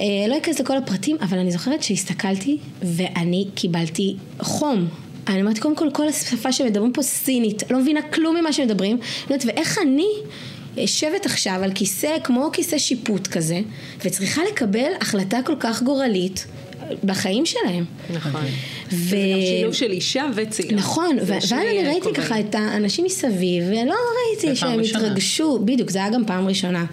אה, 0.00 0.04
לא 0.28 0.38
אכנס 0.38 0.60
לכל 0.60 0.76
הפרטים, 0.76 1.16
אבל 1.20 1.38
אני 1.38 1.50
זוכרת 1.50 1.82
שהסתכלתי 1.82 2.58
ואני 2.82 3.48
קיבלתי 3.54 4.16
חום. 4.40 4.88
אני 5.28 5.40
אומרת, 5.40 5.58
קודם 5.58 5.76
כל, 5.76 5.88
כל 5.92 6.08
השפה 6.08 6.52
שמדברים 6.52 6.92
פה 6.92 7.02
סינית, 7.02 7.70
לא 7.70 7.78
מבינה 7.78 8.02
כלום 8.02 8.36
ממה 8.36 8.52
שמדברים, 8.52 8.98
אומרת, 9.26 9.44
ואיך 9.46 9.78
אני 9.82 10.08
יושבת 10.76 11.26
עכשיו 11.26 11.60
על 11.62 11.72
כיסא, 11.72 12.16
כמו 12.24 12.50
כיסא 12.52 12.78
שיפוט 12.78 13.26
כזה, 13.26 13.60
וצריכה 14.04 14.42
לקבל 14.52 14.92
החלטה 15.00 15.38
כל 15.44 15.54
כך 15.60 15.82
גורלית 15.82 16.46
בחיים 17.04 17.46
שלהם. 17.46 17.84
נכון. 18.14 18.44
ו... 18.92 19.08
זה 19.08 19.16
גם 19.16 19.40
שילוב 19.40 19.74
של 19.74 19.90
אישה 19.90 20.26
וצעירה. 20.34 20.76
נכון, 20.76 21.18
ו- 21.22 21.26
ואז 21.26 21.52
אני 21.52 21.86
ראיתי. 21.86 22.12
ככה 22.14 22.40
את 22.40 22.54
האנשים 22.54 23.04
מסביב, 23.04 23.64
ולא 23.66 23.94
ראיתי 24.28 24.56
שהם 24.56 24.78
ראשונה. 24.78 25.04
התרגשו, 25.04 25.58
בדיוק, 25.64 25.90
זה 25.90 25.98
היה 25.98 26.10
גם 26.10 26.24
פעם 26.26 26.48
ראשונה. 26.48 26.84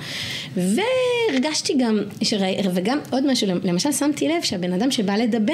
והרגשתי 0.58 1.74
גם, 1.80 2.00
שראי, 2.24 2.58
וגם 2.74 3.00
עוד 3.10 3.32
משהו, 3.32 3.48
למשל 3.64 3.92
שמתי 3.92 4.28
לב 4.28 4.44
שהבן 4.44 4.74
אדם 4.74 4.92
שבא 4.92 5.16
לדבר, 5.16 5.54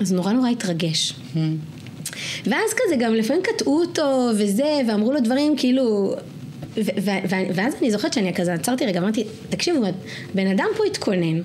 אז 0.00 0.12
נורא 0.12 0.32
נורא 0.32 0.48
התרגש. 0.48 1.14
ואז 2.46 2.70
כזה 2.76 2.96
גם 2.98 3.14
לפעמים 3.14 3.42
קטעו 3.42 3.80
אותו 3.80 4.30
וזה, 4.38 4.80
ואמרו 4.88 5.12
לו 5.12 5.20
דברים 5.20 5.56
כאילו... 5.56 6.14
ו- 6.76 7.02
ו- 7.30 7.54
ואז 7.54 7.74
אני 7.80 7.90
זוכרת 7.90 8.12
שאני 8.12 8.34
כזה 8.34 8.54
עצרתי 8.54 8.86
רגע, 8.86 9.00
אמרתי, 9.00 9.24
תקשיבו, 9.48 9.80
בן 10.34 10.46
אדם 10.46 10.66
פה 10.76 10.84
התכונן 10.84 11.40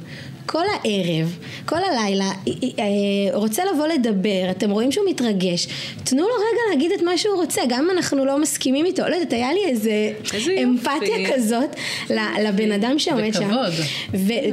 כל 0.49 0.63
הערב, 0.73 1.37
כל 1.65 1.75
הלילה, 1.75 2.25
אה, 2.47 2.53
אה, 2.79 2.85
רוצה 3.33 3.63
לבוא 3.73 3.87
לדבר, 3.87 4.47
אתם 4.51 4.69
רואים 4.71 4.91
שהוא 4.91 5.05
מתרגש, 5.09 5.67
תנו 6.03 6.21
לו 6.21 6.27
רגע 6.35 6.61
להגיד 6.71 6.91
את 6.91 7.01
מה 7.01 7.17
שהוא 7.17 7.35
רוצה, 7.35 7.61
גם 7.69 7.83
אם 7.83 7.97
אנחנו 7.97 8.25
לא 8.25 8.39
מסכימים 8.41 8.85
איתו, 8.85 9.03
לא 9.09 9.15
יודעת, 9.15 9.33
היה 9.33 9.53
לי 9.53 9.59
איזה 9.65 9.91
איזה 10.33 10.51
יופי. 10.51 10.63
אמפתיה 10.63 11.33
כזאת 11.35 11.75
ל- 12.09 12.47
לבן 12.47 12.71
אדם 12.71 12.99
שעומד 12.99 13.33
שם. 13.33 13.43
וכבוד. 13.45 13.73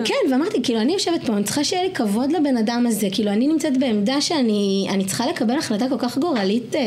וכן, 0.00 0.32
ואמרתי, 0.32 0.62
כאילו, 0.62 0.80
אני 0.80 0.92
יושבת 0.92 1.26
פה, 1.26 1.32
אני 1.32 1.44
צריכה 1.44 1.64
שיהיה 1.64 1.82
לי 1.82 1.90
כבוד 1.94 2.32
לבן 2.32 2.56
אדם 2.56 2.84
הזה, 2.88 3.08
כאילו, 3.12 3.30
אני 3.30 3.46
נמצאת 3.46 3.78
בעמדה 3.78 4.20
שאני 4.20 4.86
אני 4.90 5.04
צריכה 5.04 5.26
לקבל 5.26 5.58
החלטה 5.58 5.84
כל 5.88 5.98
כך 5.98 6.18
גורלית 6.18 6.74
אה, 6.76 6.80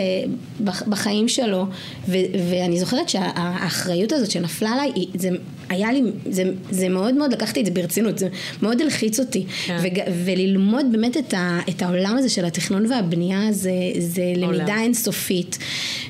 בח- 0.60 0.84
בחיים 0.88 1.28
שלו, 1.28 1.66
ו, 2.08 2.18
ואני 2.50 2.80
זוכרת 2.80 3.10
שהאחריות 3.10 4.12
הזאת 4.12 4.32
שנפלה 4.32 4.70
עליי, 4.70 4.92
זה 5.16 5.30
היה 5.70 5.92
לי, 5.92 6.02
זה, 6.30 6.44
זה 6.72 6.90
מאוד 6.90 7.14
מאוד, 7.14 7.34
לקחתי 7.34 7.62
את 7.62 7.66
זה 7.66 7.72
ברצינות, 7.72 8.18
זה 8.18 8.28
מאוד 8.62 8.82
הלחיץ 8.82 9.20
אותי, 9.20 9.46
כן. 9.66 9.78
וג, 9.84 10.00
וללמוד 10.26 10.86
באמת 10.92 11.18
את, 11.18 11.34
ה, 11.34 11.60
את 11.70 11.82
העולם 11.82 12.18
הזה 12.18 12.30
של 12.30 12.46
התכנון 12.46 12.92
והבנייה, 12.92 13.52
זה, 13.52 13.72
זה 14.00 14.34
למידה 14.36 14.82
אינסופית, 14.82 15.58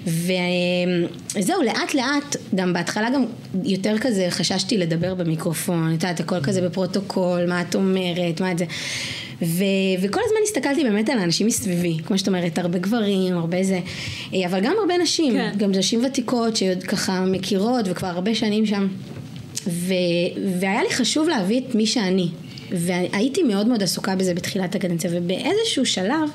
וזהו, 0.07 1.61
לאט 1.65 1.93
לאט, 1.93 2.35
גם 2.55 2.73
בהתחלה 2.73 3.09
גם 3.09 3.25
יותר 3.63 3.97
כזה 3.97 4.27
חששתי 4.29 4.77
לדבר 4.77 5.15
במיקרופון, 5.15 5.87
את 5.87 6.03
יודעת, 6.03 6.19
הכל 6.19 6.41
כזה 6.41 6.61
בפרוטוקול, 6.61 7.45
מה 7.47 7.61
את 7.61 7.75
אומרת, 7.75 8.41
מה 8.41 8.51
את 8.51 8.57
זה. 8.57 8.65
ו- 9.41 10.01
וכל 10.01 10.19
הזמן 10.25 10.37
הסתכלתי 10.43 10.83
באמת 10.83 11.09
על 11.09 11.19
האנשים 11.19 11.47
מסביבי, 11.47 11.97
כמו 12.05 12.17
שאת 12.17 12.27
אומרת, 12.27 12.59
הרבה 12.59 12.79
גברים, 12.79 13.37
הרבה 13.37 13.63
זה, 13.63 13.79
אה, 14.33 14.47
אבל 14.47 14.59
גם 14.59 14.73
הרבה 14.81 14.97
נשים, 14.97 15.33
כן. 15.33 15.51
גם 15.57 15.71
נשים 15.71 16.05
ותיקות 16.05 16.55
שככה 16.55 17.25
מכירות 17.25 17.85
וכבר 17.89 18.07
הרבה 18.07 18.35
שנים 18.35 18.65
שם, 18.65 18.87
ו- 19.67 19.93
והיה 20.59 20.83
לי 20.83 20.89
חשוב 20.93 21.29
להביא 21.29 21.59
את 21.59 21.75
מי 21.75 21.85
שאני. 21.85 22.29
והייתי 22.71 23.43
מאוד 23.43 23.67
מאוד 23.67 23.83
עסוקה 23.83 24.15
בזה 24.15 24.33
בתחילת 24.33 24.75
הקדנציה 24.75 25.09
ובאיזשהו 25.13 25.85
שלב 25.85 26.29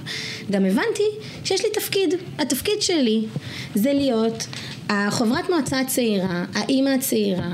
גם 0.51 0.65
הבנתי 0.65 1.03
שיש 1.45 1.65
לי 1.65 1.71
תפקיד, 1.75 2.15
התפקיד 2.39 2.83
שלי 2.83 3.23
זה 3.75 3.93
להיות 3.93 4.47
החברת 4.91 5.51
מועצה 5.51 5.81
הצעירה, 5.81 6.45
האימא 6.55 6.89
הצעירה, 6.89 7.53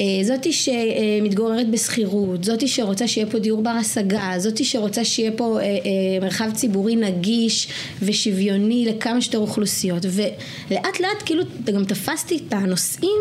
אה, 0.00 0.06
זאתי 0.22 0.52
שמתגוררת 0.52 1.70
בשכירות, 1.70 2.44
זאתי 2.44 2.68
שרוצה 2.68 3.08
שיהיה 3.08 3.26
פה 3.26 3.38
דיור 3.38 3.62
בר 3.62 3.70
השגה, 3.70 4.32
זאתי 4.36 4.64
שרוצה 4.64 5.04
שיהיה 5.04 5.32
פה 5.32 5.58
אה, 5.58 5.64
אה, 5.64 5.70
מרחב 6.20 6.50
ציבורי 6.54 6.96
נגיש 6.96 7.68
ושוויוני 8.02 8.86
לכמה 8.88 9.20
שיותר 9.20 9.38
אוכלוסיות. 9.38 10.06
ולאט 10.70 11.00
לאט 11.00 11.22
כאילו 11.24 11.44
גם 11.64 11.84
תפסתי 11.84 12.36
את 12.36 12.52
הנושאים 12.52 13.20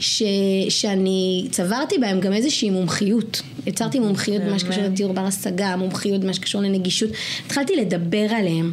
ש, 0.00 0.22
שאני 0.68 1.46
צברתי 1.50 1.98
בהם 1.98 2.20
גם 2.20 2.32
איזושהי 2.32 2.70
מומחיות, 2.70 3.42
יצרתי 3.68 3.98
מומחיות 3.98 4.42
במה 4.42 4.58
שקשור 4.58 4.82
לדיור 4.84 5.12
בר 5.12 5.26
השגה, 5.26 5.76
מומחיות 5.76 6.20
במה 6.20 6.32
שקשור 6.32 6.62
לנגישות, 6.62 7.10
התחלתי 7.46 7.76
לדבר 7.76 8.26
עליהם, 8.30 8.72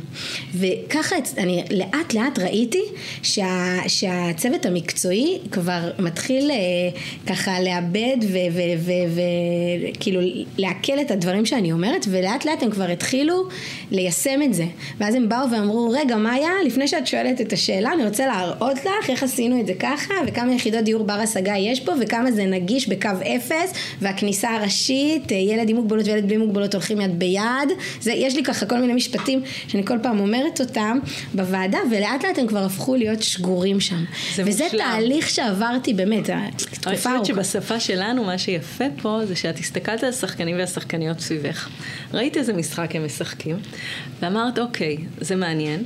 וככה 0.56 1.16
אני 1.38 1.64
לאט 1.72 2.14
לאט 2.14 2.40
ראיתי 2.40 2.84
שה, 3.24 3.78
שהצוות 3.88 4.66
המקצועי 4.66 5.40
כבר 5.52 5.92
מתחיל 6.00 6.52
אה, 6.52 6.56
ככה 7.28 7.60
לאבד 7.62 8.18
וכאילו 8.86 10.20
לעכל 10.58 11.00
את 11.02 11.12
הדברים 11.12 11.46
שאני 11.46 11.72
אומרת, 11.72 12.06
ולאט 12.10 12.46
לאט 12.46 12.64
הם 12.64 12.72
כבר 12.72 12.90
התחילו 12.90 13.48
ליישם 13.92 14.40
את 14.46 14.54
זה, 14.54 14.66
ואז 14.98 15.16
הם 15.16 15.30
באו 15.30 15.52
ואמרו, 15.52 15.90
רגע, 15.90 16.16
מאיה, 16.16 16.52
לפני 16.66 16.88
שאת 16.88 17.08
שואלת 17.08 17.42
את 17.42 17.54
השאלה, 17.54 17.94
אני 17.94 18.06
רוצה 18.06 18.28
להראות 18.28 18.78
לך 18.78 19.10
איך 19.10 19.24
עשינו 19.24 19.60
את 19.60 19.68
זה 19.68 19.74
ככה, 19.80 20.14
וכמה 20.28 20.54
יחידות 20.54 20.84
דיור 20.84 21.04
בר 21.04 21.14
השגה 21.14 21.54
יש 21.58 21.80
פה, 21.80 21.92
וכמה 22.02 22.32
זה 22.32 22.46
נגיש 22.46 22.90
בקו 22.90 23.10
אפס, 23.36 23.74
והכניסה 24.02 24.50
הראשית, 24.50 24.85
אה, 25.32 25.38
ילד 25.38 25.70
עם 25.70 25.76
מוגבלות 25.76 26.06
וילד 26.06 26.26
בלי 26.26 26.38
מוגבלות 26.38 26.74
הולכים 26.74 27.02
יד 27.02 27.20
ביד, 27.20 27.70
זה, 28.02 28.12
יש 28.12 28.36
לי 28.36 28.44
ככה 28.44 28.66
כל 28.66 28.80
מיני 28.80 28.94
משפטים 28.94 29.42
שאני 29.68 29.86
כל 29.86 29.98
פעם 30.04 30.20
אומרת 30.20 30.62
אותם 30.62 31.00
בוועדה, 31.34 31.78
ולאט 31.92 32.26
לאט 32.26 32.38
הם 32.38 32.48
כבר 32.48 32.64
הפכו 32.64 32.96
להיות 32.96 33.24
שגורים 33.24 33.80
שם. 33.80 34.04
וזה 34.38 34.64
מושלם. 34.64 34.80
תהליך 34.80 35.30
שעברתי 35.30 35.94
באמת, 35.94 36.30
אה, 36.30 36.48
תקופה 36.58 36.90
אני 36.90 36.96
ארוכה. 36.96 37.20
חושבת 37.20 37.26
שבשפה 37.26 37.80
שלנו 37.80 38.24
מה 38.24 38.38
שיפה 38.38 38.86
פה 39.02 39.20
זה 39.26 39.36
שאת 39.36 39.58
הסתכלת 39.58 40.04
על 40.04 40.10
השחקנים 40.10 40.58
והשחקניות 40.58 41.20
סביבך. 41.20 41.70
ראית 42.14 42.38
איזה 42.38 42.54
משחק 42.54 42.96
הם 42.96 43.06
משחקים, 43.06 43.58
ואמרת 44.22 44.60
אוקיי, 44.60 44.98
זה 45.22 45.36
מעניין, 45.36 45.84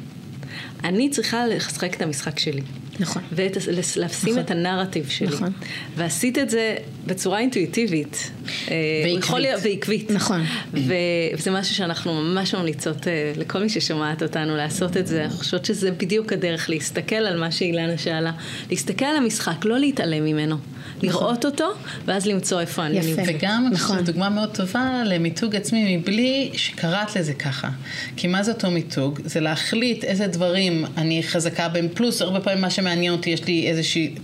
אני 0.83 1.09
צריכה 1.09 1.47
לשחק 1.47 1.95
את 1.95 2.01
המשחק 2.01 2.39
שלי. 2.39 2.61
נכון. 2.99 3.21
ולשים 3.31 4.03
נכון. 4.05 4.39
את 4.39 4.51
הנרטיב 4.51 5.09
שלי. 5.09 5.27
נכון. 5.27 5.51
ועשית 5.95 6.37
את 6.37 6.49
זה 6.49 6.75
בצורה 7.05 7.39
אינטואיטיבית. 7.39 8.31
אה, 8.71 8.75
ועקבית. 9.05 9.45
ועקבית. 9.63 10.11
נכון. 10.11 10.43
וזה 10.73 11.51
משהו 11.51 11.75
שאנחנו 11.75 12.13
ממש 12.13 12.55
ממליצות 12.55 13.07
אה, 13.07 13.33
לכל 13.37 13.59
מי 13.59 13.69
ששומעת 13.69 14.23
אותנו 14.23 14.55
לעשות 14.55 14.97
את 14.97 15.07
זה. 15.07 15.21
אני 15.23 15.29
חושבת 15.29 15.65
שזה 15.65 15.91
בדיוק 15.91 16.33
הדרך 16.33 16.69
להסתכל 16.69 17.15
על 17.15 17.39
מה 17.39 17.51
שאילנה 17.51 17.97
שאלה. 17.97 18.31
להסתכל 18.69 19.05
על 19.05 19.15
המשחק, 19.15 19.65
לא 19.65 19.79
להתעלם 19.79 20.25
ממנו. 20.25 20.57
לראות 21.01 21.45
אותו, 21.45 21.65
ואז 22.05 22.25
למצוא 22.25 22.61
איפה 22.61 22.85
אני. 22.85 22.99
נמצאת. 22.99 23.25
וגם 23.27 23.65
אני 23.67 23.75
נכון. 23.75 23.87
חושבת 23.87 23.99
שזו 23.99 24.11
דוגמה 24.11 24.29
מאוד 24.29 24.49
טובה 24.55 25.03
למיתוג 25.05 25.55
עצמי 25.55 25.97
מבלי 25.97 26.49
שקראת 26.53 27.15
לזה 27.15 27.33
ככה. 27.33 27.69
כי 28.15 28.27
מה 28.27 28.43
זה 28.43 28.51
אותו 28.51 28.71
מיתוג? 28.71 29.19
זה 29.25 29.39
להחליט 29.39 30.03
איזה 30.03 30.27
דברים 30.27 30.85
אני 30.97 31.23
חזקה 31.23 31.69
בהם, 31.69 31.87
פלוס 31.93 32.21
הרבה 32.21 32.39
פעמים 32.39 32.61
מה 32.61 32.69
שמעניין 32.69 33.13
אותי, 33.13 33.29
יש 33.29 33.45
לי 33.45 33.67
איזושהי, 33.67 34.15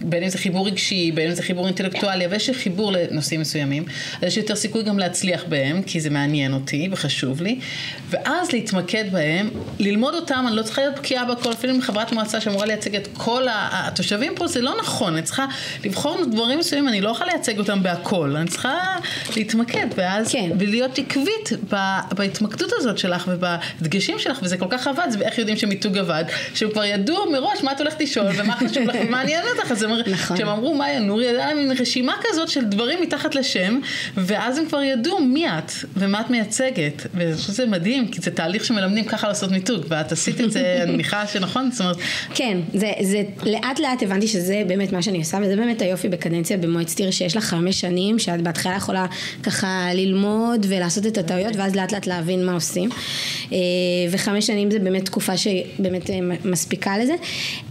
בין 0.00 0.22
אם 0.22 0.28
זה 0.28 0.38
חיבור 0.38 0.66
רגשי, 0.66 1.12
בין 1.12 1.28
אם 1.28 1.34
זה 1.34 1.42
חיבור 1.42 1.66
אינטלקטואלי, 1.66 2.26
אבל 2.26 2.34
יש 2.34 2.50
חיבור 2.50 2.92
לנושאים 2.92 3.40
מסוימים, 3.40 3.84
אז 4.16 4.22
יש 4.22 4.36
יותר 4.36 4.56
סיכוי 4.56 4.82
גם 4.82 4.98
להצליח 4.98 5.44
בהם, 5.48 5.82
כי 5.82 6.00
זה 6.00 6.10
מעניין 6.10 6.52
אותי 6.52 6.88
וחשוב 6.92 7.42
לי, 7.42 7.58
ואז 8.10 8.52
להתמקד 8.52 9.04
בהם, 9.12 9.50
ללמוד 9.78 10.14
אותם, 10.14 10.44
אני 10.48 10.56
לא 10.56 10.62
צריכה 10.62 10.82
להיות 10.82 10.98
בקיאה 10.98 11.24
בכל, 11.24 11.52
אפילו 11.52 11.74
עם 11.74 11.80
חברת 11.80 12.12
מועצה 12.12 12.40
שאמורה 12.40 12.66
לייצג 12.66 12.96
את 12.96 13.08
כל 13.12 13.42
התושבים 13.50 14.32
פה, 14.36 14.46
זה 14.46 14.60
לא 14.60 14.74
נכון, 14.80 15.12
אני 15.12 15.22
צריכה 15.22 15.46
לבחור 15.84 16.24
דברים 16.32 16.58
מסוימים, 16.58 16.88
אני 16.88 17.00
לא 17.00 17.10
יכולה 17.10 17.32
לייצג 17.32 17.58
אותם 17.58 17.82
בהכל, 17.82 18.36
אני 18.36 18.48
צריכה 18.48 18.78
להתמקד, 19.36 19.86
ואז, 19.96 20.32
כן. 20.32 20.50
ולהיות 20.58 20.98
עקבית 20.98 21.52
בהתמקדות 22.16 22.72
הזאת 22.76 22.98
שלך 22.98 23.30
ובדגשים 23.32 24.18
שלך, 24.18 24.38
וזה 24.42 24.56
כל 24.56 24.66
כך 24.70 24.86
עבד, 24.86 25.06
זה 25.10 25.18
איך 25.20 25.38
יודעים 25.38 25.56
שמיתוג 25.56 25.98
עבד, 25.98 26.24
שהם 26.54 26.70
כבר 26.70 26.84
ידעו 26.84 27.30
מראש 27.32 27.62
מה 27.62 27.72
את 27.72 27.80
הולכת 27.80 28.00
לשאול 28.00 28.26
ומה 28.36 28.56
חשוב 28.56 28.82
לך 28.82 28.96
ומה 29.06 29.20
עניין 29.20 29.44
אותך, 29.58 29.72
אז 29.72 29.82
הם, 29.82 29.90
נכון. 30.06 30.36
כשהם 30.36 30.48
אמרו 30.48 30.74
מאיה 30.74 31.00
נורי, 31.00 31.26
הייתה 31.26 31.46
להם 31.46 31.56
מין 31.56 31.76
רשימה 31.80 32.14
כזאת 32.22 32.48
של 32.48 32.64
דברים 32.64 33.02
מתחת 33.02 33.34
לשם, 33.34 33.78
ואז 34.16 34.58
הם 34.58 34.66
כבר 34.66 34.82
ידעו 34.82 35.20
מי 35.20 35.48
את 35.48 35.72
ומה 35.96 36.20
את 36.20 36.30
מייצגת, 36.30 37.06
ואני 37.14 37.34
חושבת 37.34 37.54
שזה 37.54 37.66
מדהים, 37.66 38.08
כי 38.08 38.20
זה 38.20 38.30
תהליך 38.30 38.64
שמלמדים 38.64 39.04
ככה 39.04 39.28
לעשות 39.28 39.50
מיתוג, 39.50 39.84
ואת 39.88 40.12
עשית 40.12 40.40
את 40.40 40.52
זה, 40.52 40.78
אני 40.82 40.92
מניחה 40.92 41.26
שנכון, 41.26 41.70
זאת 41.70 41.80
אומרת, 41.80 41.96
כן, 42.34 42.58
זה, 42.74 42.92
זה 43.02 43.22
לאט 43.42 43.80
לאט 43.80 44.02
הבנתי 44.02 44.28
שזה 44.28 44.62
באמת 44.66 44.92
מה 44.92 45.02
שאני 45.02 45.18
עושה, 45.18 45.38
וזה 45.42 45.56
באמת 45.56 45.82
היופי 45.82 46.08
בקדנציה 46.08 46.56
במועצת 46.56 46.98
עיר, 46.98 47.10
שיש 47.10 47.36
לך 47.36 47.44
חמש 47.44 47.80
שנים, 47.80 48.18
שאת 48.18 48.42
בהתחלה 48.42 48.76
יכולה 48.76 49.06
ככה 49.42 49.88
ללמוד 49.94 50.66
ולעשות 50.68 51.06
את 51.06 51.18
הטעויות, 51.18 51.56
ואז 51.56 51.76
לאט 51.76 51.92
לאט 51.92 52.06
להבין 52.06 52.46
מה 52.46 52.52
עושים. 52.52 52.90
אה, 53.52 53.58
וחמש 54.10 54.46
שנים 54.46 54.70
זה 54.70 54.78
באמת 54.78 55.04
תקופה 55.04 55.36
שבאמת 55.36 56.10
אה, 56.10 56.18
מספיקה 56.44 56.98
לזה. 56.98 57.14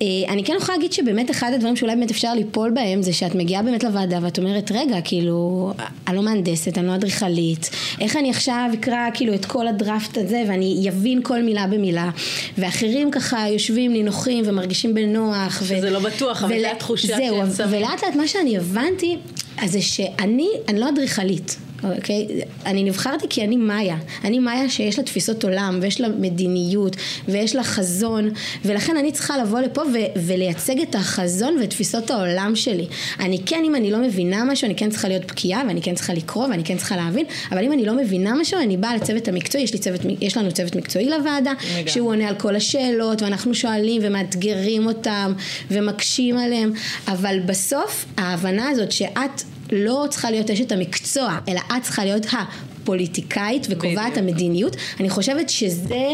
אה, 0.01 0.07
אני 0.29 0.43
כן 0.43 0.53
יכולה 0.57 0.77
להגיד 0.77 0.93
שבאמת 0.93 1.31
אחד 1.31 1.51
הדברים 1.53 1.75
שאולי 1.77 1.95
באמת 1.95 2.11
אפשר 2.11 2.33
ליפול 2.33 2.71
בהם, 2.71 3.01
זה 3.01 3.13
שאת 3.13 3.35
מגיעה 3.35 3.63
באמת 3.63 3.83
לוועדה 3.83 4.19
ואת 4.21 4.37
אומרת, 4.37 4.71
רגע, 4.71 5.01
כאילו, 5.03 5.71
אני 6.07 6.15
לא 6.15 6.23
מהנדסת, 6.23 6.77
אני 6.77 6.87
לא 6.87 6.95
אדריכלית, 6.95 7.69
איך 8.01 8.15
אני 8.15 8.29
עכשיו 8.29 8.69
אקרא 8.73 9.09
כאילו 9.13 9.33
את 9.33 9.45
כל 9.45 9.67
הדראפט 9.67 10.17
הזה 10.17 10.43
ואני 10.47 10.85
אבין 10.89 11.21
כל 11.23 11.41
מילה 11.41 11.67
במילה, 11.67 12.09
ואחרים 12.57 13.11
ככה 13.11 13.49
יושבים 13.49 13.93
נינוחים 13.93 14.43
ומרגישים 14.47 14.93
בנוח. 14.93 15.63
שזה 15.69 15.89
לא 15.89 15.99
בטוח, 15.99 16.43
אבל 16.43 16.59
זה 16.59 16.71
התחושה 16.71 17.07
זהו, 17.17 17.37
שהם 17.37 17.53
שמים. 17.57 17.69
ולאט 17.69 18.03
לאט 18.03 18.15
מה 18.15 18.27
שאני 18.27 18.57
הבנתי, 18.57 19.17
אז 19.57 19.71
זה 19.71 19.81
שאני, 19.81 20.47
אני 20.67 20.79
לא 20.79 20.89
אדריכלית. 20.89 21.57
אוקיי? 21.83 22.27
אני 22.65 22.83
נבחרתי 22.83 23.25
כי 23.29 23.43
אני 23.43 23.57
מאיה. 23.57 23.97
אני 24.23 24.39
מאיה 24.39 24.69
שיש 24.69 24.97
לה 24.97 25.03
תפיסות 25.03 25.43
עולם, 25.43 25.79
ויש 25.81 26.01
לה 26.01 26.07
מדיניות, 26.07 26.95
ויש 27.27 27.55
לה 27.55 27.63
חזון, 27.63 28.29
ולכן 28.65 28.97
אני 28.97 29.11
צריכה 29.11 29.37
לבוא 29.37 29.59
לפה 29.59 29.81
ו- 29.81 30.21
ולייצג 30.25 30.79
את 30.81 30.95
החזון 30.95 31.57
ואת 31.61 31.69
תפיסות 31.69 32.11
העולם 32.11 32.51
שלי. 32.55 32.87
אני 33.19 33.39
כן, 33.45 33.61
אם 33.65 33.75
אני 33.75 33.91
לא 33.91 33.97
מבינה 33.97 34.43
משהו, 34.43 34.65
אני 34.65 34.75
כן 34.75 34.89
צריכה 34.89 35.07
להיות 35.07 35.25
בקיאה, 35.25 35.61
ואני 35.67 35.81
כן 35.81 35.95
צריכה 35.95 36.13
לקרוא, 36.13 36.47
ואני 36.47 36.63
כן 36.63 36.77
צריכה 36.77 36.95
להבין, 36.95 37.25
אבל 37.51 37.63
אם 37.63 37.71
אני 37.71 37.85
לא 37.85 37.93
מבינה 37.93 38.33
משהו, 38.33 38.59
אני 38.59 38.77
באה 38.77 38.95
לצוות 38.95 39.27
המקצועי, 39.27 39.63
יש, 39.63 39.75
צוות, 39.75 40.01
יש 40.21 40.37
לנו 40.37 40.51
צוות 40.51 40.75
מקצועי 40.75 41.09
לוועדה, 41.09 41.51
לגמרי. 41.51 41.91
שהוא 41.91 42.09
עונה 42.09 42.27
על 42.27 42.35
כל 42.35 42.55
השאלות, 42.55 43.21
ואנחנו 43.21 43.53
שואלים 43.53 44.01
ומאתגרים 44.05 44.87
אותם, 44.87 45.33
ומקשים 45.71 46.37
עליהם, 46.37 46.71
אבל 47.07 47.39
בסוף, 47.45 48.05
ההבנה 48.17 48.69
הזאת 48.69 48.91
שאת 48.91 49.41
לא 49.71 50.05
צריכה 50.09 50.31
להיות 50.31 50.49
אשת 50.49 50.71
המקצוע, 50.71 51.39
אלא 51.47 51.59
את 51.59 51.83
צריכה 51.83 52.05
להיות 52.05 52.25
הפוליטיקאית 52.33 53.67
וקובעת. 53.69 54.17
המדיניות, 54.17 54.75
אני 54.99 55.09
חושבת 55.09 55.49
שזה 55.49 56.05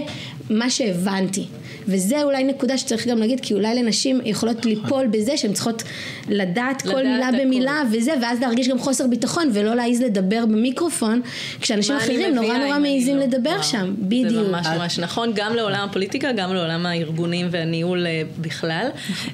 מה 0.50 0.70
שהבנתי. 0.70 1.46
וזה 1.88 2.24
אולי 2.24 2.44
נקודה 2.44 2.78
שצריך 2.78 3.08
גם 3.08 3.18
להגיד, 3.18 3.40
כי 3.40 3.54
אולי 3.54 3.76
לנשים 3.76 4.22
יכולות 4.26 4.66
ליפול 4.66 5.08
בזה 5.08 5.38
שהן 5.38 5.54
צריכות 5.54 5.84
לדעת 6.30 6.82
כל 6.82 6.90
לדעת 6.90 7.04
מילה 7.04 7.28
הכל. 7.28 7.38
במילה 7.38 7.82
וזה, 7.92 8.12
ואז 8.22 8.40
להרגיש 8.42 8.68
גם 8.68 8.80
חוסר 8.80 9.08
ביטחון 9.08 9.50
ולא 9.54 9.76
להעז 9.76 10.02
לדבר 10.02 10.46
במיקרופון, 10.46 11.22
כשאנשים 11.62 11.96
אחרים 11.96 12.36
נורא 12.36 12.58
נורא 12.58 12.80
מעזים 12.80 13.18
לא? 13.18 13.24
לדבר 13.24 13.50
וואו, 13.50 13.64
שם, 13.64 13.94
בדיוק. 14.00 14.32
זה 14.32 14.52
ממש 14.52 14.68
ממש 14.68 15.00
נכון, 15.00 15.32
גם 15.36 15.56
לעולם 15.56 15.88
הפוליטיקה, 15.90 16.32
גם 16.32 16.54
לעולם 16.54 16.86
הארגונים 16.86 17.48
והניהול 17.52 18.08
אה, 18.08 18.22
בכלל. 18.42 18.88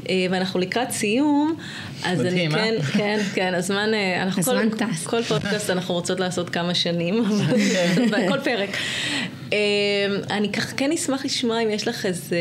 אה, 0.10 0.26
ואנחנו 0.32 0.60
לקראת 0.60 0.92
סיום, 0.92 1.56
אז 2.04 2.22
אני 2.22 2.48
אה? 2.48 2.52
כן, 2.54 2.76
כן, 2.94 3.20
כן, 3.34 3.54
הזמן, 3.54 3.90
אנחנו 4.22 4.44
כל. 4.44 4.58
כל 5.04 5.24
פודקאסט 5.24 5.70
אנחנו 5.70 5.94
רוצות 5.94 6.20
לעשות 6.20 6.50
כמה 6.50 6.74
שנים, 6.74 7.24
כל 8.30 8.40
פרק. 8.44 8.70
אה, 9.54 9.58
אני 10.30 10.52
ככה 10.52 10.76
כן 10.76 10.92
אשמח 10.92 11.26
לשמוע 11.26 11.64
אם 11.64 11.70
יש 11.70 11.88
לך 11.88 12.06
איזה 12.06 12.38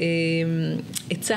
אה, 0.00 0.84
עצה. 1.10 1.36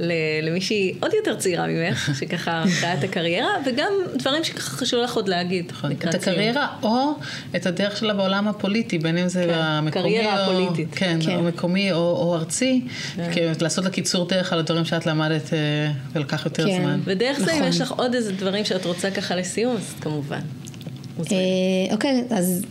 ל- 0.00 0.48
למישהי 0.48 0.94
עוד 1.00 1.12
יותר 1.14 1.36
צעירה 1.36 1.66
ממך, 1.66 2.10
שככה 2.20 2.64
מתחילה 2.66 2.94
את 2.94 3.04
הקריירה, 3.04 3.50
וגם 3.66 3.92
דברים 4.14 4.44
שככה 4.44 4.70
חשוב 4.70 5.00
לך 5.00 5.14
עוד 5.14 5.28
להגיד. 5.28 5.66
נכון, 5.70 5.90
לקראת 5.90 6.14
את. 6.14 6.20
הקריירה 6.20 6.68
או 6.82 7.12
את 7.56 7.66
הדרך 7.66 7.96
שלה 7.96 8.14
בעולם 8.14 8.48
הפוליטי, 8.48 8.98
בין 8.98 9.18
אם 9.18 9.28
זה 9.28 9.44
כן, 9.48 9.54
המקומי 9.54 10.02
קריירה 10.02 10.46
או... 10.46 10.52
הפוליטית. 10.52 10.88
כן, 10.94 11.18
כן. 11.24 11.36
או 11.36 11.42
מקומי 11.42 11.92
או, 11.92 11.98
או 11.98 12.34
ארצי, 12.34 12.80
כי 13.32 13.40
לעשות 13.60 13.84
לה 13.84 13.90
קיצור 13.90 14.28
דרך 14.28 14.52
על 14.52 14.58
הדברים 14.58 14.84
שאת 14.84 15.06
למדת 15.06 15.52
אה, 15.52 15.58
ולקח 16.12 16.44
יותר 16.44 16.66
כן. 16.66 16.82
זמן. 16.82 17.00
ודרך 17.04 17.38
זה, 17.38 17.52
אם 17.52 17.56
נכון. 17.56 17.68
יש 17.68 17.80
לך 17.80 17.90
עוד 17.90 18.14
איזה 18.14 18.32
דברים 18.32 18.64
שאת 18.64 18.84
רוצה 18.84 19.10
ככה 19.10 19.36
לסיום, 19.36 19.76
אז 19.76 19.94
כמובן. 20.00 20.40
אה, 21.18 21.24
אוקיי, 21.92 22.24
אז, 22.30 22.64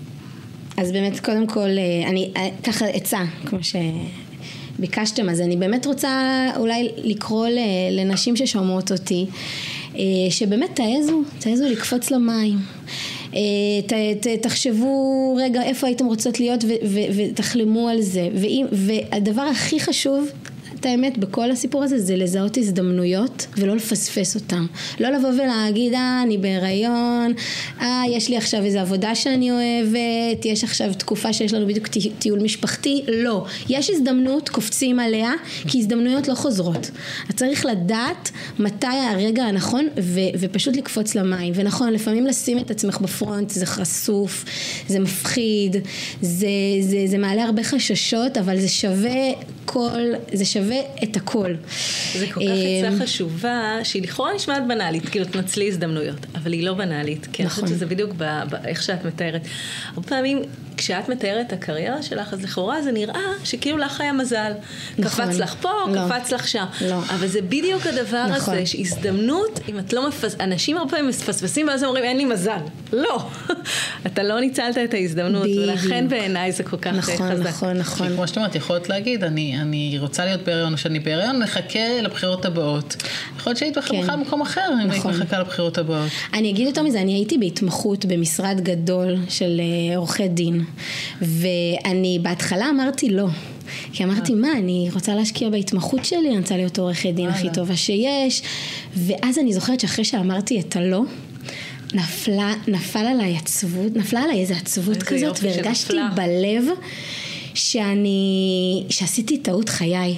אז 0.83 0.91
באמת 0.91 1.19
קודם 1.19 1.47
כל, 1.47 1.59
אה, 1.59 2.09
אני 2.09 2.31
אה, 2.37 2.49
ככה 2.63 2.85
עצה, 2.85 3.19
כמו 3.45 3.59
שביקשתם, 3.63 5.29
אז 5.29 5.41
אני 5.41 5.57
באמת 5.57 5.85
רוצה 5.85 6.47
אולי 6.57 6.89
לקרוא 6.97 7.47
לנשים 7.91 8.35
ששומעות 8.35 8.91
אותי, 8.91 9.25
אה, 9.95 10.01
שבאמת 10.29 10.69
תעזו, 10.73 11.21
תעזו 11.39 11.65
לקפוץ 11.69 12.11
למים. 12.11 12.57
ת, 13.87 13.93
ת, 14.21 14.27
תחשבו 14.41 15.35
רגע 15.41 15.63
איפה 15.63 15.87
הייתם 15.87 16.05
רוצות 16.05 16.39
להיות 16.39 16.63
ו, 16.63 16.67
ו, 16.67 16.99
ותחלמו 17.15 17.89
על 17.89 18.01
זה. 18.01 18.29
ואם, 18.35 18.65
והדבר 18.71 19.41
הכי 19.41 19.79
חשוב, 19.79 20.31
את 20.83 20.87
האמת 20.87 21.17
בכל 21.17 21.51
הסיפור 21.51 21.83
הזה 21.83 21.99
זה 21.99 22.15
לזהות 22.15 22.57
הזדמנויות 22.57 23.47
ולא 23.57 23.75
לפספס 23.75 24.35
אותם. 24.35 24.65
לא 24.99 25.09
לבוא 25.09 25.29
ולהגיד, 25.29 25.93
אה, 25.93 26.23
אני 26.23 26.37
בהיריון, 26.37 27.33
אה, 27.81 28.01
יש 28.09 28.29
לי 28.29 28.37
עכשיו 28.37 28.63
איזו 28.63 28.79
עבודה 28.79 29.15
שאני 29.15 29.51
אוהבת, 29.51 30.45
יש 30.45 30.63
עכשיו 30.63 30.93
תקופה 30.93 31.33
שיש 31.33 31.53
לנו 31.53 31.67
בדיוק 31.67 31.87
טיול 32.19 32.39
משפחתי, 32.39 33.03
לא. 33.07 33.45
יש 33.69 33.89
הזדמנות, 33.89 34.49
קופצים 34.49 34.99
עליה, 34.99 35.31
כי 35.67 35.79
הזדמנויות 35.79 36.27
לא 36.27 36.35
חוזרות. 36.35 36.91
אתה 37.25 37.33
צריך 37.33 37.65
לדעת 37.65 38.31
מתי 38.59 38.87
הרגע 38.87 39.43
הנכון 39.43 39.87
ו- 40.01 40.19
ופשוט 40.39 40.75
לקפוץ 40.75 41.15
למים. 41.15 41.53
ונכון, 41.55 41.93
לפעמים 41.93 42.25
לשים 42.25 42.57
את 42.57 42.71
עצמך 42.71 43.01
בפרונט 43.01 43.49
זה 43.49 43.65
חשוף, 43.65 44.45
זה 44.87 44.99
מפחיד, 44.99 45.75
זה, 46.21 46.47
זה, 46.81 46.97
זה 47.05 47.17
מעלה 47.17 47.43
הרבה 47.43 47.63
חששות, 47.63 48.37
אבל 48.37 48.59
זה 48.59 48.67
שווה 48.67 49.31
כל, 49.65 50.01
זה 50.33 50.45
שווה 50.45 50.72
את 51.03 51.15
הכל. 51.15 51.53
זה 52.13 52.27
כל 52.27 52.39
כך 52.39 52.39
עצה 52.39 52.87
אמ, 52.87 52.99
חשובה, 53.03 53.79
שהיא 53.83 54.03
לכאורה 54.03 54.33
נשמעת 54.33 54.67
בנאלית, 54.67 55.09
כאילו 55.09 55.25
תנצלי 55.25 55.67
הזדמנויות, 55.67 56.25
אבל 56.35 56.53
היא 56.53 56.65
לא 56.65 56.73
בנאלית, 56.73 57.27
כי 57.31 57.43
נכון. 57.43 57.45
אני 57.45 57.49
חושבת 57.49 57.63
נכון. 57.63 57.75
שזה 57.75 57.85
בדיוק 57.85 58.13
באיך 58.49 58.83
שאת 58.83 59.05
מתארת. 59.05 59.41
הרבה 59.95 60.07
פעמים 60.07 60.41
כשאת 60.77 61.09
מתארת 61.09 61.47
את 61.47 61.53
הקריירה 61.53 62.03
שלך, 62.03 62.33
אז 62.33 62.43
לכאורה 62.43 62.81
זה 62.81 62.91
נראה 62.91 63.21
שכאילו 63.43 63.77
לך 63.77 64.01
היה 64.01 64.13
מזל. 64.13 64.51
נכון. 64.97 65.25
קפץ 65.25 65.39
לך 65.39 65.55
פה, 65.61 65.69
לא. 65.87 66.01
קפץ 66.07 66.31
לך 66.31 66.47
שם. 66.47 66.65
לא. 66.81 66.99
אבל 67.09 67.27
זה 67.27 67.41
בדיוק 67.41 67.87
הדבר 67.87 68.25
נכון. 68.27 68.53
הזה, 68.53 68.65
שהזדמנות, 68.65 69.59
אם 69.69 69.79
את 69.79 69.93
לא 69.93 70.07
מפס... 70.07 70.35
אנשים 70.39 70.77
הרבה 70.77 70.91
פעמים 70.91 71.07
מפספסים 71.07 71.67
ואז 71.67 71.83
אומרים, 71.83 72.03
אין 72.03 72.17
לי 72.17 72.25
מזל. 72.25 72.57
לא. 72.93 73.29
אתה 74.07 74.23
לא 74.23 74.39
ניצלת 74.39 74.77
את 74.77 74.93
ההזדמנות, 74.93 75.43
בדיוק. 75.43 75.63
ולכן 75.63 76.09
בעיניי 76.09 76.51
זה 76.51 76.63
כל 76.63 76.77
כך 76.77 76.91
נכון, 76.91 77.15
חזק. 77.15 77.47
נכון, 77.47 77.47
נכון, 77.47 77.77
נכון. 77.77 78.09
כמו 78.15 78.27
שאת 78.27 78.37
אומרת, 78.37 78.55
יכולת 78.55 78.89
להגיד, 78.89 79.23
אני, 79.23 79.57
אני 79.61 79.97
רוצה 79.99 80.25
להיות 80.25 80.41
בהריון, 80.63 80.73
או 80.73 80.77
שאני 80.77 80.99
בהריון, 80.99 81.39
נחכה 81.39 82.01
לבחירות 82.01 82.45
הבאות. 82.45 82.95
יכול 83.37 83.49
להיות 83.49 83.57
שהיית 83.57 83.77
בכלל 83.77 84.07
כן. 84.07 84.19
במקום 84.19 84.41
אחר, 84.41 84.69
אם 84.73 84.89
היית 84.89 84.99
נכון. 84.99 85.13
מחכה 85.13 85.39
לבחירות 85.39 85.77
הבאות. 85.77 86.09
אני 86.33 86.49
אגיד 86.49 86.67
יותר 86.67 86.83
מזה, 86.83 87.01
אני 87.01 87.13
הייתי 87.13 87.37
בהתמחות 87.37 88.05
במשרד 88.05 88.61
גדול 88.63 89.15
של 89.29 89.61
אה, 89.61 89.97
עורכי 89.97 90.27
דין. 90.27 90.63
ואני 91.21 92.19
בהתחלה 92.21 92.69
אמרתי 92.69 93.09
לא. 93.09 93.27
כי 93.93 94.03
אמרתי, 94.03 94.33
מה, 94.33 94.51
אני 94.51 94.89
רוצה 94.93 95.15
להשקיע 95.15 95.49
בהתמחות 95.49 96.05
שלי, 96.05 96.27
אני 96.27 96.37
רוצה 96.37 96.57
להיות 96.57 96.79
עורכת 96.79 97.09
דין 97.13 97.29
הכי 97.29 97.47
טובה 97.53 97.75
שיש. 97.75 98.41
ואז 98.95 99.39
אני 99.39 99.53
זוכרת 99.53 99.79
שאחרי 99.79 100.05
שאמרתי 100.05 100.59
את 100.59 100.75
הלא, 100.75 101.01
נפלה, 101.93 102.53
נפל 102.67 102.99
עליי 102.99 103.37
עצבות, 103.37 103.95
נפלה 103.95 104.23
עליי 104.23 104.41
איזו 104.41 104.53
עצבות 104.53 105.03
כזאת, 105.03 105.39
והרגשתי 105.41 105.97
בלב 106.15 106.63
שאני, 107.53 108.83
שעשיתי 108.89 109.37
טעות 109.37 109.69
חיי. 109.69 110.15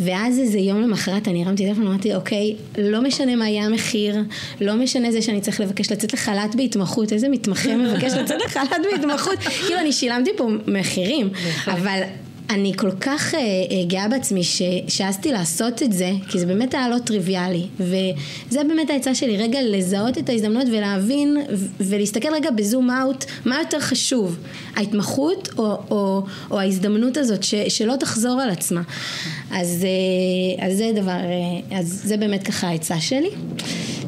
ואז 0.00 0.38
איזה 0.38 0.58
יום 0.58 0.82
למחרת 0.82 1.28
אני 1.28 1.44
הרמתי 1.44 1.66
טלפון 1.66 1.86
ואמרתי, 1.86 2.14
אוקיי, 2.14 2.56
לא 2.78 3.02
משנה 3.02 3.36
מה 3.36 3.48
יהיה 3.48 3.66
המחיר, 3.66 4.16
לא 4.60 4.74
משנה 4.74 5.10
זה 5.10 5.22
שאני 5.22 5.40
צריך 5.40 5.60
לבקש 5.60 5.92
לצאת 5.92 6.12
לחל"ת 6.12 6.54
בהתמחות, 6.54 7.12
איזה 7.12 7.28
מתמחה 7.28 7.76
מבקש 7.76 8.12
לצאת 8.12 8.40
לחל"ת 8.46 8.80
בהתמחות, 8.92 9.38
כאילו 9.66 9.80
אני 9.80 9.92
שילמתי 9.92 10.30
פה 10.36 10.48
מחירים, 10.66 11.30
אבל 11.66 12.00
אני 12.50 12.72
כל 12.76 12.90
כך 13.00 13.34
uh, 13.34 13.36
uh, 13.36 13.72
גאה 13.86 14.08
בעצמי 14.08 14.42
שהעזתי 14.88 15.32
לעשות 15.32 15.82
את 15.82 15.92
זה, 15.92 16.10
כי 16.28 16.38
זה 16.38 16.46
באמת 16.46 16.74
היה 16.74 16.88
לא 16.88 16.98
טריוויאלי. 16.98 17.66
וזה 17.80 18.64
באמת 18.68 18.90
העצה 18.90 19.14
שלי, 19.14 19.36
רגע 19.36 19.58
לזהות 19.62 20.18
את 20.18 20.28
ההזדמנות 20.28 20.66
ולהבין 20.68 21.36
ולהסתכל 21.80 22.28
רגע 22.34 22.50
בזום 22.50 22.90
אאוט, 22.90 23.24
מה 23.44 23.58
יותר 23.58 23.80
חשוב, 23.80 24.38
ההתמחות 24.76 25.48
או, 25.58 25.76
או, 25.90 26.22
או 26.50 26.60
ההזדמנות 26.60 27.16
הזאת 27.16 27.42
ש, 27.42 27.54
שלא 27.54 27.94
תחזור 28.00 28.40
על 28.40 28.50
עצמה. 28.50 28.82
אז, 29.50 29.86
uh, 30.58 30.64
אז 30.64 30.78
זה 30.78 30.92
דבר, 30.94 31.20
uh, 31.70 31.74
אז 31.74 32.00
זה 32.04 32.16
באמת 32.16 32.42
ככה 32.42 32.68
העצה 32.68 33.00
שלי. 33.00 33.30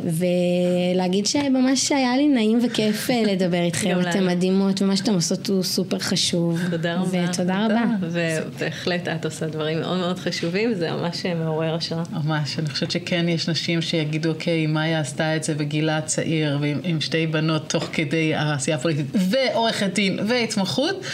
ולהגיד 0.05 1.27
שממש 1.27 1.93
היה 1.93 2.17
לי 2.17 2.29
נעים 2.29 2.59
וכיף 2.67 3.11
אה, 3.11 3.23
לדבר 3.33 3.63
איתכם, 3.63 3.99
אתן 4.01 4.27
מדהימות, 4.27 4.83
ומה 4.83 4.97
שאתם 4.97 5.15
עושות 5.15 5.49
הוא 5.49 5.63
סופר 5.63 5.99
חשוב. 5.99 6.61
תודה 6.71 6.95
רבה. 6.95 7.25
ותודה 7.31 7.67
רבה. 7.67 7.85
ובהחלט 8.01 9.09
את 9.09 9.25
עושה 9.25 9.47
דברים 9.47 9.81
מאוד 9.81 9.99
מאוד 9.99 10.19
חשובים, 10.19 10.75
זה 10.75 10.91
ממש 10.91 11.27
מעורר 11.27 11.75
השראה. 11.75 12.03
ממש, 12.13 12.59
אני 12.59 12.69
חושבת 12.69 12.91
שכן 12.91 13.29
יש 13.29 13.49
נשים 13.49 13.83
שיגידו, 13.83 14.29
אוקיי, 14.29 14.67
מאיה 14.67 15.01
עשתה 15.01 15.37
את 15.37 15.45
זה 15.45 15.55
בגילה 15.55 16.01
צעיר, 16.01 16.59
ועם 16.61 17.01
שתי 17.01 17.27
בנות 17.27 17.69
תוך 17.69 17.89
כדי 17.93 18.35
העשייה 18.35 18.77
הפוליטית, 18.77 19.07
ועורכת 19.15 19.95
דין, 19.95 20.19
והתמחות. 20.29 21.05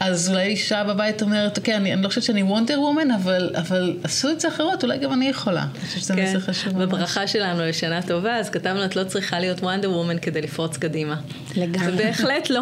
אז 0.00 0.28
אולי 0.28 0.42
אישה 0.42 0.84
בבית 0.84 1.22
אומרת, 1.22 1.58
אוקיי, 1.58 1.76
אני, 1.76 1.92
אני 1.92 2.02
לא 2.02 2.08
חושבת 2.08 2.24
שאני 2.24 2.42
וונדר 2.42 2.80
וומן, 2.80 3.10
אבל, 3.10 3.50
אבל 3.56 3.96
עשו 4.04 4.30
את 4.30 4.40
זה 4.40 4.48
אחרות, 4.48 4.84
אולי 4.84 4.98
גם 4.98 5.12
אני 5.12 5.28
יכולה. 5.28 5.62
אני 5.62 5.86
חושבת 5.86 6.00
שזה 6.00 6.14
כן. 6.14 6.24
מסר 6.28 6.40
חשוב 6.40 6.72
ממש. 6.72 6.82
בברכה 6.82 7.26
שלנו 7.26 7.64
לשנה 7.64 8.02
טובה, 8.02 8.36
אז 8.36 8.50
כתבנו, 8.50 8.84
את 8.84 8.96
לא 8.96 9.04
צריכה 9.04 9.40
להיות 9.40 9.60
וונדר 9.60 9.90
וומן 9.90 10.18
כדי 10.18 10.42
לפרוץ 10.42 10.76
קדימה. 10.76 11.16
לגמרי. 11.56 11.92
ובהחלט 11.92 12.50
לא. 12.50 12.60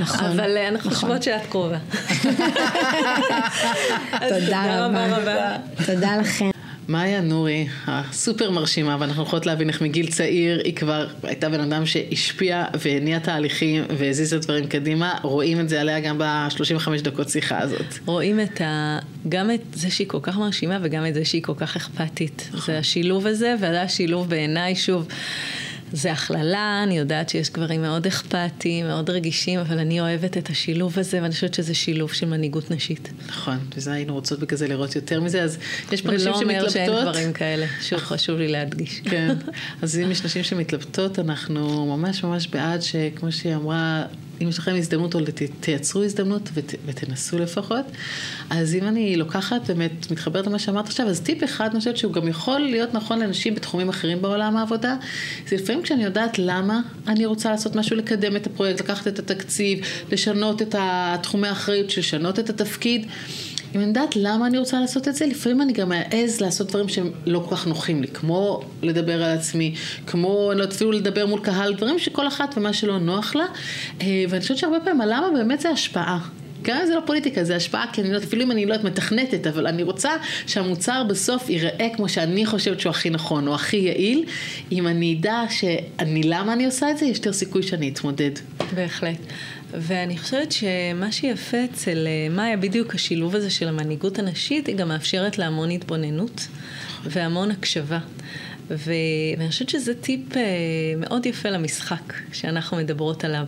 נכון. 0.00 0.24
אבל 0.24 0.56
אה, 0.56 0.68
אנחנו 0.68 0.90
נכון. 0.90 1.08
חושבות 1.08 1.22
שאת 1.22 1.46
קרובה. 1.50 1.78
תודה 4.28 4.86
רבה. 4.86 5.56
תודה 5.86 6.16
לכם. 6.16 6.53
מאיה 6.88 7.20
נורי, 7.20 7.66
הסופר 7.86 8.50
מרשימה, 8.50 8.96
ואנחנו 9.00 9.22
יכולות 9.22 9.46
להבין 9.46 9.68
איך 9.68 9.82
מגיל 9.82 10.06
צעיר 10.06 10.60
היא 10.64 10.76
כבר 10.76 11.06
הייתה 11.22 11.48
בן 11.48 11.60
אדם 11.60 11.86
שהשפיע 11.86 12.64
והניע 12.80 13.18
תהליכים 13.18 13.84
והזיז 13.98 14.34
את 14.34 14.42
הדברים 14.42 14.66
קדימה, 14.66 15.14
רואים 15.22 15.60
את 15.60 15.68
זה 15.68 15.80
עליה 15.80 16.00
גם 16.00 16.18
ב-35 16.18 17.02
דקות 17.02 17.28
שיחה 17.28 17.58
הזאת. 17.58 17.94
רואים 18.06 18.40
את 18.40 18.60
ה... 18.60 18.98
גם 19.28 19.50
את 19.50 19.60
זה 19.72 19.90
שהיא 19.90 20.08
כל 20.08 20.18
כך 20.22 20.36
מרשימה 20.36 20.78
וגם 20.82 21.06
את 21.06 21.14
זה 21.14 21.24
שהיא 21.24 21.42
כל 21.42 21.54
כך 21.56 21.76
אכפתית. 21.76 22.50
זה 22.66 22.78
השילוב 22.78 23.26
הזה, 23.26 23.54
וזה 23.56 23.82
השילוב 23.82 24.28
בעיניי, 24.28 24.76
שוב. 24.76 25.08
זה 25.92 26.12
הכללה, 26.12 26.82
אני 26.82 26.98
יודעת 26.98 27.28
שיש 27.28 27.50
גברים 27.50 27.82
מאוד 27.82 28.06
אכפתיים, 28.06 28.86
מאוד 28.86 29.10
רגישים, 29.10 29.60
אבל 29.60 29.78
אני 29.78 30.00
אוהבת 30.00 30.38
את 30.38 30.50
השילוב 30.50 30.98
הזה, 30.98 31.22
ואני 31.22 31.34
חושבת 31.34 31.54
שזה 31.54 31.74
שילוב 31.74 32.12
של 32.12 32.26
מנהיגות 32.26 32.70
נשית. 32.70 33.12
נכון, 33.28 33.58
וזה 33.76 33.92
היינו 33.92 34.14
רוצות 34.14 34.40
בגלל 34.40 34.58
זה 34.58 34.68
לראות 34.68 34.96
יותר 34.96 35.20
מזה, 35.20 35.42
אז 35.42 35.58
יש 35.92 36.02
פה 36.02 36.12
נשים 36.12 36.32
שמתלבטות. 36.34 36.48
ולא 36.48 36.58
אומר 36.60 36.70
שאין 36.70 37.02
דברים 37.02 37.32
כאלה, 37.32 37.66
שוב 37.82 37.98
חשוב 37.98 38.38
לי 38.38 38.48
להדגיש. 38.48 39.00
כן, 39.04 39.34
אז 39.82 39.98
אם 39.98 40.10
יש 40.10 40.24
נשים 40.24 40.42
שמתלבטות, 40.42 41.18
אנחנו 41.18 41.86
ממש 41.96 42.24
ממש 42.24 42.46
בעד 42.46 42.82
שכמו 42.82 43.32
שהיא 43.32 43.54
אמרה, 43.54 44.04
אם 44.42 44.48
יש 44.48 44.58
לכם 44.58 44.74
הזדמנות, 44.74 45.14
או 45.14 45.20
תייצרו 45.60 46.02
הזדמנות 46.02 46.50
ות, 46.54 46.74
ותנסו 46.86 47.38
לפחות. 47.38 47.84
אז 48.50 48.74
אם 48.74 48.88
אני 48.88 49.16
לוקחת, 49.16 49.70
באמת, 49.70 50.10
מתחברת 50.10 50.46
למה 50.46 50.58
שאמרת 50.58 50.86
עכשיו, 50.86 51.06
אז 51.06 51.20
טיפ 51.20 51.44
אחד, 51.44 51.68
אני 51.70 51.78
חושבת 51.78 51.96
שהוא 51.96 52.12
גם 52.12 52.28
יכול 52.28 52.58
להיות 52.58 52.94
נכון 52.94 53.18
לנשים 53.18 53.54
בתחומים 53.54 53.88
אחרים 53.88 54.22
בעולם 54.22 54.56
העבודה, 54.56 54.96
זה 55.48 55.56
לפעמים 55.56 55.82
כשאני 55.82 56.04
יודעת 56.04 56.38
למה 56.38 56.80
אני 57.08 57.26
רוצה 57.26 57.50
לעשות 57.50 57.76
משהו, 57.76 57.96
לקדם 57.96 58.36
את 58.36 58.46
הפרויקט, 58.46 58.80
לקחת 58.80 59.06
את 59.06 59.18
התקציב, 59.18 59.78
לשנות 60.12 60.62
את 60.62 60.74
תחומי 61.22 61.48
האחריות, 61.48 61.96
לשנות 61.96 62.38
את 62.38 62.50
התפקיד. 62.50 63.06
אם 63.74 63.80
אני 63.80 63.88
יודעת 63.88 64.16
למה 64.16 64.46
אני 64.46 64.58
רוצה 64.58 64.80
לעשות 64.80 65.08
את 65.08 65.14
זה, 65.14 65.26
לפעמים 65.26 65.60
אני 65.60 65.72
גם 65.72 65.92
אעז 65.92 66.40
לעשות 66.40 66.68
דברים 66.68 66.88
שהם 66.88 67.10
לא 67.26 67.46
כל 67.48 67.56
כך 67.56 67.66
נוחים 67.66 68.02
לי, 68.02 68.08
כמו 68.08 68.60
לדבר 68.82 69.24
על 69.24 69.38
עצמי, 69.38 69.74
כמו 70.06 70.52
לא 70.56 70.64
אפילו 70.64 70.92
לדבר 70.92 71.26
מול 71.26 71.40
קהל, 71.40 71.74
דברים 71.74 71.98
שכל 71.98 72.28
אחת 72.28 72.54
ומה 72.56 72.72
שלא 72.72 72.98
נוח 72.98 73.34
לה, 73.34 73.44
אה, 74.00 74.24
ואני 74.28 74.40
חושבת 74.40 74.58
שהרבה 74.58 74.80
פעמים 74.80 75.00
הלמה 75.00 75.26
באמת 75.34 75.60
זה 75.60 75.70
השפעה. 75.70 76.18
גם 76.62 76.78
אם 76.80 76.86
זה 76.86 76.94
לא 76.94 77.00
פוליטיקה, 77.06 77.44
זה 77.44 77.56
השפעה, 77.56 77.86
כי 77.92 78.00
אני 78.00 78.10
לא 78.10 78.14
יודעת, 78.14 78.28
אפילו 78.28 78.42
אם 78.42 78.50
אני 78.50 78.66
לא 78.66 78.76
מתכנתת, 78.84 79.46
אבל 79.46 79.66
אני 79.66 79.82
רוצה 79.82 80.10
שהמוצר 80.46 81.04
בסוף 81.08 81.50
ייראה 81.50 81.88
כמו 81.96 82.08
שאני 82.08 82.46
חושבת 82.46 82.80
שהוא 82.80 82.90
הכי 82.90 83.10
נכון, 83.10 83.48
או 83.48 83.54
הכי 83.54 83.76
יעיל. 83.76 84.24
אם 84.72 84.86
אני 84.86 85.16
אדע 85.20 85.42
שאני, 85.50 86.22
למה 86.22 86.52
אני 86.52 86.66
עושה 86.66 86.90
את 86.90 86.98
זה, 86.98 87.06
יש 87.06 87.16
יותר 87.16 87.32
סיכוי 87.32 87.62
שאני 87.62 87.88
אתמודד. 87.88 88.30
בהחלט. 88.74 89.18
ואני 89.80 90.18
חושבת 90.18 90.52
שמה 90.52 91.12
שיפה 91.12 91.56
אצל 91.64 92.06
אה, 92.06 92.34
מאיה, 92.34 92.56
בדיוק 92.56 92.94
השילוב 92.94 93.34
הזה 93.34 93.50
של 93.50 93.68
המנהיגות 93.68 94.18
הנשית, 94.18 94.66
היא 94.66 94.76
גם 94.76 94.88
מאפשרת 94.88 95.38
לה 95.38 95.46
המון 95.46 95.70
התבוננות 95.70 96.48
והמון 97.04 97.50
הקשבה. 97.50 97.98
ואני 98.70 99.48
חושבת 99.48 99.68
שזה 99.68 99.94
טיפ 99.94 100.36
אה, 100.36 100.42
מאוד 100.96 101.26
יפה 101.26 101.50
למשחק 101.50 102.14
שאנחנו 102.32 102.76
מדברות 102.76 103.24
עליו. 103.24 103.44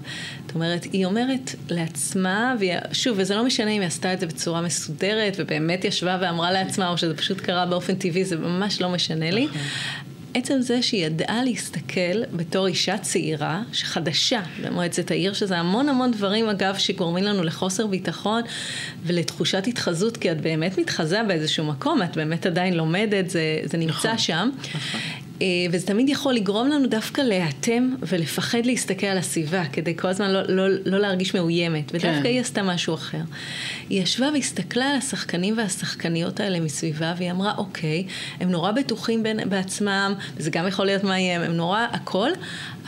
זאת 0.47 0.55
אומרת, 0.55 0.85
היא 0.85 1.07
אומרת 1.07 1.55
לעצמה, 1.69 2.55
ושוב, 2.61 3.17
וזה 3.21 3.35
לא 3.35 3.45
משנה 3.45 3.71
אם 3.71 3.81
היא 3.81 3.87
עשתה 3.87 4.13
את 4.13 4.21
זה 4.21 4.27
בצורה 4.27 4.63
מסודרת, 4.63 5.37
ובאמת 5.39 5.85
ישבה 5.85 6.19
ואמרה 6.21 6.53
לעצמה, 6.53 6.89
או 6.89 6.99
שזה 6.99 7.17
פשוט 7.17 7.41
קרה 7.41 7.67
באופן 7.67 7.95
טבעי, 7.95 8.25
זה 8.25 8.37
ממש 8.37 8.81
לא 8.81 8.89
משנה 8.89 9.31
לי. 9.31 9.49
עצם 10.37 10.61
זה 10.61 10.83
שהיא 10.83 11.07
ידעה 11.07 11.45
להסתכל 11.45 12.25
בתור 12.33 12.67
אישה 12.67 12.99
צעירה, 12.99 13.63
שחדשה 13.73 14.41
במועצת 14.65 15.11
העיר, 15.11 15.33
שזה 15.33 15.59
המון 15.59 15.89
המון 15.89 16.11
דברים 16.11 16.49
אגב 16.49 16.77
שגורמים 16.79 17.25
לנו 17.25 17.43
לחוסר 17.43 17.87
ביטחון 17.87 18.43
ולתחושת 19.05 19.67
התחזות, 19.67 20.17
כי 20.17 20.33
את 20.33 20.41
באמת 20.41 20.79
מתחזה 20.79 21.23
באיזשהו 21.29 21.65
מקום, 21.65 22.03
את 22.03 22.17
באמת 22.17 22.47
עדיין 22.47 22.75
לומדת, 22.75 23.31
זה, 23.31 23.61
זה 23.65 23.79
נמצא 23.79 24.09
נכון, 24.09 24.19
שם. 24.19 24.51
נכון. 24.75 25.01
אה, 25.43 25.47
וזה 25.73 25.87
תמיד 25.87 26.09
יכול 26.09 26.35
לגרום 26.35 26.69
לנו 26.69 26.87
דווקא 26.87 27.21
להיאטם 27.21 27.95
ולפחד 28.03 28.67
להסתכל 28.67 29.07
על 29.07 29.19
הסביבה, 29.19 29.65
כדי 29.73 29.97
כל 29.97 30.09
הזמן 30.09 30.31
לא, 30.31 30.43
לא, 30.49 30.69
לא 30.85 30.99
להרגיש 30.99 31.35
מאוימת, 31.35 31.85
ודווקא 31.89 32.23
כן. 32.23 32.25
היא 32.25 32.41
עשתה 32.41 32.63
משהו 32.63 32.95
אחר. 32.95 33.21
היא 33.89 34.03
ישבה 34.03 34.29
והסתכלה 34.35 34.91
על 34.91 34.97
השחקנים 34.97 35.59
והשחקניות 35.59 36.41
האלה 36.41 36.61
מסביבה, 36.61 37.15
והיא 37.17 37.31
אמרה, 37.31 37.55
אוקיי, 37.59 38.07
הם 38.41 38.51
נורא 38.51 38.73
בטוחים 38.73 39.23
בין, 39.23 39.49
בעצמם, 39.49 40.15
וזה 40.37 40.51
גם 40.51 40.67
יכול 40.67 40.87
להיות 40.87 41.05
מאיים, 41.05 41.41
הם 41.41 41.53
נורא 41.53 41.87
הכל, 41.93 42.31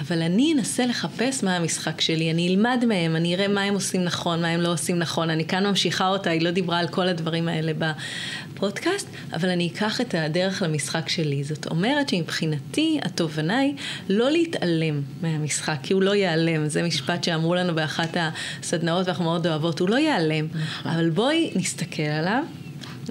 אבל 0.00 0.22
אני 0.22 0.52
אנסה 0.52 0.86
לחפש 0.86 1.44
מה 1.44 1.56
המשחק 1.56 2.00
שלי, 2.00 2.30
אני 2.30 2.48
אלמד 2.48 2.84
מהם, 2.88 3.16
אני 3.16 3.34
אראה 3.34 3.48
מה 3.48 3.62
הם 3.62 3.74
עושים 3.74 4.04
נכון, 4.04 4.42
מה 4.42 4.48
הם 4.48 4.60
לא 4.60 4.72
עושים 4.72 4.98
נכון, 4.98 5.30
אני 5.30 5.44
כאן 5.44 5.66
ממשיכה 5.66 6.08
אותה, 6.08 6.30
היא 6.30 6.42
לא 6.42 6.50
דיברה 6.50 6.78
על 6.78 6.88
כל 6.88 7.08
הדברים 7.08 7.48
האלה 7.48 7.72
בפודקאסט, 8.54 9.08
אבל 9.32 9.48
אני 9.48 9.70
אקח 9.74 10.00
את 10.00 10.14
הדרך 10.18 10.62
למשחק 10.62 11.08
שלי. 11.08 11.44
זאת 11.44 11.66
אומרת 11.66 12.12
שמבחינתי 12.38 12.98
התובנה 13.02 13.58
היא 13.58 13.74
לא 14.08 14.30
להתעלם 14.30 15.02
מהמשחק, 15.22 15.76
כי 15.82 15.92
הוא 15.92 16.02
לא 16.02 16.14
ייעלם, 16.14 16.68
זה 16.68 16.82
משפט 16.82 17.24
שאמרו 17.24 17.54
לנו 17.54 17.74
באחת 17.74 18.16
הסדנאות 18.60 19.06
ואנחנו 19.06 19.24
מאוד 19.24 19.46
אוהבות, 19.46 19.80
הוא 19.80 19.88
לא 19.88 19.96
ייעלם, 19.96 20.46
נכון. 20.54 20.92
אבל 20.92 21.10
בואי 21.10 21.50
נסתכל 21.56 22.02
עליו. 22.02 22.42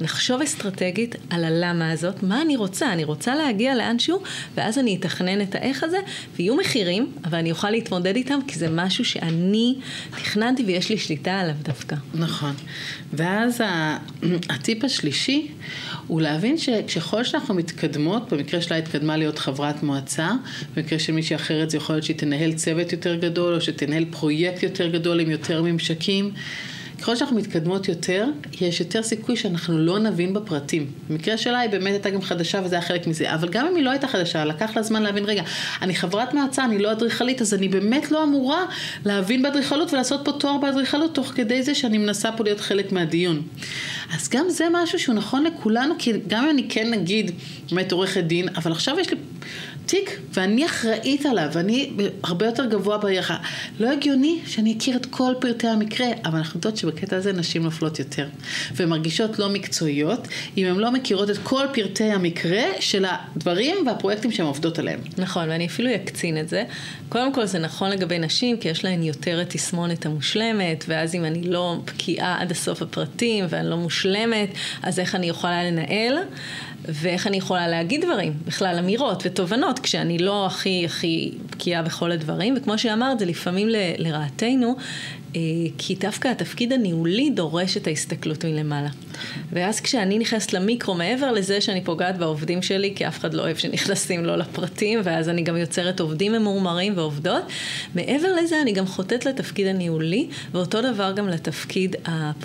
לחשוב 0.02 0.42
אסטרטגית 0.42 1.16
על 1.30 1.44
הלמה 1.44 1.92
הזאת, 1.92 2.24
מה 2.24 2.42
אני 2.42 2.56
רוצה, 2.56 2.94
אני 2.94 3.04
רוצה 3.04 3.36
להגיע 3.36 3.76
לאנשהו, 3.76 4.22
ואז 4.56 4.78
אני 4.78 4.96
אתכנן 4.96 5.42
את 5.42 5.56
האיך 5.56 5.84
הזה, 5.84 5.98
ויהיו 6.36 6.56
מחירים, 6.56 7.12
אבל 7.26 7.38
אני 7.38 7.52
אוכל 7.52 7.70
להתמודד 7.70 8.16
איתם, 8.16 8.40
כי 8.48 8.60
זה 8.60 8.68
משהו 8.70 9.06
שאני 9.06 9.76
תכננתי 10.12 10.64
ויש 10.64 10.90
לי 10.90 10.98
שליטה 10.98 11.40
עליו 11.40 11.56
דווקא. 11.62 11.96
נכון. 12.14 12.54
ואז 13.14 13.62
הטיפ 14.50 14.84
השלישי 14.84 15.48
הוא 16.08 16.22
להבין 16.22 16.56
שככל 16.88 17.24
שאנחנו 17.24 17.56
מתקדמות, 17.56 18.34
במקרה 18.34 18.62
שלה 18.62 18.78
התקדמה 18.78 19.18
להיות 19.18 19.40
חברת 19.40 19.84
מועצה, 19.84 20.32
במקרה 20.76 21.00
של 21.00 21.14
מישהי 21.14 21.36
אחרת 21.36 21.70
זה 21.70 21.78
יכול 21.78 21.96
להיות 21.96 22.06
שהיא 22.06 22.18
תנהל 22.18 22.54
צוות 22.54 22.92
יותר 22.92 23.16
גדול, 23.16 23.56
או 23.56 23.62
שתנהל 23.62 24.06
פרויקט 24.10 24.64
יותר 24.64 24.88
גדול 24.88 25.20
עם 25.20 25.32
יותר 25.32 25.62
ממשקים. 25.62 26.32
ככל 27.00 27.16
שאנחנו 27.16 27.38
מתקדמות 27.38 27.88
יותר, 27.88 28.26
יש 28.62 28.80
יותר 28.80 29.04
סיכוי 29.04 29.36
שאנחנו 29.36 29.78
לא 29.78 30.00
נבין 30.00 30.34
בפרטים. 30.34 30.92
במקרה 31.10 31.38
שלה 31.38 31.60
היא 31.60 31.70
באמת 31.70 31.92
הייתה 31.92 32.10
גם 32.10 32.22
חדשה 32.22 32.62
וזה 32.64 32.76
היה 32.76 32.82
חלק 32.82 33.08
מזה, 33.08 33.34
אבל 33.34 33.50
גם 33.50 33.68
אם 33.68 33.76
היא 33.76 33.84
לא 33.84 33.90
הייתה 33.90 34.08
חדשה, 34.08 34.46
לקח 34.46 34.76
לה 34.76 34.84
זמן 34.84 35.04
להבין, 35.04 35.26
רגע, 35.26 35.44
אני 35.82 35.96
חברת 35.96 36.34
מועצה, 36.34 36.66
אני 36.66 36.80
לא 36.80 36.92
אדריכלית, 36.92 37.42
אז 37.42 37.54
אני 37.54 37.68
באמת 37.68 38.12
לא 38.12 38.24
אמורה 38.24 38.66
להבין 39.06 39.42
באדריכלות 39.42 39.94
ולעשות 39.94 40.22
פה 40.26 40.32
תואר 40.32 40.58
באדריכלות, 40.58 41.16
תוך 41.16 41.28
כדי 41.28 41.64
זה 41.64 41.76
שאני 41.76 41.98
מנסה 41.98 42.32
פה 42.32 42.44
להיות 42.44 42.60
חלק 42.60 42.92
מהדיון. 42.92 43.42
אז 44.16 44.30
גם 44.30 44.46
זה 44.50 44.66
משהו 44.72 45.00
שהוא 45.00 45.16
נכון 45.16 45.44
לכולנו, 45.44 45.94
כי 46.00 46.14
גם 46.28 46.44
אם 46.44 46.50
אני 46.50 46.66
כן 46.70 46.92
נגיד, 46.92 47.32
באמת 47.72 47.92
עורכת 47.92 48.24
דין, 48.24 48.50
אבל 48.56 48.72
עכשיו 48.72 49.00
יש 49.00 49.10
לי 49.10 49.18
תיק, 49.88 50.20
ואני 50.34 50.66
אחראית 50.66 51.26
עליו, 51.26 51.50
ואני 51.54 51.92
הרבה 52.24 52.46
יותר 52.46 52.66
גבוה 52.66 52.98
בערך. 52.98 53.32
לא 53.80 53.92
הגיוני 53.92 54.40
שאני 54.46 54.76
אכיר 54.78 54.98
את 54.98 55.06
כל 55.06 55.34
פרטי 55.40 55.68
המקרה, 55.68 56.08
אבל 56.26 56.38
אנחנו 56.38 56.58
יודעות 56.58 56.78
שבקטע 56.78 57.16
הזה 57.16 57.34
נשים 57.34 57.64
נופלות 57.64 58.00
יותר. 58.00 58.28
והן 58.76 58.90
מרגישות 58.90 59.40
לא 59.40 59.50
מקצועיות, 59.50 60.28
אם 60.58 60.66
הן 60.66 60.76
לא 60.76 60.92
מכירות 60.92 61.30
את 61.30 61.38
כל 61.44 61.66
פרטי 61.74 62.04
המקרה 62.04 62.64
של 62.80 63.06
הדברים 63.08 63.76
והפרויקטים 63.88 64.32
שהן 64.32 64.46
עובדות 64.46 64.80
עליהם. 64.80 65.00
נכון, 65.18 65.50
ואני 65.50 65.66
אפילו 65.66 65.96
אקצין 65.96 66.38
את 66.38 66.50
זה. 66.50 66.64
קודם 67.10 67.34
כל 67.34 67.46
זה 67.46 67.60
נכון 67.60 67.90
לגבי 67.90 68.20
נשים, 68.20 68.58
כי 68.58 68.70
יש 68.70 68.86
להן 68.86 69.04
יותר 69.04 69.42
את 69.42 69.50
תסמונת 69.50 70.06
המושלמת, 70.06 70.86
ואז 70.88 71.16
אם 71.16 71.26
אני 71.26 71.44
לא 71.44 71.76
בקיאה 71.86 72.42
עד 72.42 72.52
הסוף 72.52 72.82
הפרטים, 72.82 73.46
ואני 73.50 73.70
לא 73.70 73.78
מושלמת, 73.78 74.50
אז 74.84 75.00
איך 75.00 75.16
אני 75.16 75.30
יכולה 75.30 75.64
לנהל? 75.64 76.18
ואיך 76.86 77.28
אני 77.28 77.38
יכולה 77.38 77.68
להגיד 77.68 78.06
דברים, 78.06 78.34
בכלל 78.46 78.76
אמירות 78.80 79.24
ותובנות, 79.26 79.80
כשאני 79.80 80.18
לא 80.18 80.46
הכי 80.46 80.86
הכי 80.86 81.32
בקיאה 81.52 81.82
בכל 81.82 82.12
הדברים, 82.12 82.54
וכמו 82.58 82.78
שאמרת, 82.78 83.20
זה 83.20 83.26
לפעמים 83.26 83.68
לרעתנו, 83.98 84.76
אה, 84.78 84.84
כי 85.78 85.96
דווקא 86.00 86.28
התפקיד 86.28 86.74
הניהולי 86.74 87.30
דורש 87.30 87.78
את 87.78 87.88
ההסתכלות 87.88 88.46
מלמעלה. 88.46 88.90
ואז 89.52 89.80
כשאני 89.80 90.20
נכנסת 90.20 90.54
למיקרו, 90.54 90.94
מעבר 90.96 91.32
לזה 91.32 91.62
שאני 91.62 91.82
פוגעת 91.84 92.18
בעובדים 92.18 92.62
שלי, 92.62 92.94
כי 92.96 93.08
אף 93.08 93.20
אחד 93.20 93.34
לא 93.34 93.42
אוהב 93.42 93.58
שנכנסים 93.58 94.26
לו 94.26 94.36
לפרטים, 94.36 95.00
ואז 95.04 95.30
אני 95.30 95.42
גם 95.42 95.58
יוצרת 95.58 96.00
עובדים 96.00 96.32
ממורמרים 96.32 96.94
ועובדות, 96.96 97.44
מעבר 97.96 98.36
לזה 98.36 98.62
אני 98.62 98.72
גם 98.72 98.88
חוטאת 98.88 99.26
לתפקיד 99.26 99.68
הניהולי, 99.68 100.28
ואותו 100.52 100.82
דבר 100.82 101.12
גם 101.12 101.28
לתפקיד 101.28 101.96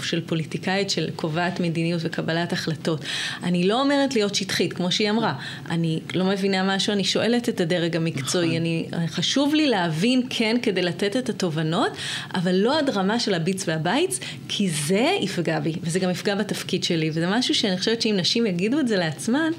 של 0.02 0.20
פוליטיקאית 0.26 0.90
של 0.90 1.10
קובעת 1.16 1.60
מדיניות 1.60 2.00
וקבלת 2.04 2.52
החלטות. 2.52 3.04
אני 3.42 3.68
לא 3.68 3.80
אומרת 3.80 4.14
להיות 4.14 4.34
שטחית, 4.34 4.72
כמו 4.72 4.92
שהיא 4.92 5.10
אמרה, 5.10 5.34
אני 5.70 6.00
לא 6.14 6.24
מבינה 6.24 6.76
משהו, 6.76 6.92
אני 6.92 7.04
שואלת 7.04 7.48
את 7.48 7.60
הדרג 7.60 7.96
המקצועי, 7.96 8.46
נכון. 8.48 8.56
אני, 8.56 9.08
חשוב 9.08 9.54
לי 9.54 9.66
להבין 9.66 10.22
כן 10.30 10.56
כדי 10.62 10.82
לתת 10.82 11.16
את 11.16 11.28
התובנות, 11.28 11.90
אבל 12.34 12.54
לא 12.54 12.71
עד 12.78 12.90
רמה 12.90 13.20
של 13.20 13.34
הביץ 13.34 13.68
והבייץ, 13.68 14.20
כי 14.48 14.70
זה 14.70 15.16
יפגע 15.20 15.60
בי, 15.60 15.72
וזה 15.82 15.98
גם 15.98 16.10
יפגע 16.10 16.34
בתפקיד 16.34 16.84
שלי, 16.84 17.10
וזה 17.10 17.26
משהו 17.28 17.54
שאני 17.54 17.78
חושבת 17.78 18.02
שאם 18.02 18.14
נשים 18.16 18.46
יגידו 18.46 18.80
את 18.80 18.88
זה 18.88 18.96
לעצמן, 18.96 19.52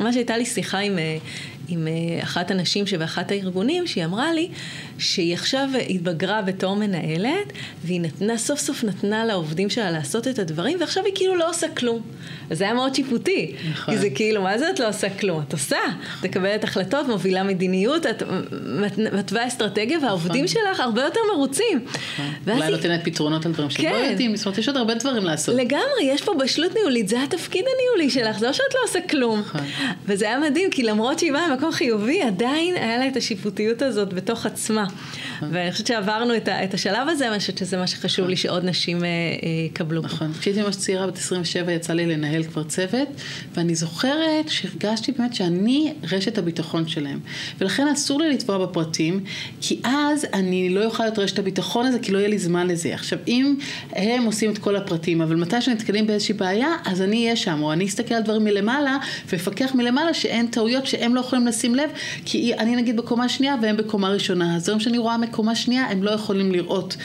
ממש 0.00 0.16
הייתה 0.16 0.36
לי 0.36 0.46
שיחה 0.46 0.78
עם, 0.78 0.98
אה, 0.98 1.18
עם 1.70 1.88
אה, 1.88 2.22
אחת 2.22 2.50
הנשים 2.50 2.86
שבאחת 2.86 3.30
הארגונים, 3.30 3.86
שהיא 3.86 4.04
אמרה 4.04 4.32
לי 4.32 4.48
שהיא 4.98 5.34
עכשיו 5.34 5.68
התבגרה 5.88 6.42
בתור 6.42 6.76
מנהלת, 6.76 7.52
והיא 7.84 8.00
נתנה, 8.00 8.38
סוף 8.38 8.60
סוף 8.60 8.84
נתנה 8.84 9.24
לעובדים 9.24 9.70
שלה 9.70 9.90
לעשות 9.90 10.28
את 10.28 10.38
הדברים, 10.38 10.78
ועכשיו 10.80 11.04
היא 11.04 11.12
כאילו 11.14 11.36
לא 11.36 11.50
עושה 11.50 11.68
כלום. 11.68 12.02
אז 12.50 12.58
זה 12.58 12.64
היה 12.64 12.74
מאוד 12.74 12.94
שיפוטי. 12.94 13.54
נכון. 13.70 13.94
כי 13.94 14.00
זה 14.00 14.10
כאילו, 14.10 14.42
מה 14.42 14.58
זה 14.58 14.70
את 14.70 14.80
לא 14.80 14.88
עושה 14.88 15.10
כלום? 15.10 15.42
את 15.48 15.52
עושה, 15.52 15.78
את 16.18 16.24
מקבלת 16.24 16.64
החלטות, 16.64 17.08
מובילה 17.08 17.42
מדיניות, 17.42 18.06
את 18.06 18.22
מתווה 19.12 19.46
אסטרטגיה, 19.46 19.98
והעובדים 20.02 20.44
נכון. 20.44 20.62
שלך 20.62 20.80
הרבה 20.80 21.02
יותר 21.02 21.20
מרוצים. 21.34 21.84
נכון. 21.84 22.54
אולי 22.54 22.70
נותנת 22.70 23.00
פתרונות 23.04 23.46
על 23.46 23.52
דברים 23.52 23.70
שלא 23.70 23.82
כן. 23.82 24.08
יודעים, 24.10 24.36
זאת 24.36 24.46
אומרת, 24.46 24.58
יש 24.58 24.68
עוד 24.68 24.76
הרבה 24.76 24.94
דברים 24.94 25.24
לעשות. 25.24 25.54
לגמרי, 25.54 26.02
יש 26.02 26.22
פה 26.22 26.34
בשלות 26.34 26.74
ניהולית, 26.74 27.08
זה 27.08 27.22
התפקיד 27.22 27.64
הניהולי 27.74 28.10
שלך, 28.10 28.38
זה 28.38 28.46
לא 28.46 28.52
שאת 28.52 28.74
לא 28.74 28.80
עושה 28.84 29.00
כלום. 29.00 29.40
נכון. 29.40 29.60
וזה 30.06 30.24
היה 30.24 30.38
מדהים, 30.38 30.70
כי 30.70 30.82
למרות 30.82 31.18
שהיא 31.18 31.32
באה 31.32 31.46
ממקום 31.60 31.72
חיובי, 31.72 32.22
עדיין 32.22 32.74
היה 32.74 32.98
לה 32.98 33.08
את 33.08 33.16
השיפוטיות 33.16 33.82
הזאת 33.82 34.12
בתוך 34.12 34.46
עצמה. 34.46 34.86
נכון. 35.40 35.56
ואני 35.56 35.72
חושבת 35.72 35.86
שעברנו 35.86 36.36
את, 36.36 36.48
את 36.48 36.74
השלב 36.74 37.08
הזה, 37.08 37.28
אני 37.28 37.38
חושבת 37.38 37.58
שזה 37.58 37.76
מה 37.76 37.86
שחשוב 37.86 38.28
לי 38.28 38.36
שעוד 38.36 38.64
נשים 38.64 39.04
אה, 39.04 39.08
אה, 39.08 39.48
יקבלו. 39.66 40.02
נכון. 40.02 40.32
כשהייתי 40.40 40.62
ממש 40.62 40.76
צעירה, 40.76 41.06
בת 41.06 41.18
27, 41.18 41.72
יצא 41.72 41.92
לי 41.92 42.06
לנהל 42.06 42.42
כבר 42.42 42.62
צוות, 42.62 43.08
ואני 43.54 43.74
זוכרת 43.74 44.48
שהרגשתי 44.48 45.12
באמת 45.12 45.34
שאני 45.34 45.92
רשת 46.12 46.38
הביטחון 46.38 46.88
שלהם. 46.88 47.20
ולכן 47.60 47.88
אסור 47.88 48.20
לי 48.20 48.32
לטבוע 48.32 48.66
בפרטים, 48.66 49.24
כי 49.60 49.80
אז 49.84 50.26
אני 50.32 50.68
לא 50.70 50.84
אוכל 50.84 51.02
להיות 51.02 51.18
רשת 51.18 51.38
הביטחון 51.38 51.86
הזה, 51.86 51.98
כי 51.98 52.12
לא 52.12 52.18
יהיה 52.18 52.28
לי 52.28 52.38
זמן 52.38 52.66
לזה. 52.66 52.94
עכשיו, 52.94 53.18
אם 53.28 53.54
הם 53.92 54.24
עושים 54.24 54.50
את 54.50 54.58
כל 54.58 54.76
הפרטים, 54.76 55.20
אבל 55.20 55.36
מתי 55.36 55.60
שנתקלים 55.60 56.06
באיזושהי 56.06 56.34
בעיה, 56.34 56.68
אז 56.84 57.02
אני 57.02 57.24
אהיה 57.24 57.36
שם, 57.36 57.62
או 57.62 57.72
אני 57.72 57.86
אסתכל 57.86 58.14
על 58.14 58.22
דברים 58.22 58.44
מלמעלה, 58.44 58.98
ואפקח 59.28 59.74
מלמעלה 59.74 60.14
שאין 60.14 60.46
טעויות 60.46 60.86
שהם 60.86 61.14
לא 61.14 61.20
יכולים 61.20 61.46
לשים 61.46 61.74
לב, 61.74 61.90
כי 62.24 62.54
אני 62.54 62.76
נגיד 62.76 62.96
בקומה 62.96 63.28
שנייה 63.28 63.56
והם 63.62 63.76
בקומה 63.76 64.08
ראשונה. 64.08 64.56
אז 64.56 64.68
היום 64.68 64.80
שאני 64.80 64.98
רואה 64.98 65.16
מקומה 65.30 65.54
שנייה, 65.54 65.90
הם 65.90 66.02
לא 66.02 66.10
יכולים 66.10 66.52
לראות. 66.52 66.96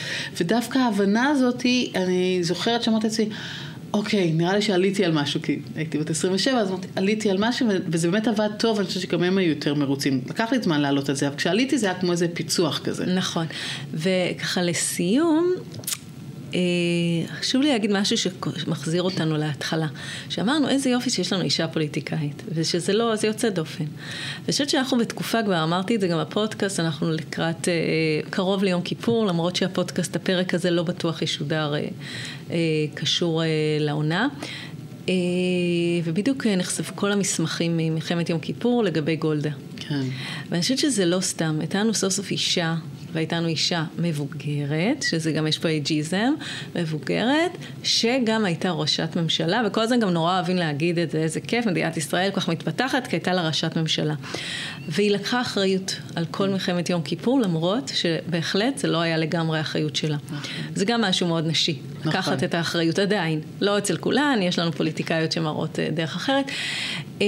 ודווקא 0.42 0.78
ההבנה 0.80 1.28
הזאת, 1.30 1.66
אני 1.96 2.40
זוכרת 2.42 2.84
שאמרתי 2.84 3.08
לעצמי, 3.08 3.30
אוקיי, 3.94 4.34
נראה 4.34 4.56
לי 4.56 4.62
שעליתי 4.62 5.06
על 5.06 5.12
משהו, 5.12 5.42
כי 5.42 5.60
הייתי 5.76 5.98
בת 5.98 6.10
27, 6.10 6.60
אז 6.60 6.70
אמרתי, 6.70 6.88
עליתי 6.96 7.30
על 7.30 7.38
משהו, 7.40 7.68
וזה 7.88 8.12
באמת 8.12 8.28
עבד 8.28 8.50
טוב, 8.58 8.78
אני 8.78 8.88
חושבת 8.88 9.04
שגם 9.04 9.24
הם 9.24 9.38
היו 9.38 9.50
יותר 9.50 9.74
מרוצים. 9.74 10.22
לקח 10.30 10.52
לי 10.52 10.62
זמן 10.62 10.82
לעלות 10.82 11.10
על 11.10 11.16
זה, 11.16 11.28
אבל 11.28 11.36
כשעליתי 11.36 11.78
זה 11.78 11.88
היה 11.88 12.00
כמו 12.00 12.12
איזה 12.12 12.28
פיצוח 12.34 12.80
כזה. 12.84 13.06
נכון. 13.06 13.46
וככה 13.94 14.62
לסיום, 14.62 15.54
חשוב 17.40 17.62
לי 17.62 17.70
להגיד 17.70 17.92
משהו 17.92 18.18
שמחזיר 18.18 19.02
אותנו 19.02 19.38
להתחלה. 19.38 19.88
שאמרנו, 20.30 20.70
איזה 20.70 20.90
יופי 20.90 21.10
שיש 21.10 21.34
לנו 21.34 21.44
אישה 21.44 21.68
פוליטיקאית, 21.68 22.44
ושזה 22.54 22.94
לא, 22.94 23.16
זה 23.16 23.28
יוצא 23.28 23.50
דופן. 23.50 23.84
ואני 23.84 24.52
חושבת 24.52 24.70
שאנחנו 24.70 24.98
בתקופה, 24.98 25.44
כבר 25.44 25.64
אמרתי 25.64 25.96
את 25.96 26.02
זה 26.02 26.08
גם 26.08 26.20
בפודקאסט, 26.22 26.80
אנחנו 26.80 27.12
לקראת, 27.12 27.68
אה, 27.68 27.74
קרוב 28.30 28.64
ליום 28.64 28.82
כיפור, 28.82 29.26
למרות 29.26 29.56
שהפודקאסט, 29.56 30.16
הפרק 30.16 30.54
הזה 30.54 30.72
לא 30.72 30.84
בטוח 30.84 31.22
ישודר 31.22 31.74
אה, 32.52 32.56
קשור 32.94 33.42
לעונה. 33.80 34.28
ובדיוק 36.04 36.48
נחשפו 36.48 36.96
כל 36.96 37.12
המסמכים 37.12 37.78
ממלחמת 37.78 38.30
יום 38.30 38.40
כיפור 38.40 38.84
לגבי 38.84 39.16
גולדה. 39.16 39.50
כן. 39.78 40.02
ואני 40.50 40.62
חושבת 40.62 40.78
שזה 40.78 41.06
לא 41.06 41.20
סתם, 41.20 41.58
הייתה 41.60 41.80
לנו 41.80 41.94
סוף 41.94 42.14
סוף 42.14 42.32
אישה 42.32 42.76
והייתה 43.16 43.38
לנו 43.38 43.48
אישה 43.48 43.84
מבוגרת, 43.98 45.04
שזה 45.04 45.32
גם 45.32 45.48
יש 45.48 45.58
פה 45.58 45.68
אייג'יזם, 45.68 46.34
מבוגרת, 46.76 47.52
שגם 47.84 48.46
הייתה 48.46 48.72
ראשת 48.72 49.16
ממשלה, 49.16 49.62
וכל 49.68 49.82
הזמן 49.82 50.00
גם 50.00 50.10
נורא 50.10 50.36
אוהבים 50.36 50.58
להגיד 50.58 51.00
את 51.00 51.12
זה, 51.12 51.18
איזה 51.18 51.42
כיף, 51.42 51.66
מדינת 51.66 51.98
ישראל 51.98 52.32
כל 52.32 52.40
כך 52.40 52.50
מתפתחת, 52.50 53.08
כי 53.08 53.16
הייתה 53.16 53.34
לה 53.34 53.48
ראשת 53.48 53.78
ממשלה. 53.78 54.14
והיא 54.88 55.12
לקחה 55.12 55.42
אחריות 55.42 55.96
על 56.16 56.26
כל 56.32 56.50
מלחמת 56.50 56.90
יום 56.90 57.02
כיפור, 57.02 57.42
למרות 57.42 57.92
שבהחלט 57.96 58.78
זה 58.78 58.88
לא 58.88 59.02
היה 59.02 59.18
לגמרי 59.18 59.58
האחריות 59.58 59.96
שלה. 59.96 60.18
זה 60.76 60.86
גם 60.86 61.02
משהו 61.02 61.28
מאוד 61.28 61.48
נשי, 61.48 61.80
לקחת 62.06 62.44
את 62.44 62.54
האחריות 62.54 63.00
עדיין. 63.00 63.42
לא 63.62 63.78
אצל 63.78 63.98
כולן, 63.98 64.40
יש 64.42 64.60
לנו 64.60 64.72
פוליטיקאיות 64.72 65.32
שמראות 65.32 65.80
אה, 65.80 65.88
דרך 65.92 66.16
אחרת. 66.16 66.52
אמ, 67.22 67.26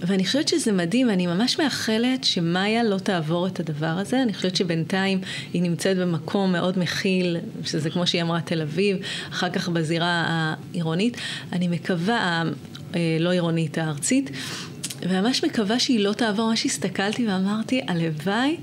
ואני 0.00 0.24
חושבת 0.26 0.48
שזה 0.48 0.72
מדהים, 0.72 1.10
אני 1.10 1.26
ממש 1.26 1.58
מאחלת 1.58 2.24
שמאיה 2.24 2.84
לא 2.84 2.98
תעבור 2.98 3.46
את 3.46 3.60
הדבר 3.60 3.86
הזה. 3.86 4.22
אני 4.22 4.34
חושבת 4.34 4.56
שבינתיים 4.56 5.07
היא 5.52 5.62
נמצאת 5.62 5.96
במקום 5.96 6.52
מאוד 6.52 6.78
מכיל, 6.78 7.36
שזה 7.64 7.90
כמו 7.90 8.06
שהיא 8.06 8.22
אמרה 8.22 8.40
תל 8.40 8.62
אביב, 8.62 8.96
אחר 9.30 9.50
כך 9.50 9.68
בזירה 9.68 10.24
העירונית. 10.28 11.16
אני 11.52 11.68
מקווה, 11.68 12.42
אה, 12.94 13.16
לא 13.20 13.30
עירונית, 13.30 13.78
הארצית. 13.78 14.30
וממש 15.02 15.44
מקווה 15.44 15.78
שהיא 15.78 16.00
לא 16.00 16.12
תעבור, 16.12 16.48
ממש 16.48 16.66
הסתכלתי 16.66 17.26
ואמרתי, 17.26 17.80
הלוואי 17.88 18.56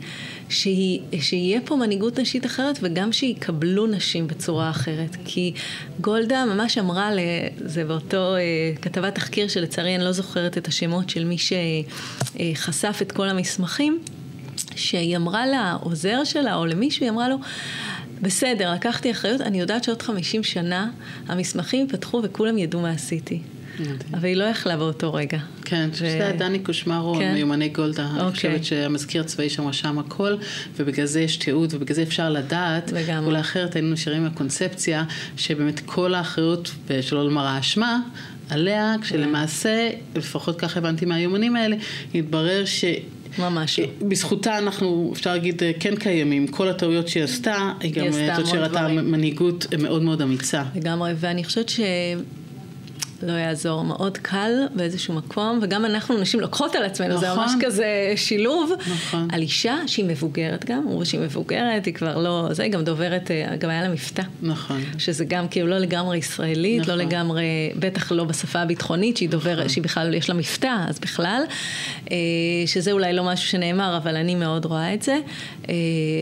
שהיא, 0.50 1.00
שיהיה 1.20 1.62
פה 1.66 1.76
מנהיגות 1.76 2.20
נשית 2.20 2.46
אחרת 2.46 2.80
וגם 2.82 3.12
שיקבלו 3.12 3.88
נשים 3.88 4.28
בצורה 4.28 4.70
אחרת. 4.70 5.18
כי 5.26 5.54
גולדה 6.02 6.46
ממש 6.46 6.78
אמרה, 6.78 7.10
זה 7.58 7.84
באותו 7.84 8.36
אה, 8.36 8.42
כתבת 8.82 9.16
תחקיר 9.16 9.48
שלצערי 9.48 9.96
אני 9.96 10.04
לא 10.04 10.12
זוכרת 10.12 10.58
את 10.58 10.68
השמות 10.68 11.10
של 11.10 11.26
מי 11.26 11.38
שחשף 11.38 13.00
את 13.02 13.12
כל 13.12 13.30
המסמכים, 13.30 14.00
שהיא 14.76 15.18
אמרה 15.18 15.46
לעוזר 15.48 16.24
שלה 16.24 16.56
או 16.56 16.66
למישהו, 16.66 17.04
היא 17.04 17.12
אמרה 17.12 17.30
לו, 17.30 17.38
בסדר, 18.22 18.74
לקחתי 18.74 19.12
אחריות, 19.12 19.42
אני 19.42 19.60
יודעת 19.60 19.84
שעוד 19.84 20.02
50 20.02 20.44
שנה 20.44 20.90
המסמכים 21.28 21.82
ייפתחו 21.82 22.22
וכולם 22.24 22.58
ידעו 22.58 22.82
מה 22.82 22.90
עשיתי. 22.90 23.42
אבל 24.14 24.26
היא 24.26 24.36
לא 24.36 24.44
יכלה 24.44 24.78
באותו 24.78 25.14
רגע. 25.14 25.38
כן, 25.66 25.90
ו... 25.92 25.96
שזה 25.96 26.06
היה 26.08 26.32
דני 26.32 26.60
קושמרו, 26.60 27.16
כן? 27.16 27.34
מיומני 27.34 27.70
גולדה. 27.70 28.06
אוקיי. 28.06 28.24
אני 28.24 28.32
חושבת 28.32 28.66
שהמזכיר 28.66 29.22
הצבאי 29.22 29.50
שם 29.50 29.68
רשם 29.68 30.00
הכל, 30.00 30.36
ובגלל 30.76 31.06
זה 31.06 31.22
יש 31.22 31.38
תיעוד, 31.38 31.74
ובגלל 31.74 31.96
זה 31.96 32.04
אפשר 32.04 32.30
לדעת. 32.30 32.92
לגמרי. 32.92 33.26
אולי 33.26 33.40
אחרת 33.40 33.76
היינו 33.76 33.94
נשארים 33.94 34.22
עם 34.22 34.28
הקונספציה, 34.28 35.04
שבאמת 35.38 35.80
כל 35.86 36.14
האחריות, 36.14 36.72
ושלא 36.88 37.26
לומר 37.26 37.46
האשמה, 37.46 38.00
עליה, 38.50 38.96
כשלמעשה, 39.02 39.90
לפחות 40.16 40.60
ככה 40.60 40.80
הבנתי 40.80 41.06
מהיומנים 41.06 41.56
האלה, 41.56 41.76
התברר 42.16 42.66
ש... 42.66 42.86
ממש. 43.40 43.80
בזכותה 44.02 44.58
אנחנו, 44.58 45.12
אפשר 45.14 45.30
להגיד, 45.30 45.62
כן 45.80 45.96
קיימים. 45.96 46.48
כל 46.48 46.70
הטעויות 46.70 47.08
שהיא 47.08 47.24
עשתה, 47.24 47.72
היא 47.80 47.94
גם 47.94 48.12
זאת 48.36 48.48
שראתה 48.48 48.88
מנהיגות 48.88 49.66
מאוד 49.80 50.02
מאוד 50.04 50.22
אמיצה. 50.22 50.64
לגמרי, 50.76 51.14
ואני 51.20 51.44
חושבת 51.44 51.70
ש... 51.70 51.80
לא 53.24 53.32
יעזור, 53.32 53.84
מאוד 53.84 54.18
קל 54.18 54.52
באיזשהו 54.76 55.14
מקום, 55.14 55.60
וגם 55.62 55.86
אנחנו 55.86 56.18
נשים 56.18 56.40
לוקחות 56.40 56.76
על 56.76 56.84
עצמנו, 56.84 57.16
נכון. 57.16 57.22
זה 57.22 57.34
ממש 57.36 57.52
כזה 57.62 58.14
שילוב, 58.16 58.72
נכון. 58.92 59.28
על 59.32 59.42
אישה 59.42 59.76
שהיא 59.88 60.06
מבוגרת 60.06 60.66
גם, 60.66 60.78
אמרו 60.88 61.06
שהיא 61.06 61.22
מבוגרת, 61.22 61.86
היא 61.86 61.94
כבר 61.94 62.18
לא, 62.18 62.48
זה, 62.52 62.64
היא 62.64 62.72
גם 62.72 62.84
דוברת, 62.84 63.32
אה, 63.32 63.56
גם 63.56 63.70
היה 63.70 63.82
לה 63.82 63.90
מבטא. 63.90 64.24
נכון. 64.42 64.82
שזה 64.98 65.26
גם 65.26 65.48
כאילו 65.48 65.68
לא 65.68 65.78
לגמרי 65.78 66.18
ישראלית, 66.18 66.78
לא 66.78 66.84
נכון. 66.84 66.98
לא 66.98 67.04
לגמרי, 67.04 67.46
בטח 67.80 68.12
לא 68.12 68.24
בשפה 68.24 68.60
הביטחונית, 68.60 69.18
שהיא 69.18 69.30
דוברת, 69.30 69.58
נכון. 69.58 69.70
שהיא 69.70 69.84
בכלל, 69.84 70.14
יש 70.14 70.30
לה 70.30 70.36
מבטא, 70.36 70.76
אז 70.88 71.00
בכלל, 71.00 71.42
אה, 72.12 72.18
שזה 72.66 72.92
אולי 72.92 73.14
לא 73.14 73.24
משהו 73.24 73.48
שנאמר, 73.48 73.98
אבל 73.98 74.16
אני 74.16 74.36
מאוד 74.36 74.66
רואה 74.66 74.94
את 74.94 75.02
זה, 75.02 75.20
אה, 75.70 75.74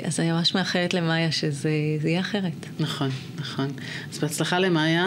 אז 0.03 0.19
אני 0.19 0.31
ממש 0.31 0.55
מאחלת 0.55 0.93
למאיה 0.93 1.31
שזה 1.31 1.69
יהיה 2.03 2.19
אחרת. 2.19 2.65
נכון, 2.79 3.09
נכון. 3.39 3.67
אז 4.13 4.19
בהצלחה 4.19 4.59
למאיה, 4.59 5.05